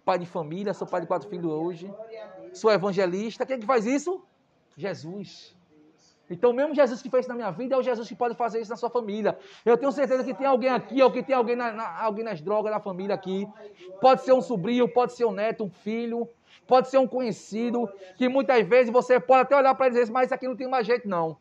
Pai 0.06 0.18
de 0.18 0.26
família, 0.26 0.74
sou 0.74 0.88
pai 0.88 1.02
de 1.02 1.08
quatro 1.08 1.30
filhos 1.30 1.52
hoje. 1.52 1.94
Sou 2.54 2.72
evangelista. 2.72 3.46
Quem 3.46 3.58
é 3.58 3.60
que 3.60 3.66
faz 3.66 3.86
isso? 3.86 4.24
Jesus. 4.76 5.56
Então, 6.30 6.54
mesmo 6.54 6.76
Jesus 6.76 7.02
que 7.02 7.10
fez 7.10 7.26
isso 7.26 7.30
na 7.30 7.36
minha 7.36 7.52
vida, 7.52 7.74
é 7.74 7.78
o 7.78 7.82
Jesus 7.82 8.08
que 8.08 8.16
pode 8.16 8.36
fazer 8.36 8.62
isso 8.62 8.70
na 8.70 8.78
sua 8.78 8.90
família. 8.90 9.38
Eu 9.66 9.78
tenho 9.78 9.92
certeza 9.92 10.24
que 10.24 10.34
tem 10.34 10.46
alguém 10.46 10.70
aqui, 10.70 11.02
ou 11.02 11.12
que 11.12 11.24
tem 11.24 11.36
alguém, 11.36 11.56
na, 11.56 11.72
na, 11.72 12.04
alguém 12.04 12.24
nas 12.24 12.40
drogas 12.40 12.72
na 12.72 12.80
família 12.80 13.16
aqui. 13.16 13.48
Pode 14.00 14.22
ser 14.22 14.34
um 14.34 14.42
sobrinho, 14.42 14.88
pode 14.88 15.14
ser 15.14 15.26
um 15.26 15.32
neto, 15.32 15.64
um 15.64 15.70
filho, 15.72 16.30
pode 16.68 16.90
ser 16.90 16.98
um 16.98 17.08
conhecido, 17.08 17.90
que 18.18 18.30
muitas 18.30 18.66
vezes 18.68 18.92
você 18.92 19.20
pode 19.20 19.42
até 19.42 19.56
olhar 19.56 19.74
para 19.76 19.88
ele 19.88 19.98
e 19.98 20.00
dizer, 20.00 20.12
mas 20.12 20.26
isso 20.26 20.34
aqui 20.34 20.48
não 20.48 20.56
tem 20.56 20.68
mais 20.68 20.86
jeito, 20.86 21.08
não. 21.08 21.38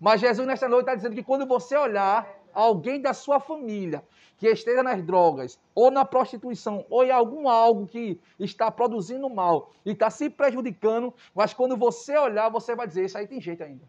Mas 0.00 0.20
Jesus, 0.20 0.46
nesta 0.46 0.68
noite, 0.68 0.82
está 0.82 0.94
dizendo 0.94 1.14
que 1.14 1.22
quando 1.22 1.46
você 1.46 1.76
olhar 1.76 2.28
alguém 2.52 3.00
da 3.00 3.12
sua 3.12 3.40
família 3.40 4.02
que 4.36 4.46
esteja 4.46 4.82
nas 4.82 5.02
drogas, 5.02 5.58
ou 5.74 5.90
na 5.90 6.04
prostituição, 6.04 6.84
ou 6.88 7.04
em 7.04 7.10
algum 7.10 7.48
algo 7.48 7.86
que 7.86 8.20
está 8.38 8.70
produzindo 8.70 9.28
mal 9.28 9.72
e 9.84 9.90
está 9.90 10.10
se 10.10 10.30
prejudicando, 10.30 11.12
mas 11.34 11.52
quando 11.52 11.76
você 11.76 12.16
olhar, 12.16 12.48
você 12.48 12.74
vai 12.74 12.86
dizer, 12.86 13.04
isso 13.04 13.18
aí 13.18 13.26
tem 13.26 13.40
jeito 13.40 13.64
ainda. 13.64 13.84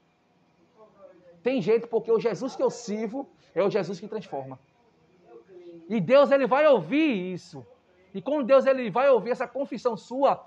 Tem 1.43 1.61
jeito 1.61 1.87
porque 1.87 2.11
o 2.11 2.19
Jesus 2.19 2.55
que 2.55 2.63
eu 2.63 2.69
sirvo 2.69 3.29
é 3.53 3.63
o 3.63 3.69
Jesus 3.69 3.99
que 3.99 4.07
transforma. 4.07 4.59
E 5.87 5.99
Deus 6.01 6.31
ele 6.31 6.47
vai 6.47 6.67
ouvir 6.67 7.33
isso. 7.33 7.65
E 8.13 8.21
quando 8.21 8.45
Deus 8.45 8.65
ele 8.65 8.89
vai 8.89 9.09
ouvir 9.09 9.31
essa 9.31 9.47
confissão 9.47 9.95
sua, 9.95 10.43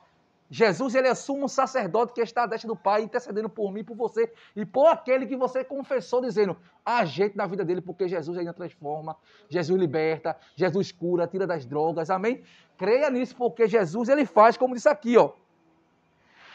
Jesus 0.55 0.94
ele 0.94 1.09
assume 1.09 1.44
um 1.44 1.48
sacerdote 1.48 2.12
que 2.12 2.20
está 2.20 2.42
à 2.42 2.46
destra 2.46 2.68
do 2.68 2.76
Pai, 2.76 3.00
intercedendo 3.00 3.48
por 3.48 3.72
mim, 3.72 3.82
por 3.82 3.96
você 3.96 4.30
e 4.55 4.66
por 4.66 4.86
aquele 4.86 5.24
que 5.24 5.34
você 5.34 5.64
confessou, 5.64 6.20
dizendo: 6.20 6.55
há 6.84 7.07
jeito 7.07 7.38
na 7.38 7.46
vida 7.46 7.64
dele, 7.64 7.80
porque 7.80 8.07
Jesus 8.07 8.36
ainda 8.36 8.53
transforma, 8.53 9.16
Jesus 9.48 9.80
liberta, 9.80 10.36
Jesus 10.55 10.92
cura, 10.92 11.26
tira 11.26 11.46
das 11.46 11.64
drogas, 11.64 12.11
amém? 12.11 12.42
Creia 12.76 13.09
nisso, 13.09 13.34
porque 13.34 13.66
Jesus 13.66 14.11
ele 14.11 14.26
faz, 14.26 14.59
como 14.59 14.74
disse 14.74 14.90
aqui, 14.90 15.16
ó. 15.16 15.30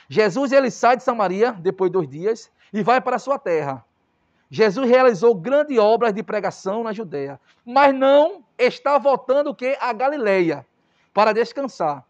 Jesus 0.07 0.51
ele 0.51 0.69
sai 0.69 0.95
de 0.95 1.03
Samaria, 1.03 1.51
depois 1.53 1.89
de 1.89 1.93
dois 1.93 2.07
dias, 2.07 2.51
e 2.71 2.83
vai 2.83 3.01
para 3.01 3.15
a 3.15 3.19
sua 3.19 3.39
terra. 3.39 3.83
Jesus 4.47 4.87
realizou 4.87 5.33
grandes 5.33 5.79
obras 5.79 6.13
de 6.13 6.21
pregação 6.21 6.83
na 6.83 6.93
Judéia, 6.93 7.41
mas 7.65 7.95
não 7.95 8.45
está 8.59 8.99
voltando 8.99 9.55
que 9.55 9.75
a 9.81 9.91
Galileia 9.91 10.63
para 11.11 11.33
descansar. 11.33 12.06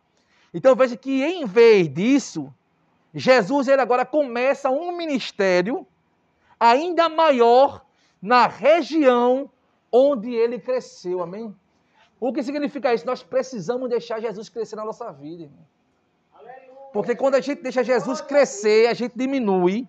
Então 0.54 0.76
veja 0.76 0.96
que 0.96 1.24
em 1.24 1.46
vez 1.46 1.94
disso, 1.94 2.54
Jesus 3.14 3.68
ele 3.68 3.82
agora 3.82 4.06
começa 4.06 4.70
um 4.70 4.96
ministério 4.96 5.86
ainda 6.60 7.10
maior 7.10 7.86
na 8.22 8.48
região 8.48 9.50
onde 9.92 10.34
ele 10.34 10.60
cresceu. 10.60 11.22
Amém? 11.22 11.56
O 12.20 12.34
que 12.34 12.42
significa 12.42 12.94
isso? 12.94 13.06
Nós 13.06 13.22
precisamos 13.22 13.90
deixar 13.90 14.20
Jesus 14.20 14.50
crescer 14.50 14.76
na 14.76 14.86
nossa 14.86 15.12
vida, 15.12 15.44
irmão. 15.44 15.66
Porque 16.92 17.16
quando 17.16 17.36
a 17.36 17.42
gente 17.42 17.62
deixa 17.62 17.84
Jesus 17.84 18.22
crescer, 18.22 18.88
a 18.88 18.94
gente 18.94 19.14
diminui 19.16 19.88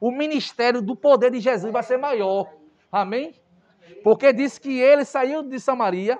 o 0.00 0.10
ministério 0.10 0.82
do 0.82 0.94
poder 0.94 1.30
de 1.30 1.40
Jesus 1.40 1.72
vai 1.72 1.82
ser 1.82 1.96
maior. 1.96 2.52
Amém? 2.92 3.34
Porque 4.02 4.32
diz 4.32 4.58
que 4.58 4.78
ele 4.78 5.04
saiu 5.04 5.42
de 5.42 5.58
Samaria, 5.58 6.18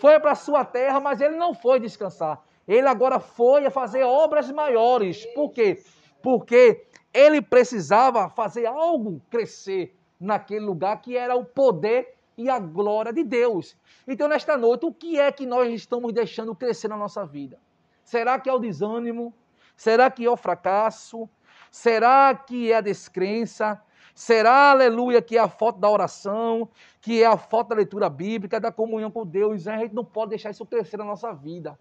foi 0.00 0.18
para 0.20 0.32
a 0.32 0.36
sua 0.36 0.64
terra, 0.64 1.00
mas 1.00 1.20
ele 1.20 1.36
não 1.36 1.52
foi 1.52 1.80
descansar. 1.80 2.40
Ele 2.66 2.86
agora 2.86 3.18
foi 3.18 3.66
a 3.66 3.70
fazer 3.70 4.04
obras 4.04 4.50
maiores. 4.50 5.26
Por 5.34 5.50
quê? 5.50 5.82
Porque 6.22 6.86
ele 7.12 7.42
precisava 7.42 8.28
fazer 8.30 8.66
algo 8.66 9.20
crescer 9.28 9.96
naquele 10.18 10.64
lugar 10.64 11.00
que 11.00 11.16
era 11.16 11.34
o 11.34 11.44
poder 11.44 12.14
e 12.36 12.48
a 12.48 12.58
glória 12.58 13.12
de 13.12 13.22
Deus. 13.22 13.76
Então, 14.06 14.28
nesta 14.28 14.56
noite, 14.56 14.86
o 14.86 14.92
que 14.92 15.18
é 15.18 15.30
que 15.30 15.44
nós 15.44 15.72
estamos 15.72 16.12
deixando 16.12 16.54
crescer 16.54 16.88
na 16.88 16.96
nossa 16.96 17.26
vida? 17.26 17.58
Será 18.04 18.38
que 18.38 18.48
é 18.48 18.52
o 18.52 18.58
desânimo? 18.58 19.34
Será 19.76 20.10
que 20.10 20.24
é 20.24 20.30
o 20.30 20.36
fracasso? 20.36 21.28
Será 21.70 22.34
que 22.34 22.70
é 22.70 22.76
a 22.76 22.80
descrença? 22.80 23.80
Será, 24.14 24.70
aleluia, 24.70 25.22
que 25.22 25.36
é 25.36 25.40
a 25.40 25.48
falta 25.48 25.80
da 25.80 25.88
oração, 25.88 26.68
que 27.00 27.22
é 27.22 27.26
a 27.26 27.36
falta 27.36 27.70
da 27.70 27.76
leitura 27.76 28.10
bíblica, 28.10 28.60
da 28.60 28.70
comunhão 28.70 29.10
com 29.10 29.26
Deus? 29.26 29.66
A 29.66 29.78
gente 29.78 29.94
não 29.94 30.04
pode 30.04 30.30
deixar 30.30 30.50
isso 30.50 30.66
crescer 30.66 30.98
na 30.98 31.04
nossa 31.04 31.32
vida. 31.32 31.78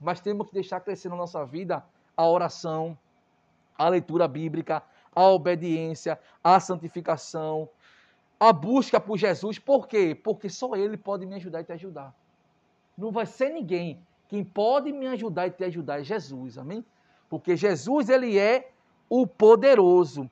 Mas 0.00 0.20
temos 0.20 0.48
que 0.48 0.54
deixar 0.54 0.80
crescer 0.80 1.08
na 1.08 1.16
nossa 1.16 1.44
vida 1.44 1.84
a 2.16 2.28
oração, 2.28 2.96
a 3.76 3.88
leitura 3.88 4.26
bíblica, 4.26 4.82
a 5.14 5.28
obediência, 5.28 6.18
a 6.42 6.58
santificação, 6.58 7.68
a 8.38 8.52
busca 8.52 8.98
por 8.98 9.18
Jesus. 9.18 9.58
Por 9.58 9.86
quê? 9.86 10.14
Porque 10.14 10.48
só 10.48 10.74
Ele 10.74 10.96
pode 10.96 11.26
me 11.26 11.34
ajudar 11.34 11.60
e 11.60 11.64
te 11.64 11.72
ajudar. 11.72 12.14
Não 12.96 13.10
vai 13.10 13.26
ser 13.26 13.50
ninguém. 13.50 14.00
Quem 14.28 14.44
pode 14.44 14.92
me 14.92 15.06
ajudar 15.08 15.46
e 15.46 15.50
te 15.50 15.64
ajudar 15.64 16.00
é 16.00 16.04
Jesus, 16.04 16.56
amém? 16.56 16.84
Porque 17.28 17.56
Jesus, 17.56 18.08
Ele 18.08 18.38
é 18.38 18.70
o 19.08 19.26
poderoso. 19.26 20.30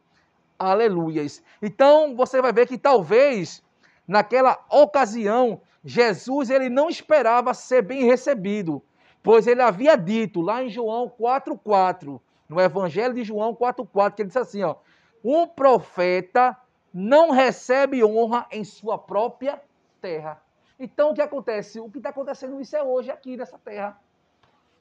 Aleluias. 0.58 1.42
Então 1.62 2.16
você 2.16 2.40
vai 2.40 2.52
ver 2.52 2.66
que 2.66 2.78
talvez 2.78 3.62
naquela 4.06 4.58
ocasião 4.70 5.60
Jesus 5.84 6.50
ele 6.50 6.68
não 6.68 6.88
esperava 6.88 7.54
ser 7.54 7.82
bem 7.82 8.04
recebido, 8.04 8.82
pois 9.22 9.46
ele 9.46 9.62
havia 9.62 9.96
dito 9.96 10.40
lá 10.40 10.62
em 10.62 10.68
João 10.68 11.08
4:4, 11.08 12.20
no 12.48 12.60
Evangelho 12.60 13.14
de 13.14 13.24
João 13.24 13.54
4:4, 13.54 14.14
que 14.14 14.22
ele 14.22 14.28
disse 14.28 14.38
assim, 14.38 14.62
ó: 14.62 14.76
"Um 15.24 15.46
profeta 15.46 16.56
não 16.92 17.30
recebe 17.30 18.04
honra 18.04 18.46
em 18.50 18.64
sua 18.64 18.98
própria 18.98 19.60
terra". 20.00 20.42
Então 20.78 21.10
o 21.10 21.14
que 21.14 21.22
acontece? 21.22 21.80
O 21.80 21.90
que 21.90 21.98
está 21.98 22.10
acontecendo 22.10 22.60
isso 22.60 22.76
é 22.76 22.82
hoje 22.82 23.10
aqui 23.10 23.36
nessa 23.36 23.58
terra. 23.58 23.98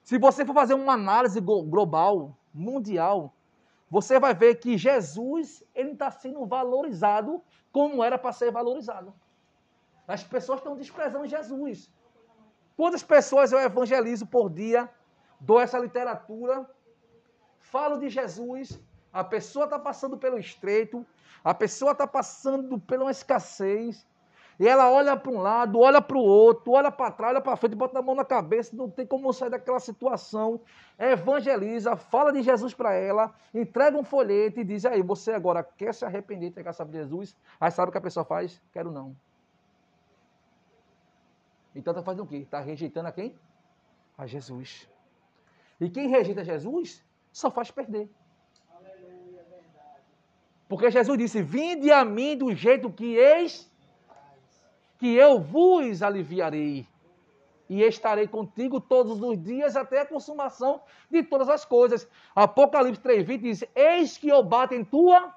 Se 0.03 0.17
você 0.17 0.45
for 0.45 0.53
fazer 0.53 0.73
uma 0.73 0.93
análise 0.93 1.39
global, 1.41 2.37
mundial, 2.53 3.33
você 3.89 4.19
vai 4.19 4.33
ver 4.33 4.55
que 4.55 4.77
Jesus 4.77 5.63
ele 5.73 5.91
está 5.91 6.11
sendo 6.11 6.45
valorizado 6.45 7.41
como 7.71 8.03
era 8.03 8.17
para 8.17 8.31
ser 8.31 8.51
valorizado. 8.51 9.13
As 10.07 10.23
pessoas 10.23 10.59
estão 10.59 10.75
desprezando 10.75 11.27
Jesus. 11.27 11.91
Quantas 12.77 13.01
pessoas 13.01 13.51
eu 13.51 13.59
evangelizo 13.59 14.27
por 14.27 14.51
dia, 14.51 14.87
dou 15.39 15.59
essa 15.59 15.79
literatura, 15.79 16.63
falo 17.59 17.97
de 17.97 18.07
Jesus, 18.07 18.79
a 19.11 19.23
pessoa 19.23 19.65
está 19.65 19.79
passando 19.79 20.15
pelo 20.15 20.37
estreito, 20.37 21.03
a 21.43 21.55
pessoa 21.55 21.93
está 21.93 22.05
passando 22.05 22.79
uma 23.01 23.09
escassez, 23.09 24.05
e 24.59 24.67
ela 24.67 24.91
olha 24.91 25.17
para 25.17 25.31
um 25.31 25.39
lado, 25.39 25.79
olha 25.79 26.01
para 26.01 26.17
o 26.17 26.21
outro, 26.21 26.73
olha 26.73 26.91
para 26.91 27.11
trás, 27.11 27.33
olha 27.33 27.41
para 27.41 27.55
frente, 27.55 27.75
bota 27.75 27.97
a 27.97 28.01
mão 28.01 28.13
na 28.13 28.25
cabeça, 28.25 28.75
não 28.75 28.89
tem 28.89 29.05
como 29.05 29.31
sair 29.33 29.51
daquela 29.51 29.79
situação. 29.79 30.61
Evangeliza, 30.97 31.95
fala 31.95 32.31
de 32.31 32.41
Jesus 32.41 32.73
para 32.73 32.93
ela, 32.93 33.33
entrega 33.53 33.97
um 33.97 34.03
folheto 34.03 34.59
e 34.59 34.63
diz: 34.63 34.83
aí, 34.83 35.03
você 35.03 35.31
agora 35.31 35.63
quer 35.63 35.93
se 35.93 36.05
arrepender, 36.05 36.47
entregar 36.47 36.73
saber 36.73 37.03
Jesus? 37.03 37.35
Aí 37.59 37.69
sabe 37.69 37.89
o 37.89 37.91
que 37.91 37.99
a 37.99 38.01
pessoa 38.01 38.25
faz? 38.25 38.59
Quero 38.71 38.91
não. 38.91 39.15
Então 41.77 41.91
está 41.91 42.01
fazendo 42.01 42.23
o 42.23 42.27
quê? 42.27 42.37
Está 42.37 42.59
rejeitando 42.59 43.05
a 43.05 43.11
quem? 43.11 43.35
A 44.17 44.25
Jesus. 44.25 44.89
E 45.79 45.87
quem 45.89 46.09
rejeita 46.09 46.43
Jesus 46.43 47.05
só 47.31 47.51
faz 47.51 47.69
perder. 47.69 48.09
Porque 50.67 50.89
Jesus 50.89 51.17
disse: 51.19 51.43
Vinde 51.43 51.91
a 51.91 52.03
mim 52.03 52.35
do 52.35 52.53
jeito 52.55 52.91
que 52.91 53.15
eis 53.15 53.71
que 54.97 55.15
eu 55.15 55.39
vos 55.39 56.01
aliviarei 56.01 56.87
e 57.69 57.83
estarei 57.83 58.27
contigo 58.27 58.81
todos 58.81 59.21
os 59.21 59.41
dias 59.43 59.75
até 59.75 60.01
a 60.01 60.05
consumação 60.05 60.81
de 61.11 61.21
todas 61.21 61.47
as 61.47 61.63
coisas. 61.63 62.09
Apocalipse 62.35 63.01
3:20 63.03 63.37
diz: 63.37 63.63
Eis 63.75 64.17
que 64.17 64.29
eu 64.29 64.41
bato 64.41 64.73
em 64.73 64.83
tua 64.83 65.31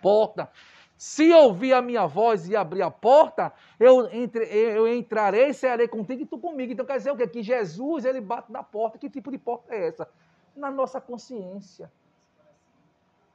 porta. 0.00 0.48
Se 0.96 1.30
ouvir 1.32 1.74
a 1.74 1.82
minha 1.82 2.06
voz 2.06 2.48
e 2.48 2.56
abrir 2.56 2.82
a 2.82 2.90
porta, 2.90 3.52
eu, 3.78 4.08
entre, 4.12 4.44
eu 4.44 4.88
entrarei, 4.88 5.52
serei 5.52 5.86
contigo 5.86 6.22
e 6.22 6.26
tu 6.26 6.38
comigo. 6.38 6.72
Então 6.72 6.86
quer 6.86 6.96
dizer 6.96 7.10
o 7.10 7.16
quê? 7.16 7.26
Que 7.26 7.42
Jesus 7.42 8.04
ele 8.04 8.20
bate 8.20 8.50
na 8.50 8.62
porta. 8.62 8.98
Que 8.98 9.10
tipo 9.10 9.30
de 9.30 9.36
porta 9.36 9.74
é 9.74 9.88
essa? 9.88 10.08
Na 10.56 10.70
nossa 10.70 11.00
consciência. 11.00 11.90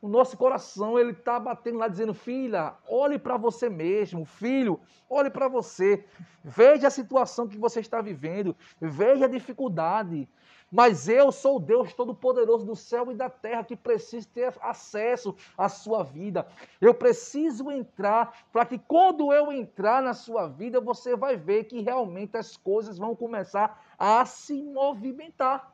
O 0.02 0.08
nosso 0.08 0.36
coração, 0.36 0.98
ele 0.98 1.12
está 1.12 1.40
batendo 1.40 1.78
lá 1.78 1.88
dizendo: 1.88 2.12
filha, 2.12 2.74
olhe 2.90 3.20
para 3.20 3.38
você 3.38 3.70
mesmo, 3.70 4.26
filho, 4.26 4.80
olhe 5.08 5.30
para 5.30 5.48
você. 5.48 6.04
Veja 6.44 6.88
a 6.88 6.92
situação 6.92 7.48
que 7.48 7.56
você 7.56 7.82
está 7.82 8.02
vivendo, 8.02 8.56
veja 8.80 9.26
a 9.26 9.28
dificuldade. 9.28 10.28
Mas 10.72 11.10
eu 11.10 11.34
sou 11.34 11.58
o 11.58 11.60
Deus 11.60 11.94
Todo-Poderoso 11.94 12.66
do 12.66 12.78
céu 12.78 13.12
e 13.12 13.16
da 13.16 13.30
terra 13.30 13.62
que 13.62 13.76
preciso 13.76 14.30
ter 14.30 14.54
acesso 14.62 15.36
à 15.58 15.68
sua 15.68 16.02
vida. 16.02 16.48
Eu 16.80 16.94
preciso 16.94 17.70
entrar 17.70 18.46
para 18.54 18.66
que 18.66 18.80
quando 18.80 19.34
eu 19.34 19.52
entrar 19.52 20.02
na 20.02 20.14
sua 20.14 20.48
vida, 20.48 20.80
você 20.80 21.14
vai 21.14 21.36
ver 21.36 21.66
que 21.66 21.82
realmente 21.82 22.38
as 22.38 22.56
coisas 22.56 22.98
vão 22.98 23.14
começar 23.14 23.84
a 24.00 24.26
se 24.26 24.64
movimentar. 24.64 25.74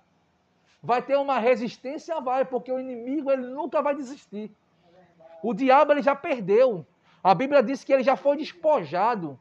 Vai 0.82 1.04
ter 1.04 1.16
uma 1.16 1.38
resistência, 1.38 2.20
vai, 2.20 2.44
porque 2.44 2.72
o 2.72 2.80
inimigo 2.80 3.30
ele 3.30 3.46
nunca 3.46 3.84
vai 3.84 3.94
desistir. 3.94 4.52
O 5.44 5.54
diabo 5.54 5.92
ele 5.92 6.02
já 6.02 6.16
perdeu. 6.16 6.84
A 7.24 7.36
Bíblia 7.36 7.62
diz 7.62 7.84
que 7.84 7.94
ele 7.94 8.04
já 8.04 8.16
foi 8.16 8.38
despojado. 8.38 9.40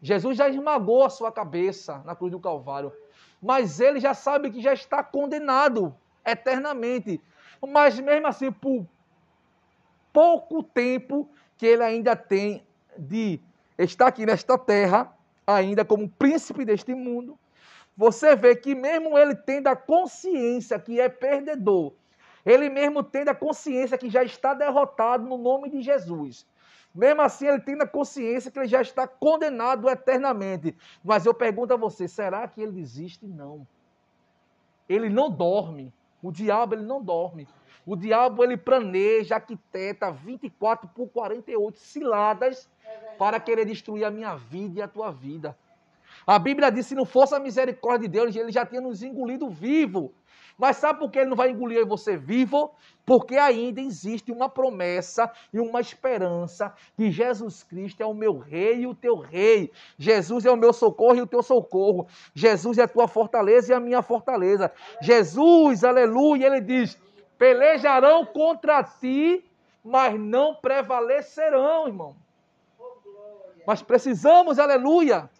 Jesus 0.00 0.38
já 0.38 0.48
esmagou 0.48 1.04
a 1.04 1.10
sua 1.10 1.30
cabeça 1.30 1.98
na 2.06 2.16
cruz 2.16 2.32
do 2.32 2.40
Calvário 2.40 2.90
mas 3.40 3.80
ele 3.80 4.00
já 4.00 4.14
sabe 4.14 4.50
que 4.50 4.60
já 4.60 4.72
está 4.72 5.02
condenado 5.02 5.94
eternamente. 6.24 7.20
Mas 7.66 7.98
mesmo 7.98 8.26
assim, 8.26 8.52
por 8.52 8.86
pouco 10.12 10.62
tempo 10.62 11.28
que 11.56 11.66
ele 11.66 11.82
ainda 11.82 12.14
tem 12.16 12.64
de 12.96 13.40
estar 13.78 14.08
aqui 14.08 14.26
nesta 14.26 14.58
terra, 14.58 15.12
ainda 15.46 15.84
como 15.84 16.08
príncipe 16.08 16.64
deste 16.64 16.94
mundo, 16.94 17.38
você 17.96 18.34
vê 18.34 18.56
que 18.56 18.74
mesmo 18.74 19.18
ele 19.18 19.34
tendo 19.34 19.68
a 19.68 19.76
consciência 19.76 20.78
que 20.78 21.00
é 21.00 21.08
perdedor, 21.08 21.92
ele 22.44 22.68
mesmo 22.68 23.02
tendo 23.02 23.28
a 23.28 23.34
consciência 23.34 23.98
que 23.98 24.08
já 24.08 24.22
está 24.22 24.54
derrotado 24.54 25.24
no 25.24 25.36
nome 25.36 25.68
de 25.68 25.82
Jesus, 25.82 26.46
mesmo 26.94 27.22
assim, 27.22 27.46
ele 27.46 27.60
tem 27.60 27.80
a 27.80 27.86
consciência 27.86 28.50
que 28.50 28.58
ele 28.58 28.66
já 28.66 28.82
está 28.82 29.06
condenado 29.06 29.88
eternamente. 29.88 30.76
Mas 31.04 31.24
eu 31.24 31.32
pergunto 31.32 31.72
a 31.72 31.76
você: 31.76 32.08
será 32.08 32.46
que 32.48 32.60
ele 32.60 32.72
desiste? 32.72 33.26
Não. 33.26 33.66
Ele 34.88 35.08
não 35.08 35.30
dorme. 35.30 35.92
O 36.22 36.32
diabo 36.32 36.74
ele 36.74 36.82
não 36.82 37.02
dorme. 37.02 37.46
O 37.86 37.96
diabo 37.96 38.44
ele 38.44 38.56
planeja, 38.56 39.36
arquiteta 39.36 40.10
24 40.10 40.88
por 40.88 41.08
48 41.08 41.78
ciladas 41.78 42.68
para 43.18 43.40
querer 43.40 43.64
destruir 43.64 44.04
a 44.04 44.10
minha 44.10 44.34
vida 44.34 44.80
e 44.80 44.82
a 44.82 44.88
tua 44.88 45.10
vida. 45.10 45.56
A 46.26 46.38
Bíblia 46.38 46.70
diz: 46.70 46.86
se 46.86 46.94
não 46.94 47.04
fosse 47.04 47.34
a 47.34 47.38
misericórdia 47.38 48.08
de 48.08 48.12
Deus, 48.18 48.34
ele 48.34 48.50
já 48.50 48.66
tinha 48.66 48.80
nos 48.80 49.02
engolido 49.02 49.48
vivo. 49.48 50.12
Mas 50.60 50.76
sabe 50.76 50.98
por 50.98 51.10
que 51.10 51.18
ele 51.18 51.30
não 51.30 51.36
vai 51.38 51.48
engolir 51.48 51.86
você 51.86 52.18
vivo? 52.18 52.74
Porque 53.06 53.38
ainda 53.38 53.80
existe 53.80 54.30
uma 54.30 54.46
promessa 54.46 55.32
e 55.54 55.58
uma 55.58 55.80
esperança 55.80 56.74
que 56.94 57.10
Jesus 57.10 57.62
Cristo 57.62 58.02
é 58.02 58.06
o 58.06 58.12
meu 58.12 58.36
rei 58.36 58.82
e 58.82 58.86
o 58.86 58.94
teu 58.94 59.16
rei. 59.16 59.72
Jesus 59.96 60.44
é 60.44 60.50
o 60.50 60.58
meu 60.58 60.74
socorro 60.74 61.16
e 61.16 61.22
o 61.22 61.26
teu 61.26 61.42
socorro. 61.42 62.06
Jesus 62.34 62.76
é 62.76 62.82
a 62.82 62.88
tua 62.88 63.08
fortaleza 63.08 63.72
e 63.72 63.74
a 63.74 63.80
minha 63.80 64.02
fortaleza. 64.02 64.70
Jesus, 65.00 65.82
aleluia, 65.82 66.48
ele 66.48 66.60
diz: 66.60 66.98
pelejarão 67.38 68.26
contra 68.26 68.84
ti, 68.84 69.42
mas 69.82 70.20
não 70.20 70.54
prevalecerão, 70.56 71.86
irmão. 71.86 72.14
Mas 73.66 73.80
precisamos, 73.80 74.58
aleluia, 74.58 75.30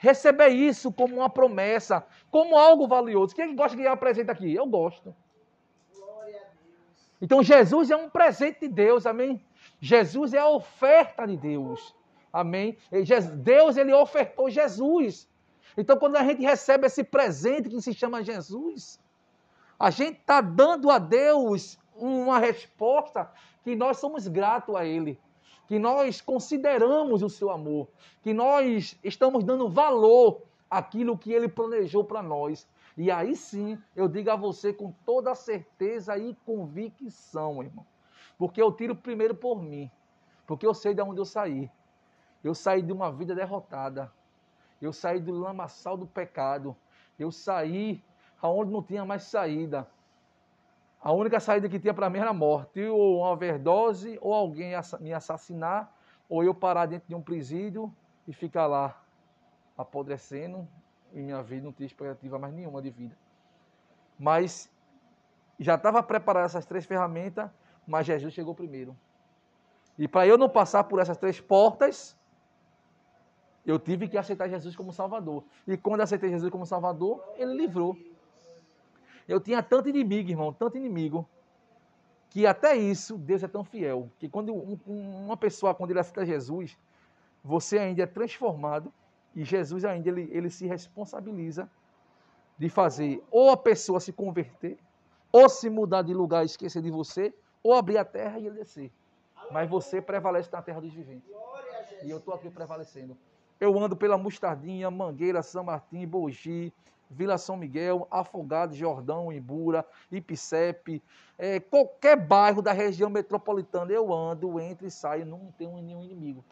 receber 0.00 0.48
isso 0.48 0.90
como 0.90 1.16
uma 1.16 1.28
promessa, 1.28 2.02
como 2.30 2.56
algo 2.56 2.86
valioso. 2.86 3.34
Quem 3.34 3.54
gosta 3.54 3.76
de 3.76 3.82
ganhar 3.82 3.96
presente 3.96 4.30
aqui? 4.30 4.54
Eu 4.54 4.66
gosto. 4.66 5.14
Então 7.20 7.42
Jesus 7.42 7.90
é 7.90 7.96
um 7.96 8.08
presente 8.08 8.60
de 8.60 8.68
Deus, 8.68 9.04
amém? 9.04 9.44
Jesus 9.80 10.32
é 10.32 10.38
a 10.38 10.48
oferta 10.48 11.26
de 11.26 11.36
Deus, 11.36 11.94
amém? 12.32 12.78
Deus 13.42 13.76
ele 13.76 13.92
ofertou 13.92 14.48
Jesus. 14.48 15.28
Então 15.76 15.98
quando 15.98 16.16
a 16.16 16.24
gente 16.24 16.42
recebe 16.42 16.86
esse 16.86 17.04
presente 17.04 17.68
que 17.68 17.80
se 17.82 17.92
chama 17.92 18.24
Jesus, 18.24 18.98
a 19.78 19.90
gente 19.90 20.18
está 20.18 20.40
dando 20.40 20.90
a 20.90 20.98
Deus 20.98 21.78
uma 21.94 22.38
resposta 22.38 23.30
que 23.62 23.76
nós 23.76 23.98
somos 23.98 24.26
gratos 24.26 24.74
a 24.74 24.86
Ele 24.86 25.18
que 25.70 25.78
nós 25.78 26.20
consideramos 26.20 27.22
o 27.22 27.28
seu 27.28 27.48
amor, 27.48 27.86
que 28.22 28.34
nós 28.34 28.98
estamos 29.04 29.44
dando 29.44 29.68
valor 29.68 30.42
àquilo 30.70 31.18
que 31.18 31.32
ele 31.32 31.48
planejou 31.48 32.04
para 32.04 32.22
nós. 32.22 32.68
E 32.96 33.10
aí 33.10 33.34
sim, 33.34 33.78
eu 33.96 34.08
digo 34.08 34.30
a 34.30 34.36
você 34.36 34.72
com 34.72 34.92
toda 35.04 35.34
certeza 35.34 36.16
e 36.16 36.34
convicção, 36.46 37.62
irmão. 37.62 37.84
Porque 38.38 38.62
eu 38.62 38.72
tiro 38.72 38.94
primeiro 38.94 39.34
por 39.34 39.62
mim. 39.62 39.90
Porque 40.46 40.66
eu 40.66 40.74
sei 40.74 40.94
de 40.94 41.02
onde 41.02 41.20
eu 41.20 41.24
saí. 41.24 41.70
Eu 42.42 42.54
saí 42.54 42.82
de 42.82 42.92
uma 42.92 43.10
vida 43.10 43.34
derrotada. 43.34 44.10
Eu 44.80 44.92
saí 44.92 45.20
do 45.20 45.32
lamaçal 45.32 45.96
do 45.96 46.06
pecado. 46.06 46.74
Eu 47.18 47.30
saí 47.30 48.02
aonde 48.40 48.72
não 48.72 48.82
tinha 48.82 49.04
mais 49.04 49.24
saída. 49.24 49.86
A 51.02 51.12
única 51.12 51.40
saída 51.40 51.68
que 51.68 51.78
tinha 51.78 51.94
para 51.94 52.10
mim 52.10 52.18
era 52.18 52.30
a 52.30 52.34
morte, 52.34 52.82
ou 52.84 53.18
uma 53.20 53.30
overdose, 53.30 54.18
ou 54.20 54.34
alguém 54.34 54.72
me 55.00 55.12
assassinar, 55.14 55.90
ou 56.28 56.44
eu 56.44 56.54
parar 56.54 56.86
dentro 56.86 57.08
de 57.08 57.14
um 57.14 57.22
presídio 57.22 57.94
e 58.28 58.32
ficar 58.32 58.66
lá 58.66 59.00
apodrecendo 59.80 60.66
e 61.12 61.20
minha 61.20 61.42
vida 61.42 61.64
não 61.64 61.72
tinha 61.72 61.86
expectativa 61.86 62.38
mais 62.38 62.54
nenhuma 62.54 62.80
de 62.80 62.90
vida. 62.90 63.16
Mas 64.18 64.70
já 65.58 65.74
estava 65.74 66.02
preparado 66.02 66.46
essas 66.46 66.64
três 66.64 66.84
ferramentas, 66.84 67.50
mas 67.86 68.06
Jesus 68.06 68.32
chegou 68.32 68.54
primeiro. 68.54 68.96
E 69.98 70.08
para 70.08 70.26
eu 70.26 70.38
não 70.38 70.48
passar 70.48 70.84
por 70.84 71.00
essas 71.00 71.16
três 71.16 71.40
portas, 71.40 72.16
eu 73.66 73.78
tive 73.78 74.08
que 74.08 74.16
aceitar 74.16 74.48
Jesus 74.48 74.74
como 74.74 74.92
Salvador. 74.92 75.44
E 75.66 75.76
quando 75.76 76.00
aceitei 76.00 76.30
Jesus 76.30 76.50
como 76.50 76.64
Salvador, 76.64 77.22
ele 77.36 77.54
livrou. 77.54 77.96
Eu 79.28 79.38
tinha 79.40 79.62
tanto 79.62 79.88
inimigo, 79.88 80.30
irmão, 80.30 80.52
tanto 80.52 80.76
inimigo, 80.76 81.28
que 82.30 82.46
até 82.46 82.74
isso 82.76 83.18
Deus 83.18 83.42
é 83.42 83.48
tão 83.48 83.62
fiel. 83.62 84.10
Que 84.18 84.28
quando 84.28 84.54
uma 84.54 85.36
pessoa, 85.36 85.74
quando 85.74 85.90
ele 85.90 86.00
aceita 86.00 86.24
Jesus, 86.24 86.76
você 87.44 87.78
ainda 87.78 88.02
é 88.02 88.06
transformado 88.06 88.92
e 89.34 89.44
Jesus 89.44 89.84
ainda 89.84 90.08
ele, 90.08 90.28
ele 90.32 90.50
se 90.50 90.66
responsabiliza 90.66 91.70
de 92.58 92.68
fazer 92.68 93.22
ou 93.30 93.50
a 93.50 93.56
pessoa 93.56 94.00
se 94.00 94.12
converter, 94.12 94.78
ou 95.32 95.48
se 95.48 95.70
mudar 95.70 96.02
de 96.02 96.12
lugar 96.12 96.42
e 96.42 96.46
esquecer 96.46 96.82
de 96.82 96.90
você, 96.90 97.32
ou 97.62 97.74
abrir 97.74 97.98
a 97.98 98.04
terra 98.04 98.38
e 98.38 98.46
ele 98.46 98.58
descer. 98.58 98.90
Mas 99.50 99.68
você 99.68 100.00
prevalece 100.00 100.50
na 100.52 100.60
terra 100.60 100.80
dos 100.80 100.92
viventes. 100.92 101.28
E 102.02 102.10
eu 102.10 102.18
estou 102.18 102.34
aqui 102.34 102.50
prevalecendo. 102.50 103.16
Eu 103.60 103.78
ando 103.78 103.96
pela 103.96 104.18
Mostardinha, 104.18 104.90
Mangueira, 104.90 105.42
São 105.42 105.64
Martim, 105.64 106.06
Bogi, 106.06 106.72
Vila 107.10 107.36
São 107.36 107.56
Miguel, 107.56 108.06
Afogado, 108.10 108.74
Jordão, 108.74 109.32
Imbura, 109.32 109.84
Ipicepe, 110.10 111.02
é, 111.36 111.58
qualquer 111.58 112.16
bairro 112.16 112.62
da 112.62 112.72
região 112.72 113.10
metropolitana 113.10 113.90
eu 113.92 114.12
ando, 114.12 114.60
entro 114.60 114.86
e 114.86 114.90
saio, 114.90 115.26
não 115.26 115.52
tenho 115.58 115.76
nenhum 115.82 116.04
inimigo. 116.04 116.44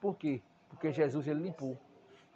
Por 0.00 0.16
quê? 0.16 0.40
Porque 0.68 0.92
Jesus 0.92 1.26
ele 1.26 1.42
limpou. 1.42 1.76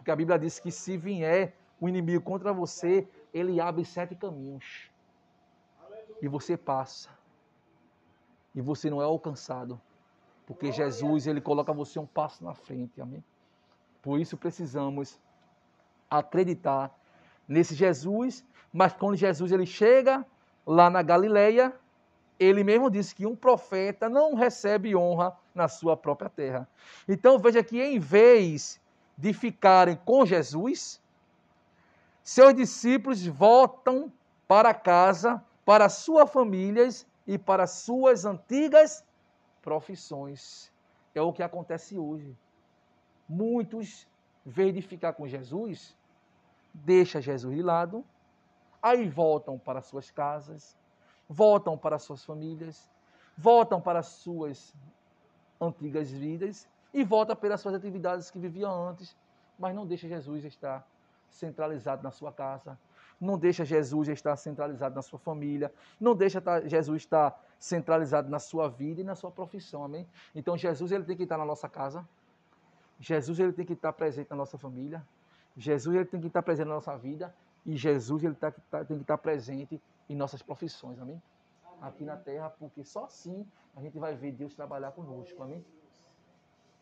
Porque 0.07 0.13
a 0.13 0.17
Bíblia 0.17 0.39
diz 0.39 0.61
que 0.61 0.71
se 0.71 0.97
vier 0.97 1.53
o 1.81 1.89
inimigo 1.89 2.23
contra 2.23 2.53
você, 2.53 3.09
ele 3.35 3.61
abre 3.61 3.85
sete 3.85 4.15
caminhos. 4.15 4.89
E 6.23 6.29
você 6.29 6.57
passa. 6.57 7.11
E 8.55 8.61
você 8.61 8.89
não 8.89 9.03
é 9.03 9.05
alcançado. 9.05 9.81
Porque 10.47 10.71
Jesus, 10.71 11.27
ele 11.27 11.41
coloca 11.41 11.73
você 11.73 11.99
um 11.99 12.07
passo 12.07 12.45
na 12.45 12.55
frente. 12.55 13.01
Amém? 13.01 13.25
Por 14.01 14.21
isso 14.21 14.37
precisamos 14.37 15.21
acreditar 16.09 16.97
nesse 17.49 17.75
Jesus, 17.75 18.45
mas 18.73 18.93
quando 18.93 19.17
Jesus 19.17 19.51
ele 19.51 19.67
chega 19.67 20.25
lá 20.65 20.89
na 20.89 21.03
Galileia, 21.03 21.75
ele 22.39 22.63
mesmo 22.63 22.89
disse 22.89 23.13
que 23.13 23.27
um 23.27 23.35
profeta 23.35 24.09
não 24.09 24.35
recebe 24.37 24.95
honra 24.95 25.37
na 25.53 25.67
sua 25.67 25.97
própria 25.97 26.31
terra. 26.31 26.69
Então 27.09 27.41
veja 27.41 27.61
que 27.61 27.83
em 27.83 27.99
vez 27.99 28.81
de 29.17 29.33
ficarem 29.33 29.97
com 29.97 30.27
Jesus, 30.27 31.01
seus 32.23 32.55
discípulos 32.55 33.27
voltam 33.27 34.13
para 34.47 34.75
casa, 34.75 35.43
para 35.65 35.89
suas 35.89 36.31
famílias 36.31 37.07
e 37.27 37.39
para 37.39 37.67
suas 37.67 38.25
antigas 38.25 39.05
profissões. 39.63 40.73
É 41.15 41.23
o 41.23 41.33
que 41.33 41.43
acontece 41.43 41.97
hoje. 41.97 42.37
Muitos, 43.29 44.07
em 44.45 44.51
vez 44.51 44.75
de 44.75 44.83
ficar 44.83 45.15
com 45.15 45.27
Jesus, 45.27 45.97
deixa 46.75 47.21
Jesus 47.21 47.57
de 47.57 47.63
lado, 47.63 48.05
aí 48.83 49.09
voltam 49.09 49.59
para 49.59 49.81
suas 49.81 50.11
casas, 50.11 50.77
voltam 51.29 51.77
para 51.77 51.99
suas 51.99 52.25
famílias, 52.25 52.91
voltam 53.37 53.81
para 53.81 54.03
suas 54.03 54.75
antigas 55.61 56.11
vidas 56.11 56.69
e 56.97 57.05
volta 57.05 57.37
pelas 57.37 57.61
suas 57.61 57.75
atividades 57.75 58.31
que 58.31 58.39
viviam 58.39 58.89
antes, 58.89 59.15
mas 59.59 59.75
não 59.75 59.87
deixa 59.87 60.09
Jesus 60.09 60.47
estar 60.47 60.83
centralizado 61.29 62.03
na 62.03 62.11
sua 62.11 62.33
casa, 62.33 62.79
não 63.21 63.39
deixa 63.39 63.67
Jesus 63.67 64.09
estar 64.09 64.35
centralizado 64.37 64.95
na 64.95 65.03
sua 65.03 65.19
família, 65.19 65.71
não 66.01 66.17
deixa 66.17 66.43
Jesus 66.65 67.03
estar 67.03 67.39
centralizado 67.59 68.31
na 68.31 68.39
sua 68.39 68.71
vida 68.71 69.03
e 69.03 69.05
na 69.05 69.15
sua 69.15 69.31
profissão, 69.31 69.85
amém? 69.85 70.09
Então 70.35 70.57
Jesus 70.57 70.91
ele 70.91 71.05
tem 71.05 71.15
que 71.15 71.25
estar 71.25 71.37
na 71.37 71.45
nossa 71.45 71.69
casa, 71.69 72.09
Jesus 72.99 73.39
ele 73.39 73.53
tem 73.53 73.67
que 73.67 73.75
estar 73.75 73.93
presente 73.93 74.31
na 74.31 74.37
nossa 74.37 74.57
família, 74.57 75.07
Jesus 75.55 75.95
ele 75.95 76.07
tem 76.07 76.19
que 76.19 76.29
estar 76.29 76.43
presente 76.43 76.69
na 76.69 76.77
nossa 76.77 76.97
vida 76.97 77.35
E 77.67 77.77
Jesus 77.77 78.25
ele 78.25 78.35
tá, 78.35 78.51
tá, 78.71 78.85
tem 78.85 78.97
que 78.97 79.03
estar 79.03 79.19
presente 79.19 79.83
em 80.09 80.17
nossas 80.17 80.41
profissões, 80.41 80.99
amém? 80.99 81.21
Aqui 81.83 82.05
na 82.05 82.17
terra, 82.17 82.49
porque 82.49 82.83
só 82.85 83.05
assim 83.05 83.47
a 83.75 83.83
gente 83.83 83.99
vai 83.99 84.15
ver 84.15 84.33
Deus 84.33 84.55
trabalhar 84.55 84.93
conosco, 84.93 85.43
amém? 85.43 85.63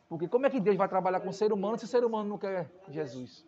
Porque 0.09 0.29
como 0.29 0.47
é 0.47 0.51
que 0.51 0.61
Deus 0.61 0.77
vai 0.77 0.89
trabalhar 0.89 1.21
com 1.21 1.31
o 1.31 1.33
ser 1.33 1.53
humano 1.53 1.79
se 1.79 1.85
o 1.85 1.89
ser 1.89 2.05
humano 2.05 2.29
não 2.29 2.39
quer 2.39 2.71
Jesus? 2.89 3.45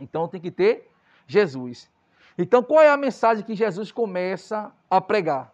Então 0.00 0.26
tem 0.26 0.40
que 0.40 0.50
ter 0.50 0.90
Jesus. 1.26 1.90
Então 2.38 2.62
qual 2.62 2.82
é 2.82 2.90
a 2.90 2.96
mensagem 2.96 3.44
que 3.44 3.54
Jesus 3.54 3.92
começa 3.92 4.72
a 4.88 5.00
pregar? 5.00 5.52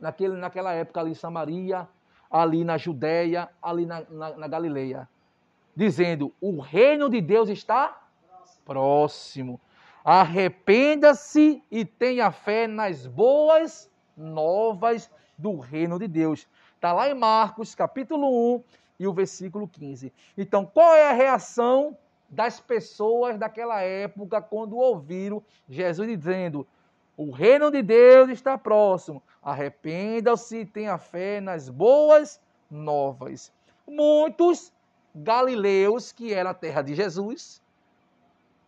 Naquele, 0.00 0.34
naquela 0.34 0.72
época 0.72 1.00
ali 1.00 1.10
em 1.10 1.14
Samaria, 1.14 1.88
ali 2.30 2.64
na 2.64 2.78
Judéia, 2.78 3.48
ali 3.60 3.84
na, 3.84 4.02
na, 4.08 4.36
na 4.36 4.48
Galileia. 4.48 5.08
Dizendo, 5.74 6.32
o 6.40 6.60
reino 6.60 7.08
de 7.08 7.20
Deus 7.20 7.48
está 7.48 8.08
próximo. 8.64 9.60
Arrependa-se 10.04 11.62
e 11.70 11.84
tenha 11.84 12.30
fé 12.30 12.66
nas 12.66 13.06
boas 13.06 13.90
novas 14.16 15.10
do 15.36 15.58
reino 15.58 15.98
de 15.98 16.08
Deus. 16.08 16.48
Está 16.74 16.92
lá 16.92 17.08
em 17.08 17.14
Marcos, 17.14 17.74
capítulo 17.74 18.56
1 18.56 18.64
e 18.98 19.06
o 19.06 19.12
versículo 19.12 19.68
15. 19.68 20.12
Então, 20.36 20.66
qual 20.66 20.94
é 20.94 21.08
a 21.08 21.12
reação 21.12 21.96
das 22.28 22.60
pessoas 22.60 23.38
daquela 23.38 23.80
época 23.80 24.42
quando 24.42 24.76
ouviram 24.76 25.42
Jesus 25.68 26.08
dizendo: 26.08 26.66
O 27.16 27.30
reino 27.30 27.70
de 27.70 27.82
Deus 27.82 28.28
está 28.28 28.58
próximo. 28.58 29.22
Arrependam-se 29.42 30.58
e 30.58 30.66
tenha 30.66 30.98
fé 30.98 31.40
nas 31.40 31.68
boas 31.68 32.40
novas. 32.70 33.52
Muitos 33.86 34.72
galileus, 35.14 36.12
que 36.12 36.34
era 36.34 36.50
a 36.50 36.54
terra 36.54 36.82
de 36.82 36.94
Jesus, 36.94 37.62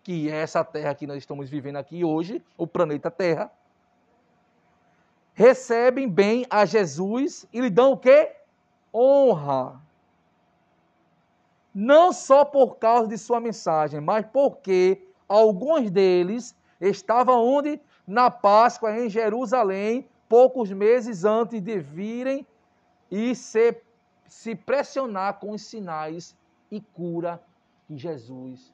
que 0.03 0.31
é 0.31 0.37
essa 0.37 0.64
terra 0.64 0.95
que 0.95 1.07
nós 1.07 1.18
estamos 1.18 1.51
vivendo 1.51 1.76
aqui 1.76 2.03
hoje, 2.03 2.43
o 2.57 2.66
planeta 2.66 3.11
Terra, 3.11 3.53
recebem 5.35 6.09
bem 6.09 6.47
a 6.49 6.64
Jesus 6.64 7.47
e 7.53 7.61
lhe 7.61 7.70
dão 7.70 7.93
o 7.93 7.97
quê? 7.97 8.33
Honra 8.93 9.81
não 11.75 12.12
só 12.12 12.45
por 12.45 12.77
causa 12.77 13.09
de 13.09 13.16
sua 13.16 13.41
mensagem, 13.41 14.01
mas 14.01 14.27
porque 14.27 15.07
alguns 15.29 15.91
deles 15.91 16.57
estavam 16.81 17.45
onde? 17.45 17.81
Na 18.07 18.31
Páscoa 18.31 18.99
em 18.99 19.09
Jerusalém, 19.09 20.09
poucos 20.29 20.71
meses 20.73 21.25
antes 21.25 21.61
de 21.61 21.79
virem 21.79 22.47
e 23.11 23.35
se, 23.35 23.81
se 24.27 24.55
pressionar 24.55 25.39
com 25.39 25.53
os 25.53 25.62
sinais 25.62 26.37
e 26.71 26.81
cura 26.81 27.43
que 27.87 27.97
Jesus 27.97 28.73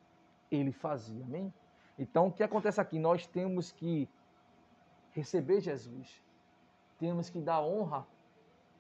ele 0.51 0.73
fazia. 0.73 1.25
Amém? 1.25 1.53
Então, 1.99 2.29
o 2.29 2.33
que 2.33 2.43
acontece 2.43 2.81
aqui? 2.81 2.99
Nós 2.99 3.27
temos 3.27 3.73
que 3.73 4.09
receber 5.13 5.61
Jesus. 5.61 6.23
Temos 6.99 7.31
que 7.31 7.41
dar 7.41 7.63
honra 7.63 8.07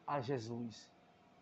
a 0.06 0.20
Jesus. 0.20 0.90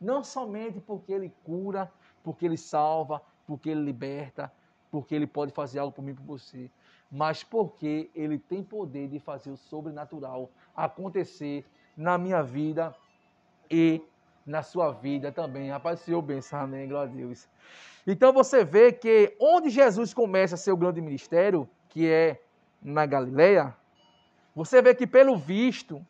Não 0.01 0.23
somente 0.23 0.81
porque 0.81 1.13
ele 1.13 1.33
cura, 1.45 1.91
porque 2.25 2.45
ele 2.45 2.57
salva, 2.57 3.23
porque 3.47 3.71
ele 3.71 3.83
liberta, 3.83 4.51
porque 4.91 5.15
ele 5.15 5.27
pode 5.27 5.53
fazer 5.53 5.79
algo 5.79 5.93
por 5.93 6.03
mim 6.03 6.13
e 6.13 6.15
por 6.15 6.25
você, 6.25 6.71
mas 7.13 7.45
porque 7.45 8.11
ele 8.15 8.39
tem 8.39 8.65
poder 8.65 9.07
de 9.07 9.21
fazer 9.21 9.51
o 9.51 9.57
sobrenatural 9.57 10.51
acontecer 10.75 11.65
na 11.97 12.19
minha 12.19 12.43
vida 12.43 12.93
e 13.71 14.03
na 14.45 14.63
sua 14.63 14.91
vida 14.91 15.31
também. 15.31 15.71
Rapaz, 15.71 16.01
Senhor 16.01 16.23
benção, 16.23 16.61
amém, 16.61 16.89
glória 16.89 17.13
a 17.13 17.15
Deus. 17.15 17.49
Então 18.07 18.33
você 18.33 18.65
vê 18.65 18.93
que 18.93 19.37
onde 19.39 19.71
Jesus 19.71 20.13
começa 20.13 20.57
seu 20.57 20.77
grande 20.77 21.01
ministério, 21.01 21.69
que 21.89 22.09
é 22.09 22.43
na 22.83 23.07
Galileia, 23.07 23.75
você 24.55 24.83
vê 24.83 24.95
que 24.95 25.07
pelo 25.07 25.37
visto, 25.37 26.05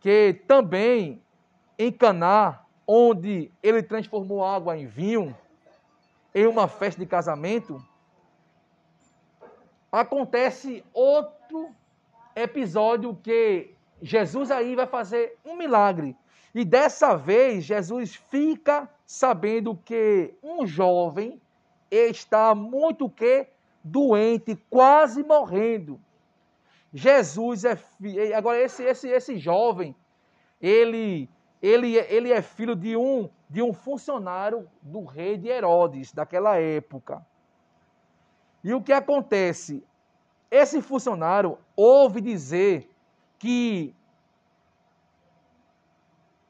que 0.00 0.42
também 0.46 1.22
em 1.78 1.90
Caná, 1.90 2.63
onde 2.86 3.50
ele 3.62 3.82
transformou 3.82 4.44
água 4.44 4.76
em 4.76 4.86
vinho, 4.86 5.36
em 6.34 6.46
uma 6.46 6.68
festa 6.68 7.00
de 7.00 7.06
casamento, 7.06 7.82
acontece 9.90 10.84
outro 10.92 11.70
episódio 12.34 13.14
que 13.22 13.74
Jesus 14.02 14.50
aí 14.50 14.74
vai 14.74 14.86
fazer 14.86 15.38
um 15.44 15.56
milagre. 15.56 16.16
E 16.54 16.64
dessa 16.64 17.16
vez, 17.16 17.64
Jesus 17.64 18.14
fica 18.14 18.88
sabendo 19.06 19.76
que 19.84 20.34
um 20.42 20.66
jovem 20.66 21.40
está 21.90 22.54
muito 22.54 23.08
que 23.08 23.46
doente, 23.82 24.56
quase 24.68 25.22
morrendo. 25.22 26.00
Jesus 26.92 27.64
é 27.64 27.78
agora 28.36 28.60
esse 28.60 28.82
esse 28.84 29.08
esse 29.08 29.38
jovem, 29.38 29.94
ele 30.60 31.28
ele, 31.64 31.96
ele 31.96 32.30
é 32.30 32.42
filho 32.42 32.76
de 32.76 32.94
um, 32.94 33.30
de 33.48 33.62
um 33.62 33.72
funcionário 33.72 34.68
do 34.82 35.02
rei 35.02 35.38
de 35.38 35.48
Herodes, 35.48 36.12
daquela 36.12 36.58
época. 36.58 37.26
E 38.62 38.74
o 38.74 38.82
que 38.82 38.92
acontece? 38.92 39.82
Esse 40.50 40.82
funcionário 40.82 41.56
ouve 41.74 42.20
dizer 42.20 42.94
que 43.38 43.96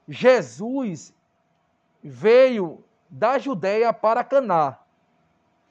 Jesus 0.09 1.15
veio 2.03 2.83
da 3.09 3.39
Judéia 3.39 3.93
para 3.93 4.25
Caná. 4.25 4.81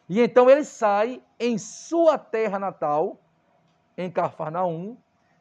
E 0.07 0.21
então 0.21 0.49
ele 0.49 0.63
sai 0.63 1.21
em 1.37 1.57
sua 1.57 2.17
terra 2.17 2.57
natal, 2.57 3.19
em 3.97 4.09
Cafarnaum, 4.09 4.95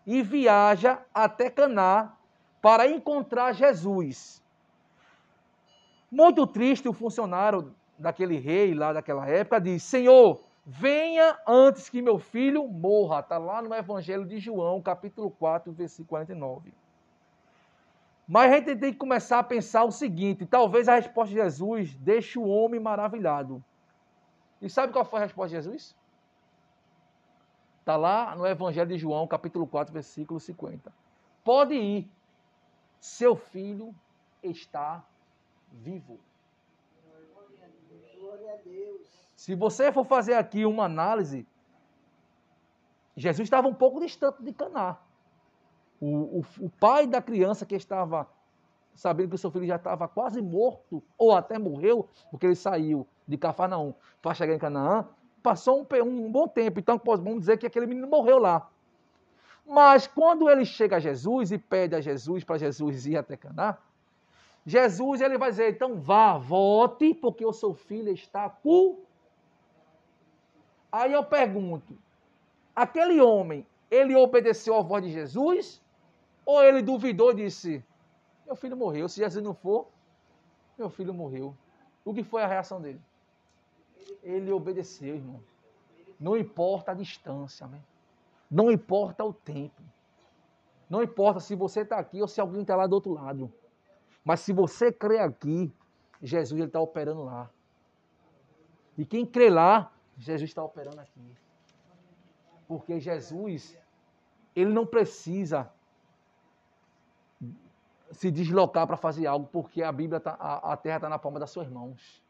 e 0.05 0.23
viaja 0.23 1.01
até 1.15 1.49
Caná 1.49 2.17
para 2.63 2.87
encontrar 2.87 3.53
Jesus. 3.53 4.41
Muito 6.11 6.47
triste 6.47 6.89
o 6.89 6.93
funcionário 6.93 7.75
daquele 7.99 8.39
rei 8.39 8.73
lá 8.73 8.93
daquela 8.93 9.29
época 9.29 9.61
diz: 9.61 9.83
Senhor, 9.83 10.41
venha 10.65 11.37
antes 11.47 11.89
que 11.89 12.01
meu 12.01 12.19
filho 12.19 12.69
morra. 12.69 13.21
Está 13.21 13.37
lá 13.37 13.61
no 13.61 13.75
Evangelho 13.75 14.25
de 14.25 14.39
João, 14.39 14.81
capítulo 14.81 15.31
4, 15.31 15.73
versículo 15.73 16.09
49. 16.09 16.73
Mas 18.29 18.53
a 18.53 18.57
gente 18.57 18.77
tem 18.77 18.93
que 18.93 18.99
começar 18.99 19.41
a 19.41 19.43
pensar 19.43 19.85
o 19.85 19.91
seguinte: 19.91 20.47
talvez 20.47 20.89
a 20.89 20.95
resposta 20.95 21.35
de 21.35 21.41
Jesus 21.41 21.95
deixe 21.97 22.39
o 22.39 22.47
homem 22.47 22.79
maravilhado. 22.79 23.63
E 24.61 24.71
sabe 24.71 24.93
qual 24.93 25.05
foi 25.05 25.19
a 25.19 25.23
resposta 25.25 25.49
de 25.49 25.63
Jesus? 25.63 25.97
Está 27.81 27.97
lá 27.97 28.37
no 28.37 28.47
Evangelho 28.47 28.87
de 28.87 28.97
João, 28.97 29.27
capítulo 29.27 29.67
4, 29.67 29.93
versículo 29.93 30.39
50. 30.39 30.93
Pode 31.43 31.75
ir, 31.75 32.09
seu 33.03 33.35
filho 33.35 33.93
está 34.45 35.05
vivo. 35.73 36.21
Se 39.35 39.57
você 39.57 39.91
for 39.91 40.05
fazer 40.05 40.35
aqui 40.35 40.65
uma 40.65 40.85
análise, 40.85 41.45
Jesus 43.17 43.47
estava 43.47 43.67
um 43.67 43.75
pouco 43.75 43.99
distante 43.99 44.41
de 44.41 44.53
Caná. 44.53 44.99
O, 46.01 46.39
o, 46.39 46.45
o 46.61 46.71
pai 46.71 47.09
da 47.09 47.21
criança 47.21 47.67
que 47.67 47.75
estava 47.75 48.29
sabendo 48.95 49.31
que 49.31 49.35
o 49.35 49.39
seu 49.39 49.51
filho 49.51 49.67
já 49.67 49.77
estava 49.77 50.07
quase 50.07 50.41
morto, 50.41 51.03
ou 51.19 51.35
até 51.35 51.59
morreu, 51.59 52.09
porque 52.31 52.47
ele 52.47 52.55
saiu 52.55 53.05
de 53.27 53.37
Cafarnaum 53.37 53.95
para 54.21 54.35
chegar 54.35 54.55
em 54.55 54.59
Canaã, 54.61 55.09
passou 55.43 55.81
um, 55.81 56.03
um, 56.05 56.31
bom 56.31 56.47
tempo. 56.47 56.79
Então, 56.79 57.01
vamos 57.05 57.41
dizer 57.41 57.59
que 57.59 57.67
aquele 57.67 57.87
menino 57.87 58.07
morreu 58.07 58.39
lá. 58.39 58.71
Mas 59.67 60.07
quando 60.07 60.51
ele 60.51 60.65
chega 60.65 60.97
a 60.97 61.01
Jesus 61.01 61.53
e 61.53 61.59
pede 61.59 61.95
a 61.95 62.01
Jesus 62.01 62.45
para 62.45 62.59
Jesus 62.59 63.07
ir 63.07 63.17
até 63.17 63.37
Caná, 63.37 63.79
Jesus 64.67 65.21
ele 65.21 65.39
vai 65.39 65.51
dizer: 65.51 65.71
então 65.71 65.99
vá, 66.01 66.37
volte, 66.39 67.15
porque 67.15 67.45
o 67.45 67.53
seu 67.53 67.75
filho 67.75 68.13
está 68.13 68.49
cu. 68.49 69.01
Aí 70.91 71.13
eu 71.13 71.25
pergunto: 71.25 71.97
aquele 72.75 73.21
homem, 73.21 73.67
ele 73.91 74.15
obedeceu 74.15 74.77
à 74.77 74.83
voz 74.83 75.05
de 75.05 75.11
Jesus? 75.11 75.81
Ou 76.45 76.63
ele 76.63 76.83
duvidou 76.83 77.31
e 77.33 77.37
disse: 77.37 77.85
meu 78.47 78.57
filho 78.57 78.77
morreu, 78.77 79.09
se 79.09 79.17
Jesus 79.17 79.43
não 79.43 79.55
for, 79.55 79.89
meu 80.77 80.91
filho 80.91 81.15
morreu. 81.15 81.57
O 82.05 82.13
que 82.13 82.23
foi 82.23 82.43
a 82.43 82.47
reação 82.47 82.81
dele? 82.81 83.01
Ele 84.23 84.51
obedeceu, 84.51 85.15
irmão. 85.15 85.41
Não 86.19 86.37
importa 86.37 86.93
a 86.93 86.95
distância, 86.95 87.65
amém? 87.65 87.83
Não 88.53 88.71
importa 88.71 89.25
o 89.25 89.33
tempo. 89.33 89.83
Não 90.91 91.03
importa 91.03 91.41
se 91.41 91.55
você 91.55 91.81
está 91.81 91.97
aqui 91.97 92.21
ou 92.21 92.29
se 92.29 92.39
alguém 92.39 92.61
está 92.61 92.77
lá 92.77 92.87
do 92.87 92.93
outro 92.93 93.15
lado. 93.15 93.51
Mas 94.23 94.41
se 94.41 94.53
você 94.53 94.93
crê 94.93 95.21
aqui, 95.21 95.73
Jesus 96.23 96.61
está 96.63 96.79
operando 96.79 97.25
lá. 97.25 97.51
E 98.99 99.07
quem 99.07 99.25
crê 99.25 99.49
lá, 99.49 99.91
Jesus 100.19 100.51
está 100.51 100.63
operando 100.63 101.01
aqui. 101.01 101.35
Porque 102.69 103.01
Jesus, 103.01 103.79
ele 104.55 104.71
não 104.71 104.85
precisa 104.85 105.73
se 108.11 108.31
deslocar 108.31 108.87
para 108.87 108.99
fazer 108.99 109.27
algo, 109.27 109.49
porque 109.51 109.83
a 109.83 109.91
Bíblia 109.91 110.21
tá, 110.21 110.37
a, 110.39 110.75
a 110.75 110.77
terra 110.77 110.97
está 110.97 111.09
na 111.09 111.19
palma 111.19 111.41
das 111.41 111.51
suas 111.51 111.71
mãos. 111.71 112.23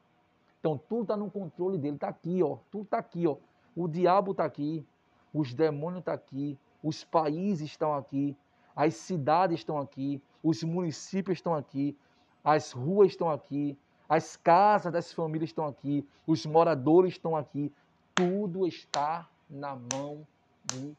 Então 0.61 0.79
tudo 0.79 1.03
está 1.03 1.17
no 1.17 1.29
controle 1.29 1.77
dele, 1.79 1.97
está 1.97 2.07
aqui, 2.07 2.41
ó. 2.45 2.59
Tudo 2.71 2.85
está 2.85 2.99
aqui, 2.99 3.27
ó. 3.27 3.39
O 3.75 3.89
diabo 3.89 4.31
está 4.31 4.45
aqui, 4.45 4.87
os 5.33 5.55
demônios 5.55 6.01
estão 6.01 6.15
aqui, 6.15 6.59
os 6.83 7.05
países 7.05 7.71
estão 7.71 7.95
aqui, 7.95 8.37
as 8.75 8.95
cidades 8.95 9.61
estão 9.61 9.79
aqui, 9.79 10.23
os 10.43 10.63
municípios 10.63 11.39
estão 11.39 11.55
aqui, 11.55 11.97
as 12.43 12.73
ruas 12.73 13.09
estão 13.09 13.31
aqui, 13.31 13.79
as 14.09 14.37
casas 14.37 14.93
das 14.93 15.13
famílias 15.13 15.51
estão 15.51 15.67
aqui, 15.67 16.07
os 16.27 16.45
moradores 16.45 17.15
estão 17.15 17.37
aqui, 17.37 17.73
tudo 18.15 18.67
está 18.67 19.29
na 19.49 19.77
mão 19.77 20.27
de 20.65 20.81
Deus. 20.81 20.97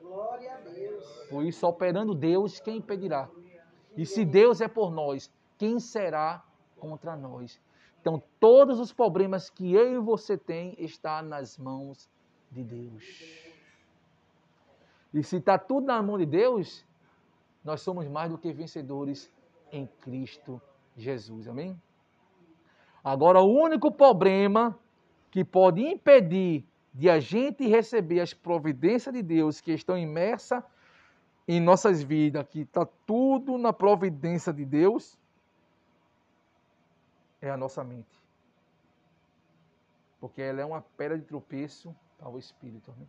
Glória 0.00 0.54
a 0.54 0.60
Deus. 0.60 1.04
Por 1.30 1.44
isso, 1.44 1.66
operando 1.66 2.14
Deus, 2.14 2.60
quem 2.60 2.78
impedirá? 2.78 3.28
E 3.96 4.04
se 4.04 4.24
Deus 4.24 4.60
é 4.60 4.68
por 4.68 4.90
nós, 4.90 5.30
quem 5.56 5.80
será 5.80 6.44
contra 6.78 7.16
nós? 7.16 7.60
Então, 8.00 8.22
todos 8.38 8.78
os 8.78 8.92
problemas 8.92 9.48
que 9.50 9.72
eu 9.72 9.94
e 9.94 9.98
você 9.98 10.36
tem 10.36 10.76
está 10.78 11.22
nas 11.22 11.58
mãos 11.58 12.08
de 12.50 12.62
Deus. 12.62 13.04
E 15.12 15.22
se 15.22 15.36
está 15.36 15.58
tudo 15.58 15.86
na 15.86 16.02
mão 16.02 16.18
de 16.18 16.26
Deus, 16.26 16.84
nós 17.64 17.80
somos 17.80 18.06
mais 18.06 18.30
do 18.30 18.38
que 18.38 18.52
vencedores 18.52 19.32
em 19.72 19.86
Cristo 20.00 20.60
Jesus. 20.96 21.48
Amém? 21.48 21.80
Agora, 23.02 23.40
o 23.40 23.52
único 23.52 23.90
problema 23.90 24.78
que 25.30 25.44
pode 25.44 25.80
impedir 25.80 26.64
de 26.92 27.10
a 27.10 27.20
gente 27.20 27.66
receber 27.66 28.20
as 28.20 28.32
providências 28.32 29.14
de 29.14 29.22
Deus 29.22 29.60
que 29.60 29.72
estão 29.72 29.98
imersas 29.98 30.62
em 31.46 31.60
nossas 31.60 32.02
vidas, 32.02 32.46
que 32.48 32.60
está 32.60 32.86
tudo 33.06 33.56
na 33.58 33.72
providência 33.72 34.52
de 34.52 34.64
Deus, 34.64 35.18
é 37.40 37.50
a 37.50 37.56
nossa 37.56 37.84
mente. 37.84 38.18
Porque 40.18 40.42
ela 40.42 40.60
é 40.60 40.64
uma 40.64 40.80
pedra 40.80 41.18
de 41.18 41.24
tropeço 41.24 41.94
para 42.18 42.28
o 42.28 42.38
Espírito. 42.38 42.92
Amém? 42.92 43.08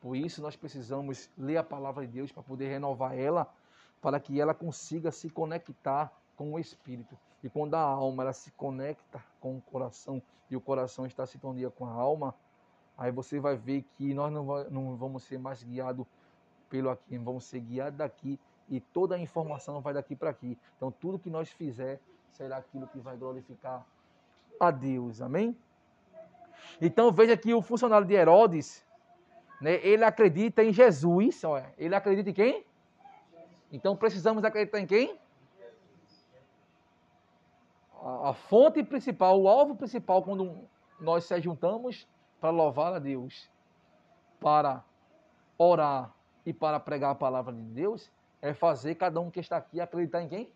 Por 0.00 0.16
isso 0.16 0.42
nós 0.42 0.54
precisamos 0.54 1.30
ler 1.38 1.56
a 1.56 1.64
palavra 1.64 2.06
de 2.06 2.12
Deus 2.12 2.30
para 2.30 2.42
poder 2.42 2.68
renovar 2.68 3.16
ela, 3.16 3.50
para 4.02 4.20
que 4.20 4.38
ela 4.38 4.52
consiga 4.52 5.10
se 5.10 5.30
conectar 5.30 6.12
com 6.36 6.52
o 6.52 6.58
Espírito. 6.58 7.16
E 7.42 7.48
quando 7.48 7.74
a 7.74 7.80
alma 7.80 8.22
ela 8.22 8.32
se 8.32 8.50
conecta 8.50 9.22
com 9.40 9.56
o 9.56 9.60
coração 9.60 10.22
e 10.50 10.56
o 10.56 10.60
coração 10.60 11.06
está 11.06 11.24
se 11.24 11.32
sintonia 11.32 11.70
com 11.70 11.86
a 11.86 11.92
alma, 11.92 12.34
aí 12.98 13.10
você 13.10 13.40
vai 13.40 13.56
ver 13.56 13.82
que 13.96 14.12
nós 14.12 14.32
não, 14.32 14.44
não 14.64 14.96
vamos 14.96 15.22
ser 15.24 15.38
mais 15.38 15.62
guiados 15.62 16.06
pelo 16.68 16.90
aqui, 16.90 17.16
vamos 17.18 17.44
ser 17.44 17.60
guiados 17.60 17.98
daqui 17.98 18.38
e 18.68 18.80
toda 18.80 19.14
a 19.14 19.18
informação 19.18 19.80
vai 19.80 19.94
daqui 19.94 20.14
para 20.14 20.30
aqui. 20.30 20.58
Então 20.76 20.90
tudo 20.90 21.18
que 21.18 21.30
nós 21.30 21.48
fizer 21.48 22.00
será 22.30 22.58
aquilo 22.58 22.86
que 22.88 22.98
vai 22.98 23.16
glorificar 23.16 23.86
a 24.60 24.70
Deus. 24.70 25.20
Amém? 25.20 25.56
Então 26.80 27.12
veja 27.12 27.36
que 27.36 27.54
o 27.54 27.62
funcionário 27.62 28.06
de 28.06 28.14
Herodes, 28.14 28.84
né, 29.60 29.74
ele 29.82 30.04
acredita 30.04 30.62
em 30.62 30.72
Jesus. 30.72 31.42
Olha, 31.44 31.72
ele 31.78 31.94
acredita 31.94 32.30
em 32.30 32.34
quem? 32.34 32.64
Então 33.72 33.96
precisamos 33.96 34.44
acreditar 34.44 34.80
em 34.80 34.86
quem? 34.86 35.18
A, 38.02 38.30
a 38.30 38.32
fonte 38.34 38.82
principal, 38.82 39.40
o 39.40 39.48
alvo 39.48 39.74
principal, 39.74 40.22
quando 40.22 40.68
nós 41.00 41.24
se 41.24 41.40
juntamos 41.40 42.06
para 42.40 42.50
louvar 42.50 42.94
a 42.94 42.98
Deus, 42.98 43.50
para 44.40 44.84
orar 45.56 46.12
e 46.44 46.52
para 46.52 46.78
pregar 46.78 47.12
a 47.12 47.14
palavra 47.14 47.52
de 47.52 47.62
Deus, 47.62 48.10
é 48.42 48.52
fazer 48.52 48.94
cada 48.96 49.18
um 49.20 49.30
que 49.30 49.40
está 49.40 49.56
aqui 49.56 49.80
acreditar 49.80 50.22
em 50.22 50.28
quem? 50.28 50.52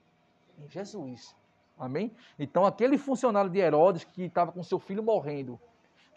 Em 0.59 0.69
Jesus. 0.69 1.35
Amém? 1.79 2.13
Então, 2.39 2.67
aquele 2.67 2.99
funcionário 2.99 3.51
de 3.51 3.59
Herodes 3.59 4.05
que 4.05 4.25
estava 4.25 4.51
com 4.53 4.63
seu 4.63 4.79
filho 4.79 5.03
morrendo, 5.03 5.59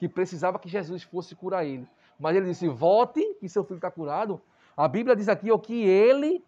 que 0.01 0.09
precisava 0.09 0.57
que 0.57 0.67
Jesus 0.67 1.03
fosse 1.03 1.35
curar 1.35 1.63
ele. 1.63 1.87
Mas 2.19 2.35
ele 2.35 2.47
disse: 2.47 2.67
volte, 2.67 3.35
que 3.35 3.47
seu 3.47 3.63
filho 3.63 3.77
está 3.77 3.91
curado. 3.91 4.41
A 4.75 4.87
Bíblia 4.87 5.15
diz 5.15 5.29
aqui 5.29 5.51
ó, 5.51 5.59
que 5.59 5.83
ele 5.83 6.43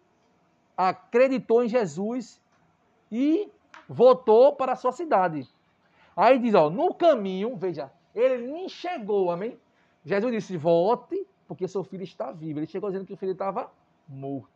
acreditou 0.76 1.62
em 1.62 1.68
Jesus 1.68 2.42
e 3.12 3.48
voltou 3.88 4.56
para 4.56 4.72
a 4.72 4.76
sua 4.76 4.90
cidade. 4.90 5.48
Aí 6.16 6.36
diz: 6.40 6.52
ó, 6.52 6.68
no 6.68 6.92
caminho, 6.94 7.54
veja, 7.54 7.92
ele 8.12 8.44
nem 8.50 8.68
chegou, 8.68 9.30
amém? 9.30 9.56
Jesus 10.04 10.32
disse: 10.32 10.56
volte, 10.56 11.24
porque 11.46 11.68
seu 11.68 11.84
filho 11.84 12.02
está 12.02 12.32
vivo. 12.32 12.58
Ele 12.58 12.66
chegou 12.66 12.90
dizendo 12.90 13.06
que 13.06 13.12
o 13.12 13.16
filho 13.16 13.32
estava 13.32 13.70
morto. 14.08 14.50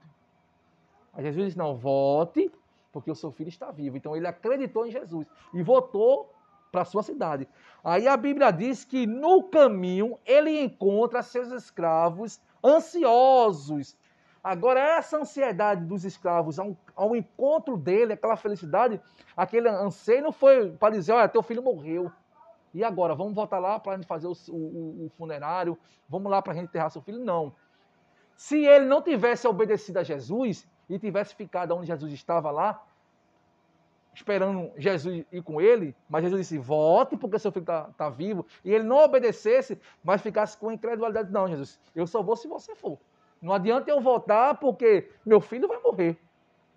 Aí 1.13 1.23
Jesus 1.23 1.47
disse: 1.47 1.59
não, 1.59 1.77
volte, 1.77 2.51
porque 2.93 3.13
o 3.13 3.15
seu 3.15 3.31
filho 3.31 3.49
está 3.49 3.71
vivo. 3.71 3.97
Então 3.97 4.17
ele 4.17 4.27
acreditou 4.27 4.85
em 4.89 4.91
Jesus 4.91 5.25
e 5.55 5.63
voltou 5.63 6.35
para 6.71 6.85
sua 6.85 7.03
cidade. 7.03 7.49
Aí 7.83 8.07
a 8.07 8.17
Bíblia 8.17 8.51
diz 8.51 8.85
que 8.85 9.07
no 9.07 9.45
caminho 9.45 10.19
ele 10.25 10.61
encontra 10.61 11.23
seus 11.23 11.51
escravos 11.51 12.41
ansiosos. 12.65 13.97
Agora, 14.43 14.81
essa 14.81 15.19
ansiedade 15.19 15.85
dos 15.85 16.05
escravos 16.05 16.59
ao, 16.59 16.77
ao 16.95 17.15
encontro 17.17 17.77
dele, 17.77 18.13
aquela 18.13 18.37
felicidade, 18.37 19.01
aquele 19.37 19.69
anseio 19.69 20.23
não 20.23 20.33
foi 20.33 20.71
para 20.71 20.95
dizer: 20.95 21.13
olha, 21.13 21.29
teu 21.29 21.43
filho 21.43 21.63
morreu. 21.63 22.11
E 22.73 22.85
agora, 22.85 23.15
vamos 23.15 23.35
voltar 23.35 23.59
lá 23.59 23.79
para 23.79 24.01
fazer 24.05 24.27
o, 24.27 24.33
o, 24.51 25.07
o, 25.07 25.11
funerário, 25.17 25.77
vamos 26.09 26.31
lá 26.31 26.41
para 26.41 26.53
a 26.53 26.57
gente 26.57 26.69
enterrar 26.69 26.91
seu 26.91 27.03
filho? 27.03 27.25
Não. 27.25 27.53
Se 28.37 28.65
ele 28.65 28.85
não 28.85 29.03
tivesse 29.03 29.49
obedecido 29.49 29.99
a 29.99 30.03
Jesus 30.03 30.69
e 30.89 30.99
tivesse 30.99 31.35
ficado 31.35 31.75
onde 31.75 31.87
Jesus 31.87 32.13
estava 32.13 32.51
lá, 32.51 32.81
esperando 34.19 34.73
Jesus 34.77 35.25
ir 35.31 35.43
com 35.43 35.61
ele, 35.61 35.95
mas 36.09 36.23
Jesus 36.25 36.41
disse: 36.41 36.59
volte 36.59 37.17
porque 37.17 37.39
seu 37.39 37.53
filho 37.53 37.63
está 37.63 37.85
tá 37.97 38.11
vivo, 38.11 38.45
e 38.65 38.73
ele 38.73 38.85
não 38.85 38.99
obedecesse, 38.99 39.81
mas 40.03 40.21
ficasse 40.21 40.57
com 40.59 40.73
incredulidade: 40.73 41.33
não, 41.33 41.49
Jesus, 41.49 41.81
eu 41.95 42.07
só 42.07 42.23
vou 42.23 42.37
se 42.37 42.49
você 42.49 42.75
for. 42.75 42.99
Não 43.41 43.53
adianta 43.53 43.89
eu 43.91 44.01
voltar 44.01 44.55
porque 44.57 45.09
meu 45.25 45.41
filho 45.41 45.69
vai 45.69 45.81
morrer. 45.81 46.19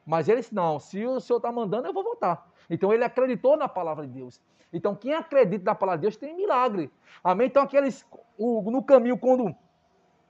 Mas 0.06 0.30
ele 0.30 0.42
disse: 0.42 0.54
não, 0.54 0.80
se 0.80 1.04
o 1.06 1.20
Senhor 1.20 1.38
está 1.38 1.52
mandando, 1.52 1.88
eu 1.88 1.94
vou 1.94 2.04
voltar. 2.04 2.48
Então 2.70 2.94
ele 2.94 3.04
acreditou 3.04 3.58
na 3.58 3.68
palavra 3.68 4.06
de 4.06 4.14
Deus. 4.14 4.40
Então 4.72 4.96
quem 4.96 5.14
acredita 5.14 5.66
na 5.66 5.76
palavra 5.76 5.98
de 5.98 6.02
Deus 6.04 6.18
tem 6.18 6.36
milagre. 6.36 6.92
Amém? 7.24 7.48
Então 7.48 7.64
aqueles, 7.64 8.06
no 8.38 8.84
caminho, 8.84 9.18
quando 9.18 9.54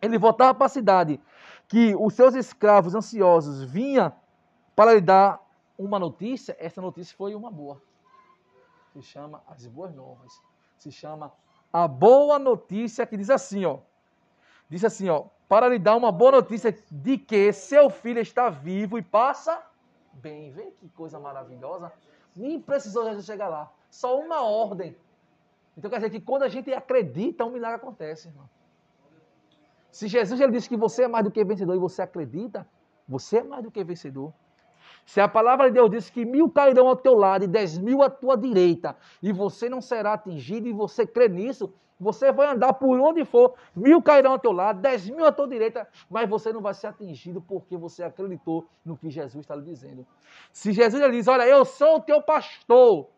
ele 0.02 0.18
voltava 0.18 0.54
para 0.54 0.66
a 0.66 0.70
cidade, 0.70 1.20
que 1.68 1.94
os 1.96 2.14
seus 2.14 2.34
escravos 2.36 2.96
ansiosos 2.96 3.64
vinham 3.64 4.12
para 4.76 4.94
lhe 4.94 5.02
dar 5.02 5.41
uma 5.84 6.00
notícia, 6.00 6.56
essa 6.60 6.82
notícia 6.82 7.16
foi 7.16 7.34
uma 7.36 7.52
boa. 7.52 7.82
Se 8.94 9.02
chama 9.02 9.42
as 9.48 9.66
boas 9.68 9.94
novas. 9.94 10.42
Se 10.78 10.92
chama 10.92 11.32
a 11.72 11.88
boa 11.88 12.38
notícia 12.38 13.06
que 13.06 13.18
diz 13.18 13.30
assim, 13.30 13.66
ó. 13.66 13.80
Diz 14.70 14.84
assim, 14.84 15.10
ó, 15.10 15.26
para 15.48 15.68
lhe 15.68 15.80
dar 15.80 15.96
uma 15.96 16.12
boa 16.12 16.32
notícia 16.32 16.76
de 16.92 17.18
que 17.18 17.52
seu 17.52 17.90
filho 17.90 18.20
está 18.20 18.50
vivo 18.50 18.98
e 18.98 19.02
passa 19.02 19.62
bem. 20.14 20.52
Vê 20.52 20.72
que 20.72 20.90
coisa 20.90 21.20
maravilhosa. 21.20 21.92
Nem 22.36 22.60
precisou 22.60 23.06
Jesus 23.06 23.26
chegar 23.26 23.50
lá. 23.50 23.72
Só 23.90 24.20
uma 24.20 24.42
ordem. 24.42 24.96
Então 25.78 25.90
quer 25.90 25.98
dizer 25.98 26.10
que 26.10 26.22
quando 26.22 26.44
a 26.44 26.50
gente 26.50 26.74
acredita, 26.74 27.46
um 27.46 27.52
milagre 27.52 27.78
acontece, 27.78 28.28
irmão. 28.28 28.50
Se 29.92 30.08
Jesus 30.08 30.40
ele 30.40 30.54
disse 30.54 30.70
que 30.70 30.78
você 30.78 31.04
é 31.04 31.08
mais 31.08 31.26
do 31.26 31.32
que 31.32 31.44
vencedor 31.44 31.76
e 31.76 31.80
você 31.80 32.02
acredita, 32.02 32.68
você 33.08 33.40
é 33.40 33.44
mais 33.44 33.64
do 33.64 33.72
que 33.72 33.84
vencedor. 33.84 34.34
Se 35.12 35.20
a 35.20 35.28
palavra 35.28 35.68
de 35.68 35.74
Deus 35.74 35.92
diz 35.92 36.10
que 36.10 36.24
mil 36.24 36.50
cairão 36.50 36.88
ao 36.88 36.96
teu 36.96 37.14
lado 37.16 37.44
e 37.44 37.48
dez 37.48 37.78
mil 37.78 38.02
à 38.02 38.10
tua 38.10 38.38
direita, 38.38 38.96
e 39.22 39.34
você 39.34 39.68
não 39.68 39.82
será 39.82 40.14
atingido, 40.14 40.70
e 40.70 40.72
você 40.72 41.06
crê 41.06 41.28
nisso, 41.28 41.74
você 42.00 42.32
vai 42.32 42.48
andar 42.48 42.72
por 42.76 42.98
onde 42.98 43.26
for, 43.26 43.54
mil 43.76 44.02
cairão 44.02 44.32
ao 44.32 44.40
teu 44.40 44.54
lado, 44.54 44.80
dez 44.80 45.10
mil 45.10 45.26
à 45.26 45.32
tua 45.34 45.50
direita, 45.50 45.86
mas 46.10 46.30
você 46.30 46.54
não 46.54 46.62
vai 46.62 46.74
ser 46.74 46.88
atingido 46.88 47.42
porque 47.42 47.76
você 47.76 48.04
acreditou 48.04 48.66
no 48.86 48.96
que 48.96 49.10
Jesus 49.10 49.44
está 49.44 49.54
lhe 49.54 49.64
dizendo. 49.64 50.08
Se 50.50 50.72
Jesus 50.72 51.04
lhe 51.04 51.12
diz, 51.12 51.28
olha, 51.28 51.46
eu 51.46 51.66
sou 51.66 51.98
o 51.98 52.02
teu 52.02 52.22
pastor, 52.22 53.10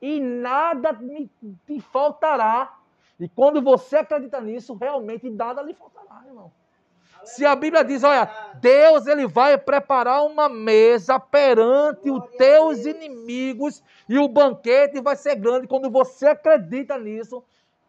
e 0.00 0.20
nada 0.20 0.92
me, 0.92 1.28
te 1.66 1.80
faltará, 1.80 2.78
e 3.18 3.28
quando 3.28 3.60
você 3.60 3.96
acredita 3.96 4.40
nisso, 4.40 4.74
realmente 4.74 5.28
nada 5.28 5.62
lhe 5.62 5.74
faltará, 5.74 6.22
irmão. 6.28 6.52
Se 7.24 7.44
a 7.44 7.54
Bíblia 7.54 7.84
diz, 7.84 8.02
olha, 8.02 8.30
Deus 8.60 9.06
ele 9.06 9.26
vai 9.26 9.56
preparar 9.58 10.24
uma 10.24 10.48
mesa 10.48 11.18
perante 11.18 12.10
os 12.10 12.24
teus 12.36 12.86
inimigos 12.86 13.82
e 14.08 14.18
o 14.18 14.28
banquete 14.28 15.00
vai 15.00 15.16
ser 15.16 15.36
grande. 15.36 15.66
Quando 15.66 15.90
você 15.90 16.28
acredita 16.28 16.98
nisso, 16.98 17.44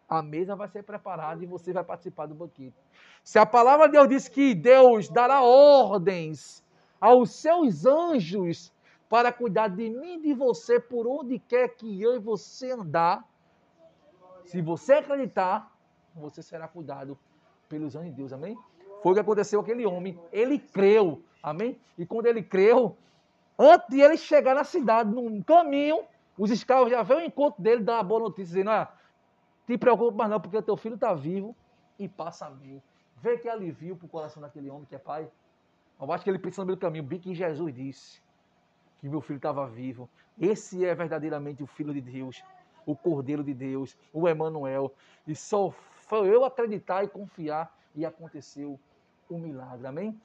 a 0.08 0.22
mesa 0.22 0.54
vai 0.54 0.68
ser 0.68 0.82
preparada 0.82 1.42
e 1.42 1.46
você 1.46 1.72
vai 1.72 1.82
participar 1.82 2.26
do 2.26 2.34
banquete. 2.34 2.76
Se 3.24 3.38
a 3.38 3.46
palavra 3.46 3.86
de 3.86 3.92
Deus 3.92 4.08
diz 4.08 4.28
que 4.28 4.54
Deus 4.54 5.08
dará 5.08 5.42
ordens 5.42 6.62
aos 7.00 7.30
seus 7.30 7.86
anjos 7.86 8.72
para 9.08 9.32
cuidar 9.32 9.68
de 9.68 9.88
mim 9.90 10.14
e 10.14 10.22
de 10.22 10.34
você 10.34 10.78
por 10.78 11.06
onde 11.06 11.38
quer 11.38 11.68
que 11.68 12.00
eu 12.00 12.14
e 12.14 12.18
você 12.18 12.72
andar, 12.72 13.24
se 14.44 14.60
você 14.60 14.94
acreditar, 14.94 15.72
você 16.14 16.42
será 16.42 16.68
cuidado 16.68 17.18
pelos 17.68 17.96
anjos 17.96 18.10
de 18.10 18.16
Deus, 18.16 18.32
amém? 18.32 18.56
Foi 19.02 19.12
o 19.12 19.14
que 19.14 19.20
aconteceu 19.20 19.60
aquele 19.60 19.84
homem. 19.84 20.18
Ele 20.32 20.58
creu. 20.58 21.22
Amém? 21.42 21.78
E 21.98 22.06
quando 22.06 22.26
ele 22.26 22.42
creu, 22.42 22.96
antes 23.58 23.88
de 23.88 24.00
ele 24.00 24.16
chegar 24.16 24.54
na 24.54 24.64
cidade, 24.64 25.10
num 25.10 25.42
caminho, 25.42 26.04
os 26.38 26.50
escravos 26.50 26.90
já 26.90 27.02
veio 27.02 27.20
ao 27.20 27.26
encontro 27.26 27.60
dele, 27.62 27.82
dar 27.82 27.94
uma 27.94 28.02
boa 28.04 28.20
notícia, 28.20 28.44
dizendo: 28.44 28.70
ah, 28.70 28.92
te 29.66 29.76
preocupa 29.76 30.16
mais 30.16 30.30
não, 30.30 30.40
porque 30.40 30.62
teu 30.62 30.76
filho 30.76 30.94
está 30.94 31.12
vivo 31.14 31.54
e 31.98 32.08
passa 32.08 32.46
a 32.46 32.50
mim. 32.50 32.80
Vê 33.20 33.38
que 33.38 33.48
alivio 33.48 33.96
para 33.96 34.06
o 34.06 34.08
coração 34.08 34.40
daquele 34.40 34.70
homem 34.70 34.84
que 34.84 34.94
é 34.94 34.98
pai. 34.98 35.28
Eu 36.00 36.10
acho 36.12 36.24
que 36.24 36.30
ele 36.30 36.38
pensa 36.38 36.62
no 36.62 36.66
meio 36.66 36.76
do 36.76 36.80
caminho, 36.80 37.04
bem 37.04 37.20
que 37.20 37.34
Jesus 37.34 37.74
disse 37.74 38.20
que 39.00 39.08
meu 39.08 39.20
filho 39.20 39.36
estava 39.36 39.66
vivo. 39.66 40.08
Esse 40.40 40.84
é 40.84 40.94
verdadeiramente 40.94 41.62
o 41.62 41.66
Filho 41.66 41.92
de 41.92 42.00
Deus, 42.00 42.42
o 42.86 42.96
Cordeiro 42.96 43.44
de 43.44 43.52
Deus, 43.52 43.96
o 44.12 44.28
Emanuel. 44.28 44.92
E 45.26 45.34
só 45.34 45.70
foi 46.08 46.34
eu 46.34 46.44
acreditar 46.44 47.04
e 47.04 47.08
confiar 47.08 47.72
e 47.94 48.04
aconteceu 48.06 48.78
o 49.28 49.38
milagre. 49.38 49.86
Amém? 49.86 50.20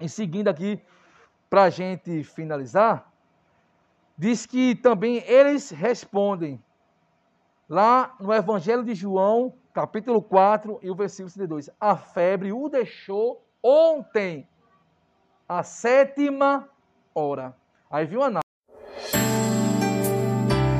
Em 0.00 0.08
seguida 0.08 0.50
aqui, 0.50 0.80
para 1.48 1.64
a 1.64 1.70
gente 1.70 2.24
finalizar, 2.24 3.12
diz 4.16 4.46
que 4.46 4.74
também 4.74 5.18
eles 5.26 5.70
respondem 5.70 6.62
lá 7.68 8.14
no 8.18 8.32
Evangelho 8.32 8.84
de 8.84 8.94
João, 8.94 9.54
capítulo 9.72 10.22
4 10.22 10.80
e 10.82 10.90
o 10.90 10.94
versículo 10.94 11.32
32. 11.32 11.70
A 11.80 11.96
febre 11.96 12.52
o 12.52 12.68
deixou 12.68 13.44
ontem, 13.62 14.48
a 15.48 15.62
sétima 15.62 16.68
hora. 17.14 17.54
Aí 17.90 18.06
viu 18.06 18.22
a 18.22 18.42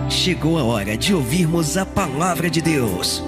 Chegou 0.08 0.56
a 0.56 0.64
hora 0.64 0.96
de 0.96 1.14
ouvirmos 1.14 1.76
a 1.76 1.84
palavra 1.84 2.48
de 2.48 2.62
Deus. 2.62 3.22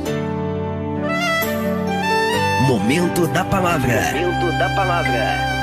Momento 2.66 3.26
da 3.26 3.44
palavra. 3.44 4.10
Momento 4.10 4.58
da 4.58 4.70
palavra. 4.70 5.53